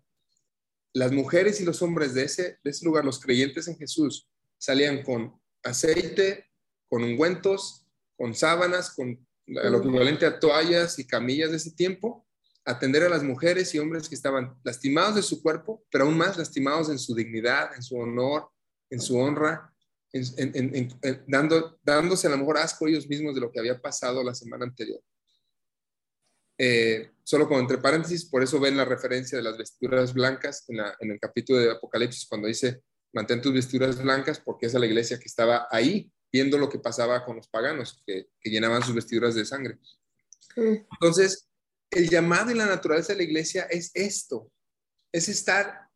las 0.94 1.12
mujeres 1.12 1.60
y 1.60 1.66
los 1.66 1.82
hombres 1.82 2.14
de 2.14 2.24
ese, 2.24 2.60
de 2.64 2.72
ese 2.72 2.86
lugar, 2.86 3.04
los 3.04 3.20
creyentes 3.20 3.68
en 3.68 3.78
Jesús, 3.78 4.30
salían 4.58 5.04
con 5.04 5.40
aceite, 5.64 6.50
con 6.88 7.04
ungüentos, 7.04 7.86
con 8.16 8.34
sábanas, 8.34 8.92
con 8.92 9.28
lo 9.46 9.80
equivalente 9.80 10.26
a 10.26 10.40
toallas 10.40 11.00
y 11.00 11.06
camillas 11.06 11.52
de 11.52 11.58
ese 11.58 11.72
tiempo, 11.72 12.23
atender 12.66 13.04
a 13.04 13.10
las 13.10 13.24
mujeres 13.24 13.74
y 13.74 13.80
hombres 13.80 14.08
que 14.08 14.16
estaban 14.16 14.56
lastimados 14.64 15.16
de 15.16 15.22
su 15.22 15.42
cuerpo, 15.42 15.84
pero 15.92 16.06
aún 16.06 16.18
más 16.18 16.38
lastimados 16.38 16.90
en 16.90 17.00
su 17.00 17.14
dignidad, 17.14 17.76
en 17.76 17.84
su 17.84 17.98
honor, 17.98 18.50
en 18.90 19.02
su 19.02 19.18
honra, 19.18 19.74
dando, 21.28 21.80
dándose 21.84 22.28
a 22.28 22.30
lo 22.30 22.38
mejor 22.38 22.58
asco 22.58 22.88
ellos 22.88 23.08
mismos 23.08 23.34
de 23.36 23.42
lo 23.42 23.52
que 23.52 23.60
había 23.60 23.82
pasado 23.82 24.24
la 24.24 24.36
semana 24.36 24.66
anterior. 24.66 25.02
Eh, 26.58 27.12
solo 27.24 27.48
como 27.48 27.60
entre 27.60 27.80
paréntesis, 27.80 28.26
por 28.26 28.44
eso 28.44 28.60
ven 28.60 28.78
la 28.78 28.86
referencia 28.86 29.38
de 29.38 29.44
las 29.44 29.58
vestiduras 29.58 30.14
blancas 30.14 30.66
en, 30.70 31.12
el 31.12 31.20
capítulo 31.20 31.60
de 31.60 31.72
Apocalipsis, 31.72 32.28
cuando 32.28 32.48
dice, 32.48 32.84
mantén 33.12 33.42
tus 33.42 33.54
vestiduras 33.54 34.02
blancas, 34.02 34.40
porque 34.40 34.68
es 34.68 34.74
la 34.74 34.86
iglesia 34.86 35.20
que 35.20 35.26
estaba 35.26 35.68
ahí, 35.72 36.12
viendo 36.32 36.58
lo 36.58 36.70
que 36.70 36.80
pasaba 36.80 37.26
con 37.26 37.38
los 37.38 37.48
paganos, 37.48 38.02
que, 38.06 38.28
llenaban 38.44 38.84
sus 38.84 38.94
vestiduras 38.94 39.36
de 39.36 39.46
sangre. 39.46 39.78
Entonces, 40.56 41.50
el 41.96 42.10
llamado 42.10 42.52
y 42.52 42.56
la 42.56 42.66
naturaleza 42.66 43.14
de 43.14 43.18
la 43.18 43.24
iglesia 43.24 43.64
es 43.64 43.92
esto, 43.94 44.52
es 45.12 45.30
estar 45.30 45.88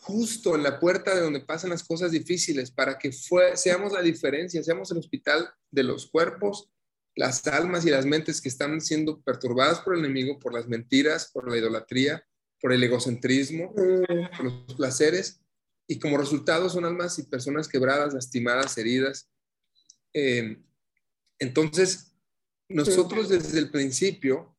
justo 0.00 0.54
en 0.54 0.62
la 0.62 0.80
puerta 0.80 1.14
de 1.14 1.20
donde 1.20 1.40
pasan 1.40 1.70
las 1.70 1.84
cosas 1.84 2.10
difíciles 2.10 2.70
para 2.70 2.98
que 2.98 3.12
seamos 3.12 3.92
la 3.92 4.02
diferencia, 4.02 4.62
seamos 4.62 4.90
el 4.90 4.98
hospital 4.98 5.50
de 5.70 5.82
los 5.82 6.10
cuerpos 6.10 6.70
las 7.16 7.46
almas 7.46 7.86
y 7.86 7.90
las 7.90 8.06
mentes 8.06 8.40
que 8.40 8.48
están 8.48 8.80
siendo 8.80 9.20
perturbadas 9.22 9.80
por 9.80 9.94
el 9.94 10.04
enemigo, 10.04 10.38
por 10.38 10.52
las 10.52 10.66
mentiras, 10.66 11.30
por 11.32 11.48
la 11.48 11.56
idolatría, 11.56 12.24
por 12.60 12.72
el 12.72 12.82
egocentrismo, 12.82 13.72
mm. 13.76 14.36
por 14.36 14.44
los 14.44 14.74
placeres, 14.74 15.40
y 15.86 15.98
como 15.98 16.16
resultado 16.16 16.68
son 16.68 16.84
almas 16.84 17.18
y 17.18 17.24
personas 17.24 17.68
quebradas, 17.68 18.14
lastimadas, 18.14 18.76
heridas. 18.78 19.30
Eh, 20.12 20.58
entonces, 21.38 22.12
nosotros 22.68 23.28
desde 23.28 23.58
el 23.58 23.70
principio, 23.70 24.56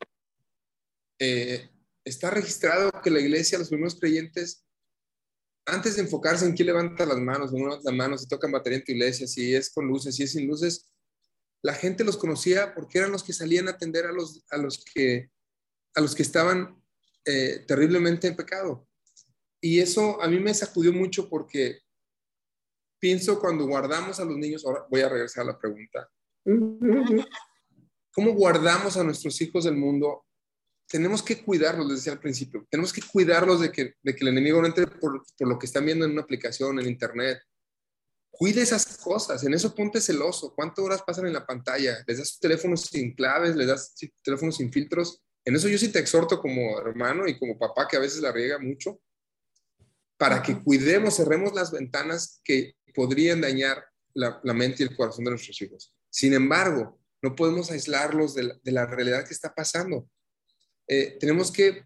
eh, 1.19 1.69
está 2.03 2.29
registrado 2.29 2.91
que 3.03 3.09
la 3.09 3.19
iglesia, 3.19 3.57
los 3.57 3.69
primeros 3.69 3.99
creyentes, 3.99 4.65
antes 5.65 5.95
de 5.95 6.03
enfocarse 6.03 6.45
en 6.45 6.53
quién 6.53 6.67
levanta 6.67 7.05
las 7.05 7.17
manos, 7.17 7.51
no 7.51 7.67
las 7.67 7.83
manos, 7.93 8.21
si 8.21 8.27
tocan 8.27 8.51
batería 8.51 8.79
en 8.79 8.85
tu 8.85 8.91
iglesia, 8.91 9.27
si 9.27 9.55
es 9.55 9.71
con 9.71 9.87
luces, 9.87 10.15
si 10.15 10.23
es 10.23 10.31
sin 10.31 10.47
luces, 10.47 10.93
la 11.63 11.73
gente 11.73 12.03
los 12.03 12.17
conocía 12.17 12.75
porque 12.75 12.99
eran 12.99 13.11
los 13.11 13.23
que 13.23 13.33
salían 13.33 13.67
a 13.67 13.71
atender 13.71 14.05
a 14.05 14.11
los, 14.11 14.45
a 14.51 14.57
los, 14.57 14.85
que, 14.85 15.31
a 15.95 16.01
los 16.01 16.13
que 16.13 16.21
estaban 16.21 16.79
eh, 17.25 17.63
terriblemente 17.67 18.27
en 18.27 18.35
pecado. 18.35 18.87
Y 19.59 19.79
eso 19.79 20.21
a 20.21 20.27
mí 20.27 20.39
me 20.39 20.53
sacudió 20.53 20.93
mucho 20.93 21.27
porque 21.27 21.79
pienso 22.99 23.39
cuando 23.39 23.65
guardamos 23.65 24.19
a 24.19 24.25
los 24.25 24.37
niños, 24.37 24.63
ahora 24.63 24.85
voy 24.89 25.01
a 25.01 25.09
regresar 25.09 25.43
a 25.43 25.47
la 25.47 25.57
pregunta, 25.57 26.07
¿cómo 28.11 28.33
guardamos 28.33 28.95
a 28.97 29.03
nuestros 29.03 29.41
hijos 29.41 29.63
del 29.63 29.75
mundo? 29.75 30.24
Tenemos 30.87 31.23
que 31.23 31.41
cuidarlos, 31.43 31.87
les 31.87 31.97
decía 31.97 32.13
al 32.13 32.19
principio, 32.19 32.65
tenemos 32.69 32.93
que 32.93 33.01
cuidarlos 33.01 33.59
de 33.61 33.71
que, 33.71 33.95
de 34.01 34.15
que 34.15 34.23
el 34.23 34.29
enemigo 34.29 34.61
no 34.61 34.67
entre 34.67 34.87
por, 34.87 35.23
por 35.37 35.47
lo 35.47 35.57
que 35.57 35.65
están 35.65 35.85
viendo 35.85 36.05
en 36.05 36.11
una 36.11 36.21
aplicación, 36.21 36.79
en 36.79 36.87
internet, 36.87 37.39
cuide 38.29 38.61
esas 38.61 38.97
cosas, 38.97 39.43
en 39.43 39.53
eso 39.53 39.73
ponte 39.73 40.01
celoso. 40.01 40.53
¿Cuántas 40.53 40.83
horas 40.83 41.01
pasan 41.01 41.27
en 41.27 41.33
la 41.33 41.45
pantalla? 41.45 42.03
¿Les 42.05 42.17
das 42.17 42.37
teléfonos 42.39 42.81
sin 42.81 43.15
claves? 43.15 43.55
¿Les 43.55 43.67
das 43.67 43.95
teléfonos 44.23 44.57
sin 44.57 44.71
filtros? 44.71 45.23
En 45.45 45.55
eso 45.55 45.67
yo 45.67 45.77
sí 45.77 45.89
te 45.89 45.99
exhorto 45.99 46.39
como 46.39 46.79
hermano 46.79 47.27
y 47.27 47.37
como 47.37 47.57
papá 47.57 47.87
que 47.87 47.97
a 47.97 47.99
veces 47.99 48.21
la 48.21 48.31
riega 48.31 48.57
mucho, 48.59 48.99
para 50.17 50.41
que 50.41 50.61
cuidemos, 50.61 51.17
cerremos 51.17 51.53
las 51.53 51.71
ventanas 51.71 52.41
que 52.43 52.75
podrían 52.93 53.41
dañar 53.41 53.85
la, 54.13 54.39
mente 54.53 54.83
y 54.83 54.87
el 54.87 54.95
corazón 54.95 55.25
de 55.25 55.31
nuestros 55.31 55.61
hijos. 55.61 55.93
Sin 56.09 56.33
embargo, 56.33 56.99
no 57.21 57.35
podemos 57.35 57.69
aislarlos 57.69 58.33
de 58.33 58.71
la, 58.71 58.85
realidad 58.85 59.25
que 59.27 59.33
está 59.33 59.53
pasando. 59.53 60.09
Eh, 60.87 61.17
tenemos, 61.19 61.51
que, 61.51 61.83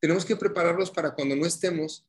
tenemos 0.00 0.24
que 0.24 0.36
prepararlos 0.36 0.90
para 0.90 1.14
cuando 1.14 1.36
no 1.36 1.46
estemos, 1.46 2.06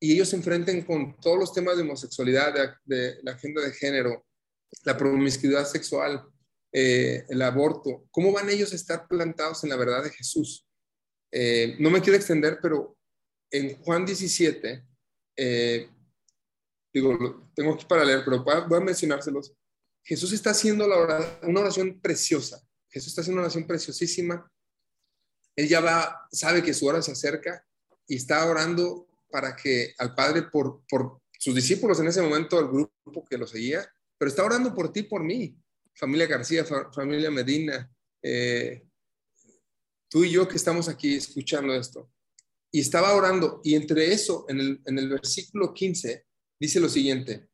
y 0.00 0.14
ellos 0.14 0.30
se 0.30 0.36
enfrenten 0.36 0.82
con 0.82 1.16
todos 1.20 1.38
los 1.38 1.52
temas 1.52 1.76
de 1.76 1.82
homosexualidad, 1.82 2.54
de, 2.84 3.18
la 3.22 3.32
agenda 3.32 3.60
de 3.62 3.72
género, 3.72 4.24
la 4.84 4.96
promiscuidad 4.96 5.66
sexual, 5.66 6.24
eh, 6.72 7.24
el 7.28 7.42
aborto, 7.42 8.06
¿cómo 8.10 8.32
van 8.32 8.48
ellos 8.48 8.72
a 8.72 8.76
estar 8.76 9.06
plantados 9.08 9.62
en 9.64 9.70
la 9.70 9.76
verdad 9.76 10.04
de 10.04 10.10
Jesús? 10.10 10.66
Eh, 11.32 11.76
no 11.78 11.90
me 11.90 12.00
quiero 12.00 12.16
extender, 12.16 12.58
pero 12.62 12.96
en 13.50 13.76
Juan 13.82 14.06
17, 14.06 14.84
eh, 15.36 15.88
digo, 16.92 17.50
tengo 17.54 17.74
aquí 17.74 17.84
para 17.86 18.04
leer, 18.04 18.22
pero 18.24 18.42
voy 18.42 18.78
a 18.78 18.80
mencionárselos. 18.80 19.52
Jesús 20.02 20.32
está 20.32 20.50
haciendo 20.50 20.86
una 21.42 21.60
oración 21.60 22.00
preciosa. 22.00 22.60
Jesús 22.88 23.08
está 23.08 23.20
haciendo 23.20 23.40
una 23.40 23.46
oración 23.46 23.66
preciosísima. 23.66 24.50
Él 25.60 25.68
ya 25.68 25.80
va, 25.80 26.26
sabe 26.32 26.62
que 26.62 26.72
su 26.72 26.86
hora 26.86 27.02
se 27.02 27.12
acerca 27.12 27.62
y 28.08 28.16
está 28.16 28.46
orando 28.46 29.06
para 29.30 29.54
que 29.54 29.92
al 29.98 30.14
Padre 30.14 30.44
por, 30.44 30.82
por 30.88 31.20
sus 31.38 31.54
discípulos 31.54 32.00
en 32.00 32.08
ese 32.08 32.22
momento, 32.22 32.58
el 32.58 32.68
grupo 32.68 33.26
que 33.28 33.36
lo 33.36 33.46
seguía, 33.46 33.86
pero 34.16 34.30
está 34.30 34.42
orando 34.42 34.74
por 34.74 34.90
ti, 34.90 35.02
por 35.02 35.22
mí, 35.22 35.54
familia 35.94 36.26
García, 36.26 36.64
familia 36.64 37.30
Medina, 37.30 37.92
eh, 38.22 38.82
tú 40.08 40.24
y 40.24 40.30
yo 40.30 40.48
que 40.48 40.56
estamos 40.56 40.88
aquí 40.88 41.16
escuchando 41.16 41.74
esto. 41.74 42.10
y 42.72 42.80
estaba 42.80 43.14
orando 43.14 43.60
y 43.62 43.74
entre 43.74 44.14
eso, 44.14 44.46
en 44.48 44.60
el, 44.60 44.80
en 44.86 44.98
el 44.98 45.10
versículo 45.10 45.74
15, 45.74 46.24
dice 46.58 46.80
lo 46.80 46.88
siguiente, 46.88 47.50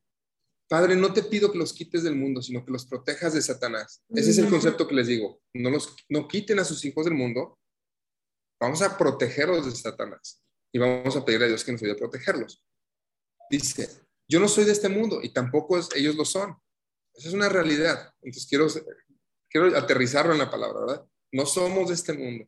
Padre, 0.69 0.95
no 0.95 1.11
te 1.11 1.23
pido 1.23 1.51
que 1.51 1.57
los 1.57 1.73
quites 1.73 2.03
del 2.03 2.15
mundo, 2.15 2.41
sino 2.41 2.63
que 2.63 2.71
los 2.71 2.85
protejas 2.85 3.33
de 3.33 3.41
Satanás. 3.41 4.01
Ese 4.09 4.31
es 4.31 4.37
el 4.37 4.49
concepto 4.49 4.87
que 4.87 4.95
les 4.95 5.07
digo. 5.07 5.41
No, 5.53 5.69
los, 5.69 5.95
no 6.09 6.27
quiten 6.27 6.59
a 6.59 6.65
sus 6.65 6.83
hijos 6.83 7.05
del 7.05 7.13
mundo. 7.13 7.57
Vamos 8.59 8.81
a 8.81 8.97
protegerlos 8.97 9.65
de 9.65 9.71
Satanás. 9.71 10.43
Y 10.71 10.79
vamos 10.79 11.15
a 11.15 11.23
pedir 11.23 11.43
a 11.43 11.47
Dios 11.47 11.63
que 11.63 11.71
nos 11.71 11.81
ayude 11.81 11.93
a 11.93 11.97
protegerlos. 11.97 12.63
Dice, 13.49 13.89
yo 14.27 14.39
no 14.39 14.47
soy 14.47 14.65
de 14.65 14.73
este 14.73 14.89
mundo 14.89 15.21
y 15.23 15.29
tampoco 15.29 15.79
ellos 15.95 16.15
lo 16.15 16.25
son. 16.25 16.55
Esa 17.13 17.29
es 17.29 17.33
una 17.33 17.49
realidad. 17.49 18.13
Entonces 18.21 18.47
quiero, 18.47 18.67
quiero 19.49 19.77
aterrizarlo 19.77 20.33
en 20.33 20.39
la 20.39 20.51
palabra, 20.51 20.81
¿verdad? 20.81 21.07
No 21.31 21.45
somos 21.45 21.89
de 21.89 21.95
este 21.95 22.13
mundo. 22.13 22.47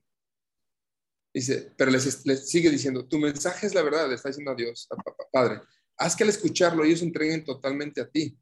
Dice, 1.34 1.74
pero 1.78 1.92
les, 1.92 2.04
sigue 2.48 2.70
diciendo, 2.70 3.08
tu 3.08 3.20
mensaje 3.20 3.68
es 3.68 3.74
la 3.74 3.84
verdad, 3.84 4.10
le 4.10 4.16
está 4.16 4.30
diciendo 4.30 4.52
a 4.52 4.56
Dios, 4.56 4.88
a 4.90 4.96
papá, 4.96 5.28
Padre. 5.32 5.62
Haz 5.98 6.16
que 6.16 6.24
al 6.24 6.30
escucharlo 6.30 6.84
ellos 6.84 7.00
se 7.00 7.06
entreguen 7.06 7.44
totalmente 7.46 8.02
a 8.02 8.10
ti. 8.10 8.38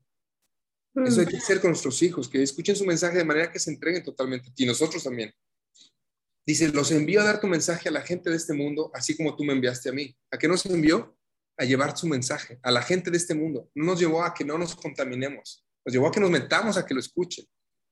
Eso 1.05 1.19
hay 1.19 1.27
que 1.27 1.37
hacer 1.37 1.61
con 1.61 1.71
nuestros 1.71 2.01
hijos, 2.01 2.27
que 2.27 2.41
escuchen 2.41 2.75
su 2.75 2.85
mensaje 2.85 3.19
de 3.19 3.25
manera 3.25 3.51
que 3.51 3.59
se 3.59 3.69
entreguen 3.69 4.03
totalmente 4.03 4.49
a 4.49 4.53
ti, 4.53 4.65
nosotros 4.65 5.03
también. 5.03 5.31
Dice, 6.47 6.69
los 6.69 6.91
envío 6.91 7.19
a 7.19 7.25
dar 7.25 7.41
tu 7.41 7.47
mensaje 7.47 7.89
a 7.89 7.91
la 7.91 8.01
gente 8.01 8.29
de 8.29 8.37
este 8.37 8.53
mundo, 8.53 8.89
así 8.93 9.17
como 9.17 9.35
tú 9.35 9.43
me 9.43 9.51
enviaste 9.51 9.89
a 9.89 9.91
mí. 9.91 10.15
¿A 10.31 10.37
qué 10.37 10.47
nos 10.47 10.65
envió? 10.65 11.17
A 11.57 11.65
llevar 11.65 11.97
su 11.97 12.07
mensaje 12.07 12.57
a 12.63 12.71
la 12.71 12.81
gente 12.81 13.11
de 13.11 13.17
este 13.17 13.35
mundo. 13.35 13.69
No 13.75 13.83
nos 13.83 13.99
llevó 13.99 14.23
a 14.23 14.33
que 14.33 14.45
no 14.45 14.57
nos 14.57 14.73
contaminemos, 14.73 15.65
nos 15.85 15.93
llevó 15.93 16.07
a 16.07 16.11
que 16.11 16.21
nos 16.21 16.29
metamos 16.29 16.77
a 16.77 16.85
que 16.85 16.93
lo 16.93 17.01
escuchen. 17.01 17.43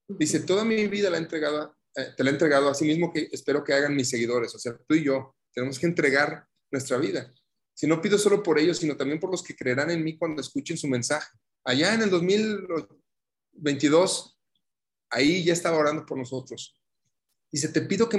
Dice, 0.08 0.40
toda 0.40 0.64
mi 0.64 0.86
vida 0.86 1.10
la 1.10 1.18
he 1.18 1.20
entregado, 1.20 1.76
eh, 1.94 2.14
te 2.16 2.24
la 2.24 2.30
he 2.30 2.32
entregado 2.32 2.70
a 2.70 2.74
sí 2.74 2.86
mismo 2.86 3.12
que 3.12 3.28
espero 3.30 3.62
que 3.62 3.74
hagan 3.74 3.94
mis 3.94 4.08
seguidores. 4.08 4.54
O 4.54 4.58
sea, 4.58 4.74
tú 4.88 4.94
y 4.94 5.04
yo 5.04 5.36
tenemos 5.52 5.78
que 5.78 5.84
entregar 5.84 6.46
nuestra 6.70 6.96
vida. 6.96 7.30
Si 7.74 7.86
no 7.86 8.00
pido 8.00 8.16
solo 8.16 8.42
por 8.42 8.58
ellos, 8.58 8.78
sino 8.78 8.96
también 8.96 9.20
por 9.20 9.30
los 9.30 9.42
que 9.42 9.54
creerán 9.54 9.90
en 9.90 10.02
mí 10.02 10.16
cuando 10.16 10.40
escuchen 10.40 10.78
su 10.78 10.88
mensaje. 10.88 11.28
Allá 11.62 11.92
en 11.92 12.00
el 12.00 12.08
2022, 12.08 14.40
ahí 15.10 15.44
ya 15.44 15.52
estaba 15.52 15.76
orando 15.76 16.06
por 16.06 16.16
nosotros. 16.16 16.74
Dice, 17.50 17.68
te 17.68 17.82
pido 17.82 18.08
que 18.08 18.18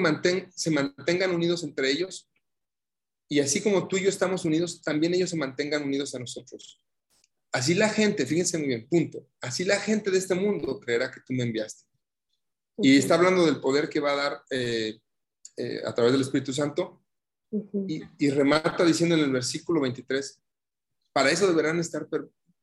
se 0.55 0.71
mantengan 0.71 1.31
unidos 1.31 1.63
entre 1.63 1.91
ellos 1.91 2.29
y 3.29 3.39
así 3.39 3.61
como 3.61 3.87
tú 3.87 3.97
y 3.97 4.03
yo 4.03 4.09
estamos 4.09 4.45
unidos, 4.45 4.81
también 4.81 5.13
ellos 5.13 5.29
se 5.29 5.35
mantengan 5.35 5.83
unidos 5.83 6.15
a 6.15 6.19
nosotros. 6.19 6.81
Así 7.51 7.73
la 7.73 7.89
gente, 7.89 8.25
fíjense 8.25 8.57
muy 8.57 8.67
bien, 8.67 8.87
punto. 8.87 9.27
Así 9.41 9.65
la 9.65 9.79
gente 9.79 10.11
de 10.11 10.17
este 10.17 10.35
mundo 10.35 10.79
creerá 10.79 11.11
que 11.11 11.21
tú 11.25 11.33
me 11.33 11.43
enviaste. 11.43 11.85
Y 12.77 12.97
está 12.97 13.15
hablando 13.15 13.45
del 13.45 13.59
poder 13.59 13.89
que 13.89 13.99
va 13.99 14.13
a 14.13 14.15
dar 14.15 14.43
eh, 14.49 14.99
eh, 15.57 15.81
a 15.85 15.93
través 15.93 16.13
del 16.13 16.21
Espíritu 16.21 16.53
Santo 16.53 17.03
y, 17.87 18.29
remata 18.29 18.83
diciendo 18.83 19.15
en 19.15 19.21
el 19.21 19.31
versículo 19.31 19.81
23, 19.81 20.41
para 21.13 21.31
eso 21.31 21.47
deberán 21.47 21.79
estar, 21.79 22.07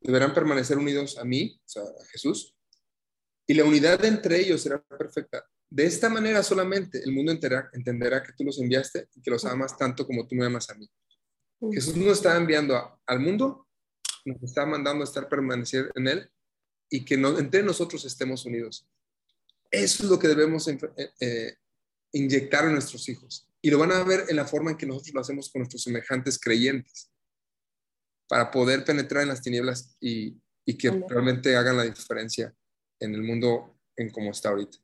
deberán 0.01 0.33
permanecer 0.33 0.79
unidos 0.79 1.19
a 1.19 1.25
mí, 1.25 1.59
o 1.59 1.69
sea, 1.69 1.83
a 1.83 2.05
Jesús, 2.13 2.55
y 3.47 3.55
la 3.55 3.65
unidad 3.65 4.05
entre 4.05 4.41
ellos 4.41 4.63
será 4.63 4.81
perfecta. 4.83 5.45
De 5.75 5.87
esta 5.87 6.09
manera 6.09 6.41
solamente 6.45 7.03
el 7.03 7.11
mundo 7.11 7.33
entenderá 7.33 8.23
que 8.23 8.33
tú 8.33 8.45
los 8.45 8.61
enviaste 8.61 9.09
y 9.13 9.21
que 9.21 9.29
los 9.33 9.45
amas 9.45 9.77
tanto 9.77 10.07
como 10.07 10.25
tú 10.25 10.37
me 10.37 10.47
amas 10.47 10.71
a 10.71 10.75
mí. 10.77 10.89
Jesús 11.73 11.97
nos 11.97 12.19
está 12.19 12.37
enviando 12.37 13.01
al 13.05 13.19
mundo, 13.19 13.67
nos 14.25 14.41
está 14.41 14.65
mandando 14.65 15.03
a 15.03 15.05
estar 15.05 15.29
permanecer 15.29 15.91
en 15.97 16.07
él 16.07 16.31
y 16.89 17.05
que 17.05 17.15
entre 17.15 17.65
nosotros 17.65 18.05
estemos 18.05 18.47
unidos. 18.47 18.89
Eso 19.69 20.05
es 20.05 20.11
lo 20.11 20.17
que 20.17 20.29
debemos 20.29 20.69
eh, 20.69 20.79
eh, 21.19 21.57
inyectar 22.13 22.67
en 22.67 22.75
nuestros 22.75 23.09
hijos. 23.09 23.51
Y 23.61 23.69
lo 23.69 23.79
van 23.79 23.91
a 23.91 24.05
ver 24.05 24.27
en 24.29 24.37
la 24.37 24.45
forma 24.45 24.71
en 24.71 24.77
que 24.77 24.87
nosotros 24.87 25.13
lo 25.13 25.21
hacemos 25.23 25.51
con 25.51 25.63
nuestros 25.63 25.83
semejantes 25.83 26.39
creyentes, 26.39 27.11
para 28.29 28.49
poder 28.53 28.85
penetrar 28.85 29.25
en 29.25 29.31
las 29.31 29.43
tinieblas 29.43 29.97
y, 30.01 30.41
que 30.79 30.91
realmente 31.09 31.57
hagan 31.57 31.77
la 31.77 31.83
diferencia 31.83 32.55
en 33.01 33.13
el 33.13 33.25
mundo 33.25 33.77
en 33.97 34.11
cómo 34.11 34.31
está 34.31 34.51
ahorita. 34.51 34.79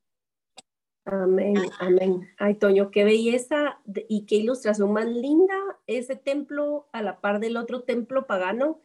Amén, 1.05 1.57
amén. 1.79 2.29
Ay, 2.39 2.55
Toño, 2.57 2.91
qué 2.91 3.05
belleza 3.05 3.81
y 4.09 4.27
qué 4.27 4.37
ilustración 4.37 4.93
más 4.93 5.07
linda 5.07 5.55
ese 5.87 6.15
templo 6.15 6.89
a 6.93 7.03
la 7.03 7.21
par 7.21 7.41
del 7.41 7.57
otro 7.57 7.83
templo 7.83 8.27
pagano 8.27 8.81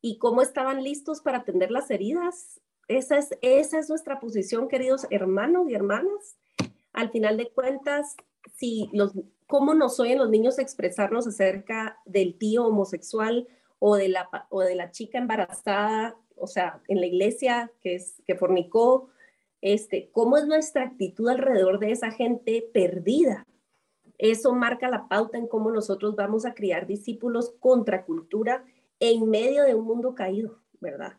y 0.00 0.18
cómo 0.18 0.42
estaban 0.42 0.82
listos 0.82 1.20
para 1.20 1.38
atender 1.38 1.70
las 1.70 1.90
heridas. 1.90 2.60
Esa 2.88 3.18
es, 3.18 3.38
esa 3.40 3.78
es 3.78 3.88
nuestra 3.88 4.18
posición, 4.18 4.68
queridos 4.68 5.06
hermanos 5.10 5.68
y 5.68 5.74
hermanas. 5.74 6.36
Al 6.92 7.10
final 7.10 7.36
de 7.36 7.50
cuentas, 7.50 8.16
si 8.56 8.90
los, 8.92 9.12
cómo 9.46 9.74
nos 9.74 10.00
oyen 10.00 10.18
los 10.18 10.30
niños 10.30 10.58
expresarnos 10.58 11.26
acerca 11.26 11.98
del 12.04 12.36
tío 12.36 12.66
homosexual 12.66 13.46
o 13.78 13.96
de 13.96 14.08
la, 14.08 14.28
o 14.50 14.60
de 14.60 14.74
la 14.74 14.90
chica 14.90 15.18
embarazada, 15.18 16.16
o 16.36 16.46
sea, 16.46 16.82
en 16.88 17.00
la 17.00 17.06
iglesia 17.06 17.70
que, 17.80 17.94
es, 17.94 18.22
que 18.26 18.34
fornicó, 18.34 19.10
este, 19.60 20.10
cómo 20.12 20.36
es 20.36 20.46
nuestra 20.46 20.84
actitud 20.84 21.28
alrededor 21.28 21.78
de 21.78 21.92
esa 21.92 22.10
gente 22.10 22.68
perdida. 22.72 23.44
Eso 24.18 24.52
marca 24.52 24.88
la 24.88 25.08
pauta 25.08 25.38
en 25.38 25.46
cómo 25.46 25.70
nosotros 25.70 26.16
vamos 26.16 26.44
a 26.44 26.54
criar 26.54 26.86
discípulos 26.86 27.54
contra 27.60 28.04
cultura 28.04 28.64
en 29.00 29.28
medio 29.28 29.64
de 29.64 29.74
un 29.74 29.86
mundo 29.86 30.14
caído, 30.14 30.60
¿verdad? 30.80 31.18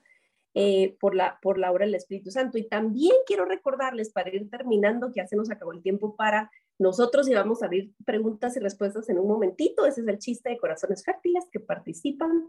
Eh, 0.53 0.97
por, 0.99 1.15
la, 1.15 1.39
por 1.41 1.57
la 1.57 1.71
obra 1.71 1.85
del 1.85 1.95
Espíritu 1.95 2.31
Santo. 2.31 2.57
Y 2.57 2.67
también 2.67 3.13
quiero 3.25 3.45
recordarles, 3.45 4.11
para 4.11 4.33
ir 4.33 4.49
terminando, 4.49 5.11
que 5.11 5.21
ya 5.21 5.27
se 5.27 5.37
nos 5.37 5.49
acabó 5.49 5.71
el 5.71 5.81
tiempo 5.81 6.15
para 6.15 6.51
nosotros 6.79 7.27
íbamos 7.29 7.61
a 7.61 7.67
abrir 7.67 7.93
preguntas 8.05 8.55
y 8.57 8.59
respuestas 8.59 9.09
en 9.09 9.19
un 9.19 9.27
momentito. 9.27 9.85
Ese 9.85 10.01
es 10.01 10.07
el 10.07 10.17
chiste 10.17 10.49
de 10.49 10.57
Corazones 10.57 11.03
Fértiles 11.03 11.45
que 11.51 11.59
participan. 11.59 12.47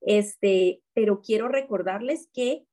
Este, 0.00 0.82
pero 0.94 1.20
quiero 1.20 1.48
recordarles 1.48 2.28
que 2.32 2.64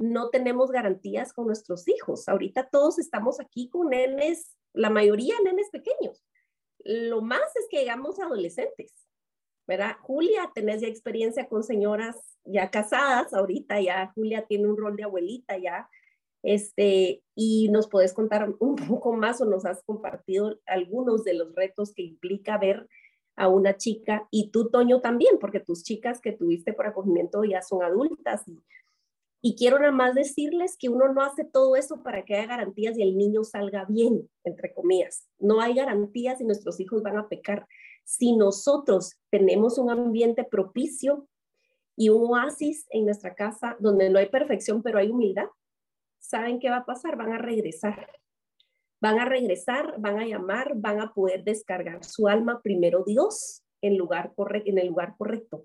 no 0.00 0.30
tenemos 0.30 0.70
garantías 0.70 1.32
con 1.32 1.46
nuestros 1.46 1.86
hijos. 1.86 2.28
Ahorita 2.28 2.68
todos 2.70 2.98
estamos 2.98 3.38
aquí 3.38 3.68
con 3.68 3.90
nenes, 3.90 4.56
la 4.72 4.90
mayoría 4.90 5.34
nenes 5.44 5.68
pequeños. 5.70 6.24
Lo 6.78 7.20
más 7.20 7.54
es 7.56 7.66
que 7.70 7.80
llegamos 7.80 8.18
adolescentes, 8.18 8.92
¿verdad? 9.66 9.96
Julia, 10.00 10.50
tenés 10.54 10.80
ya 10.80 10.88
experiencia 10.88 11.48
con 11.48 11.62
señoras 11.62 12.16
ya 12.44 12.70
casadas, 12.70 13.34
ahorita 13.34 13.80
ya 13.80 14.10
Julia 14.14 14.46
tiene 14.46 14.66
un 14.66 14.78
rol 14.78 14.96
de 14.96 15.04
abuelita 15.04 15.58
ya, 15.58 15.88
este, 16.42 17.22
y 17.34 17.68
nos 17.68 17.88
puedes 17.88 18.14
contar 18.14 18.48
un 18.58 18.76
poco 18.88 19.12
más 19.12 19.42
o 19.42 19.44
nos 19.44 19.66
has 19.66 19.82
compartido 19.82 20.58
algunos 20.66 21.24
de 21.24 21.34
los 21.34 21.54
retos 21.54 21.92
que 21.92 22.02
implica 22.02 22.56
ver 22.56 22.88
a 23.36 23.48
una 23.48 23.76
chica 23.76 24.26
y 24.30 24.50
tú, 24.50 24.70
Toño, 24.70 25.00
también, 25.00 25.38
porque 25.38 25.60
tus 25.60 25.82
chicas 25.82 26.20
que 26.20 26.32
tuviste 26.32 26.72
por 26.72 26.86
acogimiento 26.86 27.44
ya 27.44 27.62
son 27.62 27.82
adultas. 27.82 28.44
Y 29.42 29.56
quiero 29.56 29.78
nada 29.78 29.92
más 29.92 30.14
decirles 30.14 30.76
que 30.78 30.90
uno 30.90 31.12
no 31.12 31.22
hace 31.22 31.44
todo 31.44 31.74
eso 31.74 32.02
para 32.02 32.24
que 32.24 32.36
haya 32.36 32.46
garantías 32.46 32.98
y 32.98 33.02
el 33.02 33.16
niño 33.16 33.42
salga 33.42 33.86
bien, 33.86 34.28
entre 34.44 34.74
comillas. 34.74 35.28
No 35.38 35.60
hay 35.62 35.74
garantías 35.74 36.40
y 36.40 36.44
nuestros 36.44 36.78
hijos 36.78 37.02
van 37.02 37.16
a 37.16 37.28
pecar. 37.28 37.66
Si 38.04 38.36
nosotros 38.36 39.16
tenemos 39.30 39.78
un 39.78 39.90
ambiente 39.90 40.44
propicio 40.44 41.26
y 41.96 42.10
un 42.10 42.30
oasis 42.30 42.86
en 42.90 43.06
nuestra 43.06 43.34
casa 43.34 43.76
donde 43.80 44.10
no 44.10 44.18
hay 44.18 44.28
perfección, 44.28 44.82
pero 44.82 44.98
hay 44.98 45.08
humildad, 45.08 45.46
¿saben 46.18 46.60
qué 46.60 46.68
va 46.68 46.78
a 46.78 46.86
pasar? 46.86 47.16
Van 47.16 47.32
a 47.32 47.38
regresar. 47.38 48.08
Van 49.00 49.18
a 49.18 49.24
regresar, 49.24 49.94
van 49.98 50.18
a 50.18 50.26
llamar, 50.26 50.72
van 50.76 51.00
a 51.00 51.14
poder 51.14 51.44
descargar 51.44 52.04
su 52.04 52.28
alma 52.28 52.60
primero 52.62 53.04
Dios 53.06 53.62
en, 53.80 53.96
lugar 53.96 54.34
en 54.52 54.76
el 54.76 54.88
lugar 54.88 55.14
correcto, 55.16 55.64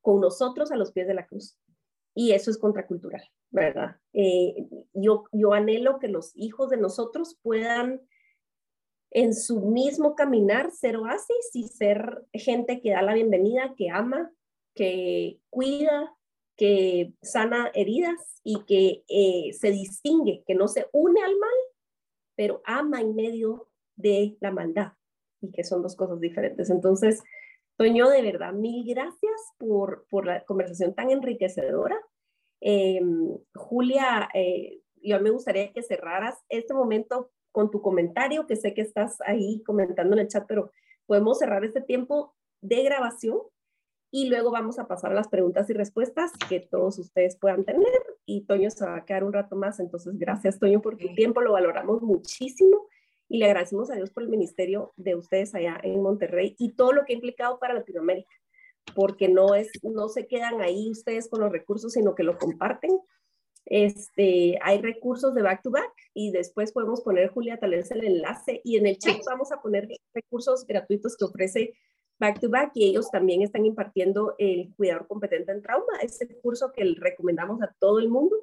con 0.00 0.20
nosotros 0.20 0.70
a 0.70 0.76
los 0.76 0.92
pies 0.92 1.08
de 1.08 1.14
la 1.14 1.26
cruz. 1.26 1.58
Y 2.14 2.32
eso 2.32 2.50
es 2.50 2.58
contracultural, 2.58 3.22
¿verdad? 3.50 3.96
Eh, 4.12 4.66
yo, 4.92 5.24
yo 5.32 5.52
anhelo 5.52 5.98
que 5.98 6.08
los 6.08 6.32
hijos 6.34 6.70
de 6.70 6.76
nosotros 6.76 7.38
puedan 7.42 8.02
en 9.10 9.34
su 9.34 9.60
mismo 9.60 10.14
caminar 10.14 10.70
ser 10.70 10.96
oasis 10.96 11.50
y 11.54 11.68
ser 11.68 12.24
gente 12.32 12.80
que 12.80 12.92
da 12.92 13.02
la 13.02 13.14
bienvenida, 13.14 13.74
que 13.76 13.90
ama, 13.90 14.30
que 14.74 15.38
cuida, 15.50 16.14
que 16.56 17.12
sana 17.22 17.70
heridas 17.74 18.40
y 18.42 18.64
que 18.64 19.04
eh, 19.08 19.52
se 19.52 19.70
distingue, 19.70 20.42
que 20.46 20.54
no 20.54 20.68
se 20.68 20.86
une 20.92 21.22
al 21.22 21.36
mal, 21.36 21.50
pero 22.36 22.62
ama 22.64 23.00
en 23.00 23.14
medio 23.14 23.68
de 23.96 24.36
la 24.40 24.50
maldad 24.50 24.92
y 25.40 25.50
que 25.50 25.64
son 25.64 25.82
dos 25.82 25.96
cosas 25.96 26.20
diferentes. 26.20 26.70
Entonces, 26.70 27.22
Toño, 27.76 28.08
de 28.08 28.22
verdad, 28.22 28.52
mil 28.52 28.84
gracias 28.86 29.52
por, 29.58 30.06
por 30.08 30.26
la 30.26 30.44
conversación 30.44 30.94
tan 30.94 31.10
enriquecedora. 31.10 31.98
Em, 32.60 33.36
Julia, 33.54 34.28
eh, 34.34 34.80
yo 35.02 35.20
me 35.20 35.30
gustaría 35.30 35.72
que 35.72 35.82
cerraras 35.82 36.38
este 36.48 36.74
momento 36.74 37.30
con 37.50 37.70
tu 37.70 37.82
comentario, 37.82 38.46
que 38.46 38.56
sé 38.56 38.72
que 38.74 38.82
estás 38.82 39.20
ahí 39.22 39.62
comentando 39.64 40.14
en 40.14 40.20
el 40.20 40.28
chat, 40.28 40.44
pero 40.46 40.70
podemos 41.06 41.38
cerrar 41.38 41.64
este 41.64 41.80
tiempo 41.80 42.34
de 42.60 42.82
grabación 42.82 43.40
y 44.10 44.28
luego 44.28 44.50
vamos 44.50 44.78
a 44.78 44.86
pasar 44.86 45.12
a 45.12 45.14
las 45.14 45.28
preguntas 45.28 45.68
y 45.70 45.72
respuestas 45.72 46.32
que 46.48 46.60
todos 46.60 46.98
ustedes 46.98 47.36
puedan 47.36 47.64
tener 47.64 47.88
y 48.26 48.44
Toño 48.44 48.70
se 48.70 48.84
va 48.84 48.96
a 48.96 49.04
quedar 49.04 49.24
un 49.24 49.32
rato 49.32 49.56
más. 49.56 49.80
Entonces, 49.80 50.18
gracias 50.18 50.58
Toño 50.58 50.80
por 50.82 50.98
tu 50.98 51.14
tiempo, 51.14 51.40
lo 51.40 51.52
valoramos 51.52 52.02
muchísimo 52.02 52.86
y 53.32 53.38
le 53.38 53.46
agradecemos 53.46 53.90
a 53.90 53.94
Dios 53.94 54.10
por 54.10 54.24
el 54.24 54.28
ministerio 54.28 54.92
de 54.96 55.14
ustedes 55.14 55.54
allá 55.54 55.80
en 55.82 56.02
Monterrey 56.02 56.54
y 56.58 56.74
todo 56.74 56.92
lo 56.92 57.06
que 57.06 57.14
ha 57.14 57.16
implicado 57.16 57.58
para 57.58 57.72
Latinoamérica, 57.72 58.30
porque 58.94 59.26
no, 59.26 59.54
es, 59.54 59.70
no 59.82 60.10
se 60.10 60.26
quedan 60.26 60.60
ahí 60.60 60.90
ustedes 60.90 61.30
con 61.30 61.40
los 61.40 61.50
recursos, 61.50 61.94
sino 61.94 62.14
que 62.14 62.24
lo 62.24 62.36
comparten. 62.36 62.90
Este, 63.64 64.58
hay 64.60 64.82
recursos 64.82 65.34
de 65.34 65.40
back 65.40 65.62
to 65.62 65.70
back 65.70 65.90
y 66.12 66.30
después 66.30 66.72
podemos 66.72 67.00
poner, 67.00 67.30
Julia, 67.30 67.56
tal 67.56 67.70
vez 67.70 67.90
el 67.90 68.04
enlace 68.04 68.60
y 68.64 68.76
en 68.76 68.86
el 68.86 68.98
chat 68.98 69.16
vamos 69.24 69.50
a 69.50 69.62
poner 69.62 69.88
recursos 70.12 70.66
gratuitos 70.66 71.16
que 71.16 71.24
ofrece 71.24 71.72
back 72.20 72.38
to 72.38 72.50
back 72.50 72.72
y 72.74 72.84
ellos 72.84 73.10
también 73.10 73.40
están 73.40 73.64
impartiendo 73.64 74.34
el 74.36 74.74
cuidador 74.76 75.06
competente 75.06 75.52
en 75.52 75.62
trauma, 75.62 76.00
ese 76.02 76.28
curso 76.42 76.70
que 76.70 76.84
recomendamos 76.98 77.62
a 77.62 77.74
todo 77.78 77.98
el 77.98 78.10
mundo, 78.10 78.36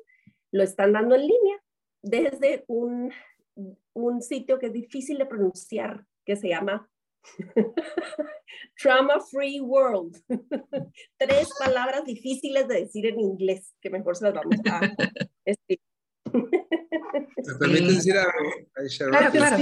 lo 0.52 0.64
están 0.64 0.94
dando 0.94 1.14
en 1.14 1.28
línea 1.28 1.64
desde 2.02 2.64
un 2.68 3.12
un 3.94 4.22
sitio 4.22 4.60
que 4.60 4.68
es 4.68 4.74
difícil 4.74 5.18
de 5.18 5.26
pronunciar, 5.26 6.06
que 6.26 6.36
se 6.36 6.50
llama 6.50 6.90
Trauma 8.82 9.20
Free 9.20 9.60
World. 9.60 10.22
Tres 11.18 11.50
palabras 11.60 12.06
difíciles 12.06 12.68
de 12.68 12.82
decir 12.82 13.06
en 13.06 13.20
inglés, 13.20 13.74
que 13.82 13.90
mejor 13.90 14.16
se 14.16 14.26
las 14.26 14.34
vamos 14.34 14.56
a 14.72 14.82
decir. 15.46 15.80
¿Me 16.34 17.56
permite 17.60 17.94
decir 17.94 18.18
algo, 18.18 18.32
Claro, 19.10 19.32
claro. 19.32 19.58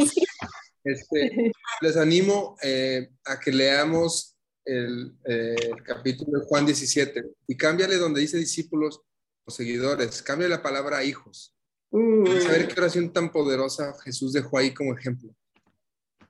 Este, 0.83 1.51
les 1.81 1.97
animo 1.97 2.55
eh, 2.63 3.09
a 3.25 3.39
que 3.39 3.51
leamos 3.51 4.37
el, 4.63 5.17
eh, 5.25 5.55
el, 5.59 5.83
capítulo 5.83 6.39
de 6.39 6.45
Juan 6.45 6.65
17 6.65 7.23
y 7.47 7.57
cámbiale 7.57 7.97
donde 7.97 8.21
dice 8.21 8.37
discípulos 8.37 9.01
o 9.45 9.51
seguidores, 9.51 10.21
cambia 10.21 10.47
la 10.47 10.61
palabra 10.61 11.03
hijos. 11.03 11.56
Mm. 11.91 12.27
Saber 12.41 12.67
qué 12.67 12.79
oración 12.79 13.13
tan 13.13 13.31
poderosa 13.31 13.93
Jesús 14.03 14.33
dejó 14.33 14.57
ahí 14.57 14.73
como 14.73 14.93
ejemplo. 14.93 15.33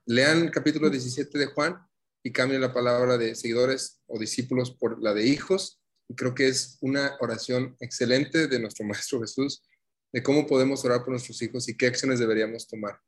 Lean 0.06 0.42
el 0.42 0.50
capítulo 0.50 0.88
17 0.88 1.38
de 1.38 1.46
Juan 1.46 1.76
y 2.22 2.32
cambien 2.32 2.60
la 2.60 2.72
palabra 2.72 3.18
de 3.18 3.34
seguidores 3.34 4.00
o 4.06 4.18
discípulos 4.18 4.70
por 4.70 5.02
la 5.02 5.14
de 5.14 5.26
hijos. 5.26 5.80
Y 6.08 6.14
creo 6.14 6.34
que 6.34 6.48
es 6.48 6.78
una 6.80 7.16
oración 7.20 7.76
excelente 7.80 8.46
de 8.46 8.58
nuestro 8.60 8.86
Maestro 8.86 9.20
Jesús 9.20 9.62
de 10.12 10.22
cómo 10.22 10.46
podemos 10.46 10.84
orar 10.84 11.00
por 11.00 11.10
nuestros 11.10 11.40
hijos 11.42 11.68
y 11.68 11.76
qué 11.76 11.86
acciones 11.86 12.18
deberíamos 12.18 12.66
tomar. 12.66 12.98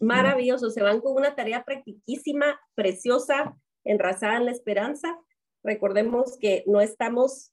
Maravilloso, 0.00 0.70
se 0.70 0.82
van 0.82 1.00
con 1.00 1.14
una 1.14 1.36
tarea 1.36 1.64
practiquísima, 1.64 2.60
preciosa, 2.74 3.56
enrazada 3.84 4.38
en 4.38 4.46
la 4.46 4.50
esperanza. 4.50 5.16
Recordemos 5.62 6.36
que 6.40 6.64
no 6.66 6.80
estamos 6.80 7.51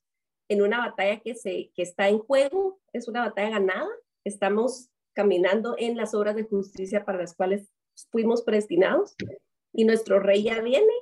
en 0.50 0.62
una 0.62 0.78
batalla 0.78 1.20
que, 1.20 1.36
se, 1.36 1.70
que 1.74 1.82
está 1.82 2.08
en 2.08 2.18
juego, 2.18 2.80
es 2.92 3.06
una 3.06 3.20
batalla 3.20 3.50
ganada, 3.50 3.88
estamos 4.24 4.90
caminando 5.14 5.76
en 5.78 5.96
las 5.96 6.12
obras 6.12 6.34
de 6.34 6.42
justicia 6.42 7.04
para 7.04 7.18
las 7.18 7.34
cuales 7.34 7.68
fuimos 8.10 8.42
predestinados 8.42 9.14
y 9.72 9.84
nuestro 9.84 10.18
rey 10.18 10.42
ya 10.42 10.60
viene 10.60 10.92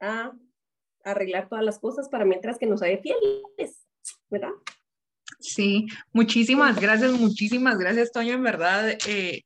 a 0.00 0.32
arreglar 1.04 1.48
todas 1.48 1.64
las 1.64 1.78
cosas 1.78 2.08
para 2.08 2.24
mientras 2.24 2.58
que 2.58 2.66
nos 2.66 2.82
haya 2.82 2.98
fieles, 2.98 3.86
¿verdad? 4.30 4.50
Sí, 5.38 5.86
muchísimas 6.12 6.80
gracias, 6.80 7.12
muchísimas 7.12 7.78
gracias, 7.78 8.10
Toño, 8.10 8.32
en 8.32 8.42
verdad. 8.42 8.98
Eh, 9.06 9.44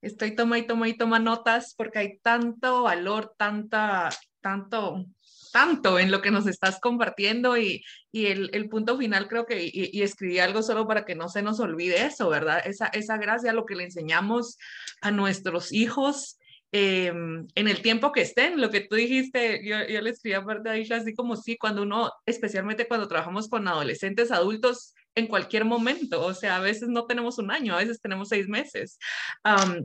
estoy 0.00 0.36
toma 0.36 0.58
y 0.58 0.66
toma 0.66 0.88
y 0.88 0.96
toma 0.96 1.18
notas 1.18 1.74
porque 1.76 1.98
hay 1.98 2.18
tanto 2.18 2.84
valor, 2.84 3.34
tanta, 3.36 4.10
tanto, 4.40 5.06
tanto 5.50 5.98
en 5.98 6.10
lo 6.10 6.22
que 6.22 6.30
nos 6.30 6.46
estás 6.46 6.80
compartiendo 6.80 7.56
y, 7.56 7.84
y 8.12 8.26
el, 8.26 8.68
punto 8.68 8.96
final 8.98 9.28
creo 9.28 9.46
que, 9.46 9.64
y, 9.64 9.90
y, 9.92 10.02
escribí 10.02 10.38
algo 10.38 10.62
solo 10.62 10.86
para 10.86 11.04
que 11.04 11.14
no 11.14 11.28
se 11.28 11.42
nos 11.42 11.60
olvide 11.60 12.04
eso, 12.04 12.28
¿verdad? 12.28 12.62
Esa, 12.64 12.86
esa 12.86 13.16
gracia, 13.16 13.52
lo 13.52 13.66
que 13.66 13.76
le 13.76 13.84
enseñamos 13.84 14.58
a 15.00 15.10
nuestros 15.10 15.72
hijos. 15.72 16.38
Eh, 16.72 17.06
en 17.06 17.68
el 17.68 17.80
tiempo 17.80 18.12
que 18.12 18.22
estén, 18.22 18.60
lo 18.60 18.70
que 18.70 18.80
tú 18.80 18.96
dijiste, 18.96 19.64
yo, 19.64 19.86
yo 19.86 20.00
le 20.00 20.10
escribí 20.10 20.34
aparte 20.34 20.68
a 20.68 20.76
ella 20.76 20.96
así 20.96 21.14
como 21.14 21.36
sí, 21.36 21.56
cuando 21.56 21.82
uno, 21.82 22.12
especialmente 22.26 22.88
cuando 22.88 23.08
trabajamos 23.08 23.48
con 23.48 23.66
adolescentes, 23.68 24.32
adultos, 24.32 24.92
en 25.14 25.26
cualquier 25.26 25.64
momento, 25.64 26.24
o 26.24 26.34
sea, 26.34 26.56
a 26.56 26.60
veces 26.60 26.88
no 26.88 27.06
tenemos 27.06 27.38
un 27.38 27.50
año, 27.50 27.74
a 27.74 27.78
veces 27.78 28.00
tenemos 28.00 28.28
seis 28.28 28.48
meses, 28.48 28.98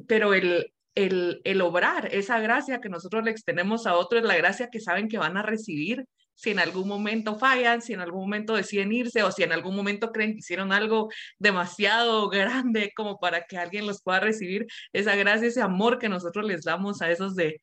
pero 0.08 0.34
el, 0.34 0.74
el, 0.96 1.42
el 1.44 1.62
obrar, 1.62 2.10
esa 2.14 2.40
gracia 2.40 2.80
que 2.82 2.90
nosotros 2.90 3.24
le 3.24 3.32
extendemos 3.32 3.88
a 3.88 3.96
otros, 3.96 4.24
la 4.24 4.36
gracia 4.38 4.70
que 4.70 4.80
saben 4.80 5.08
que 5.08 5.18
van 5.18 5.38
a 5.38 5.44
recibir 5.44 6.06
si 6.36 6.50
en 6.50 6.60
algún 6.60 6.88
momento 6.88 7.38
fallan, 7.38 7.82
si 7.82 7.94
en 7.94 8.00
algún 8.00 8.22
momento 8.22 8.56
deciden 8.56 8.92
irse 8.92 9.22
o 9.22 9.32
si 9.32 9.44
en 9.44 9.52
algún 9.52 9.76
momento 9.76 10.12
creen 10.12 10.34
que 10.34 10.40
hicieron 10.40 10.74
algo 10.74 11.10
demasiado 11.38 12.30
grande 12.30 12.92
como 12.96 13.20
para 13.20 13.46
que 13.46 13.58
alguien 13.58 13.86
los 13.86 14.02
pueda 14.02 14.20
recibir, 14.22 14.66
esa 14.92 15.16
gracia, 15.16 15.48
ese 15.48 15.62
amor 15.62 16.00
que 16.00 16.10
nosotros 16.10 16.46
les 16.46 16.64
damos 16.64 17.02
a 17.02 17.12
esos 17.12 17.36
de, 17.36 17.62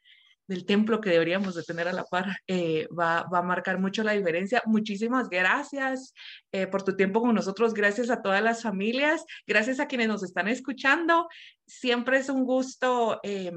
del 0.49 0.65
templo 0.65 1.01
que 1.01 1.11
deberíamos 1.11 1.55
de 1.55 1.63
tener 1.63 1.87
a 1.87 1.93
la 1.93 2.05
par, 2.05 2.39
eh, 2.47 2.89
va, 2.89 3.25
va, 3.33 3.39
a 3.39 3.43
marcar 3.43 3.79
mucho 3.79 4.03
la 4.03 4.13
diferencia. 4.13 4.63
Muchísimas 4.67 5.29
gracias 5.29 6.15
eh, 6.51 6.67
por 6.67 6.83
tu 6.83 6.97
tiempo 6.97 7.21
con 7.21 7.35
nosotros, 7.35 7.75
gracias 7.75 8.11
a 8.11 8.23
todas 8.23 8.43
las 8.43 8.63
familias, 8.63 9.25
gracias 9.47 9.79
a 9.79 9.87
quienes 9.87 10.09
nos 10.09 10.23
están 10.23 10.49
escuchando. 10.49 11.29
Siempre 11.67 12.19
es 12.19 12.29
un 12.31 12.45
gusto. 12.45 13.21
Eh, 13.23 13.53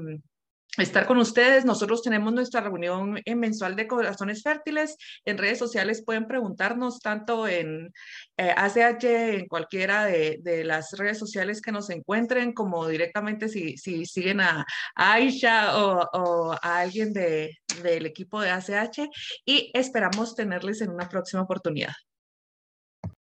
estar 0.78 1.06
con 1.06 1.18
ustedes. 1.18 1.64
Nosotros 1.64 2.02
tenemos 2.02 2.32
nuestra 2.32 2.60
reunión 2.62 3.20
mensual 3.36 3.76
de 3.76 3.86
corazones 3.86 4.42
fértiles. 4.42 4.96
En 5.24 5.38
redes 5.38 5.58
sociales 5.58 6.02
pueden 6.04 6.26
preguntarnos 6.26 7.00
tanto 7.00 7.46
en 7.46 7.92
eh, 8.36 8.54
ACH, 8.56 9.04
en 9.04 9.46
cualquiera 9.46 10.06
de, 10.06 10.38
de, 10.40 10.64
las 10.64 10.92
redes 10.92 11.18
sociales 11.18 11.60
que 11.60 11.72
nos 11.72 11.90
encuentren, 11.90 12.52
como 12.52 12.86
directamente 12.86 13.48
si, 13.48 13.76
si 13.76 14.06
siguen 14.06 14.40
a, 14.40 14.64
a 14.94 15.12
Aisha 15.12 15.76
o, 15.78 16.08
o, 16.12 16.52
a 16.52 16.78
alguien 16.78 17.12
de, 17.12 17.58
del 17.82 18.06
equipo 18.06 18.40
de 18.40 18.50
ACH. 18.50 19.00
Y 19.44 19.70
esperamos 19.74 20.34
tenerles 20.34 20.80
en 20.80 20.90
una 20.90 21.08
próxima 21.08 21.42
oportunidad. 21.42 21.92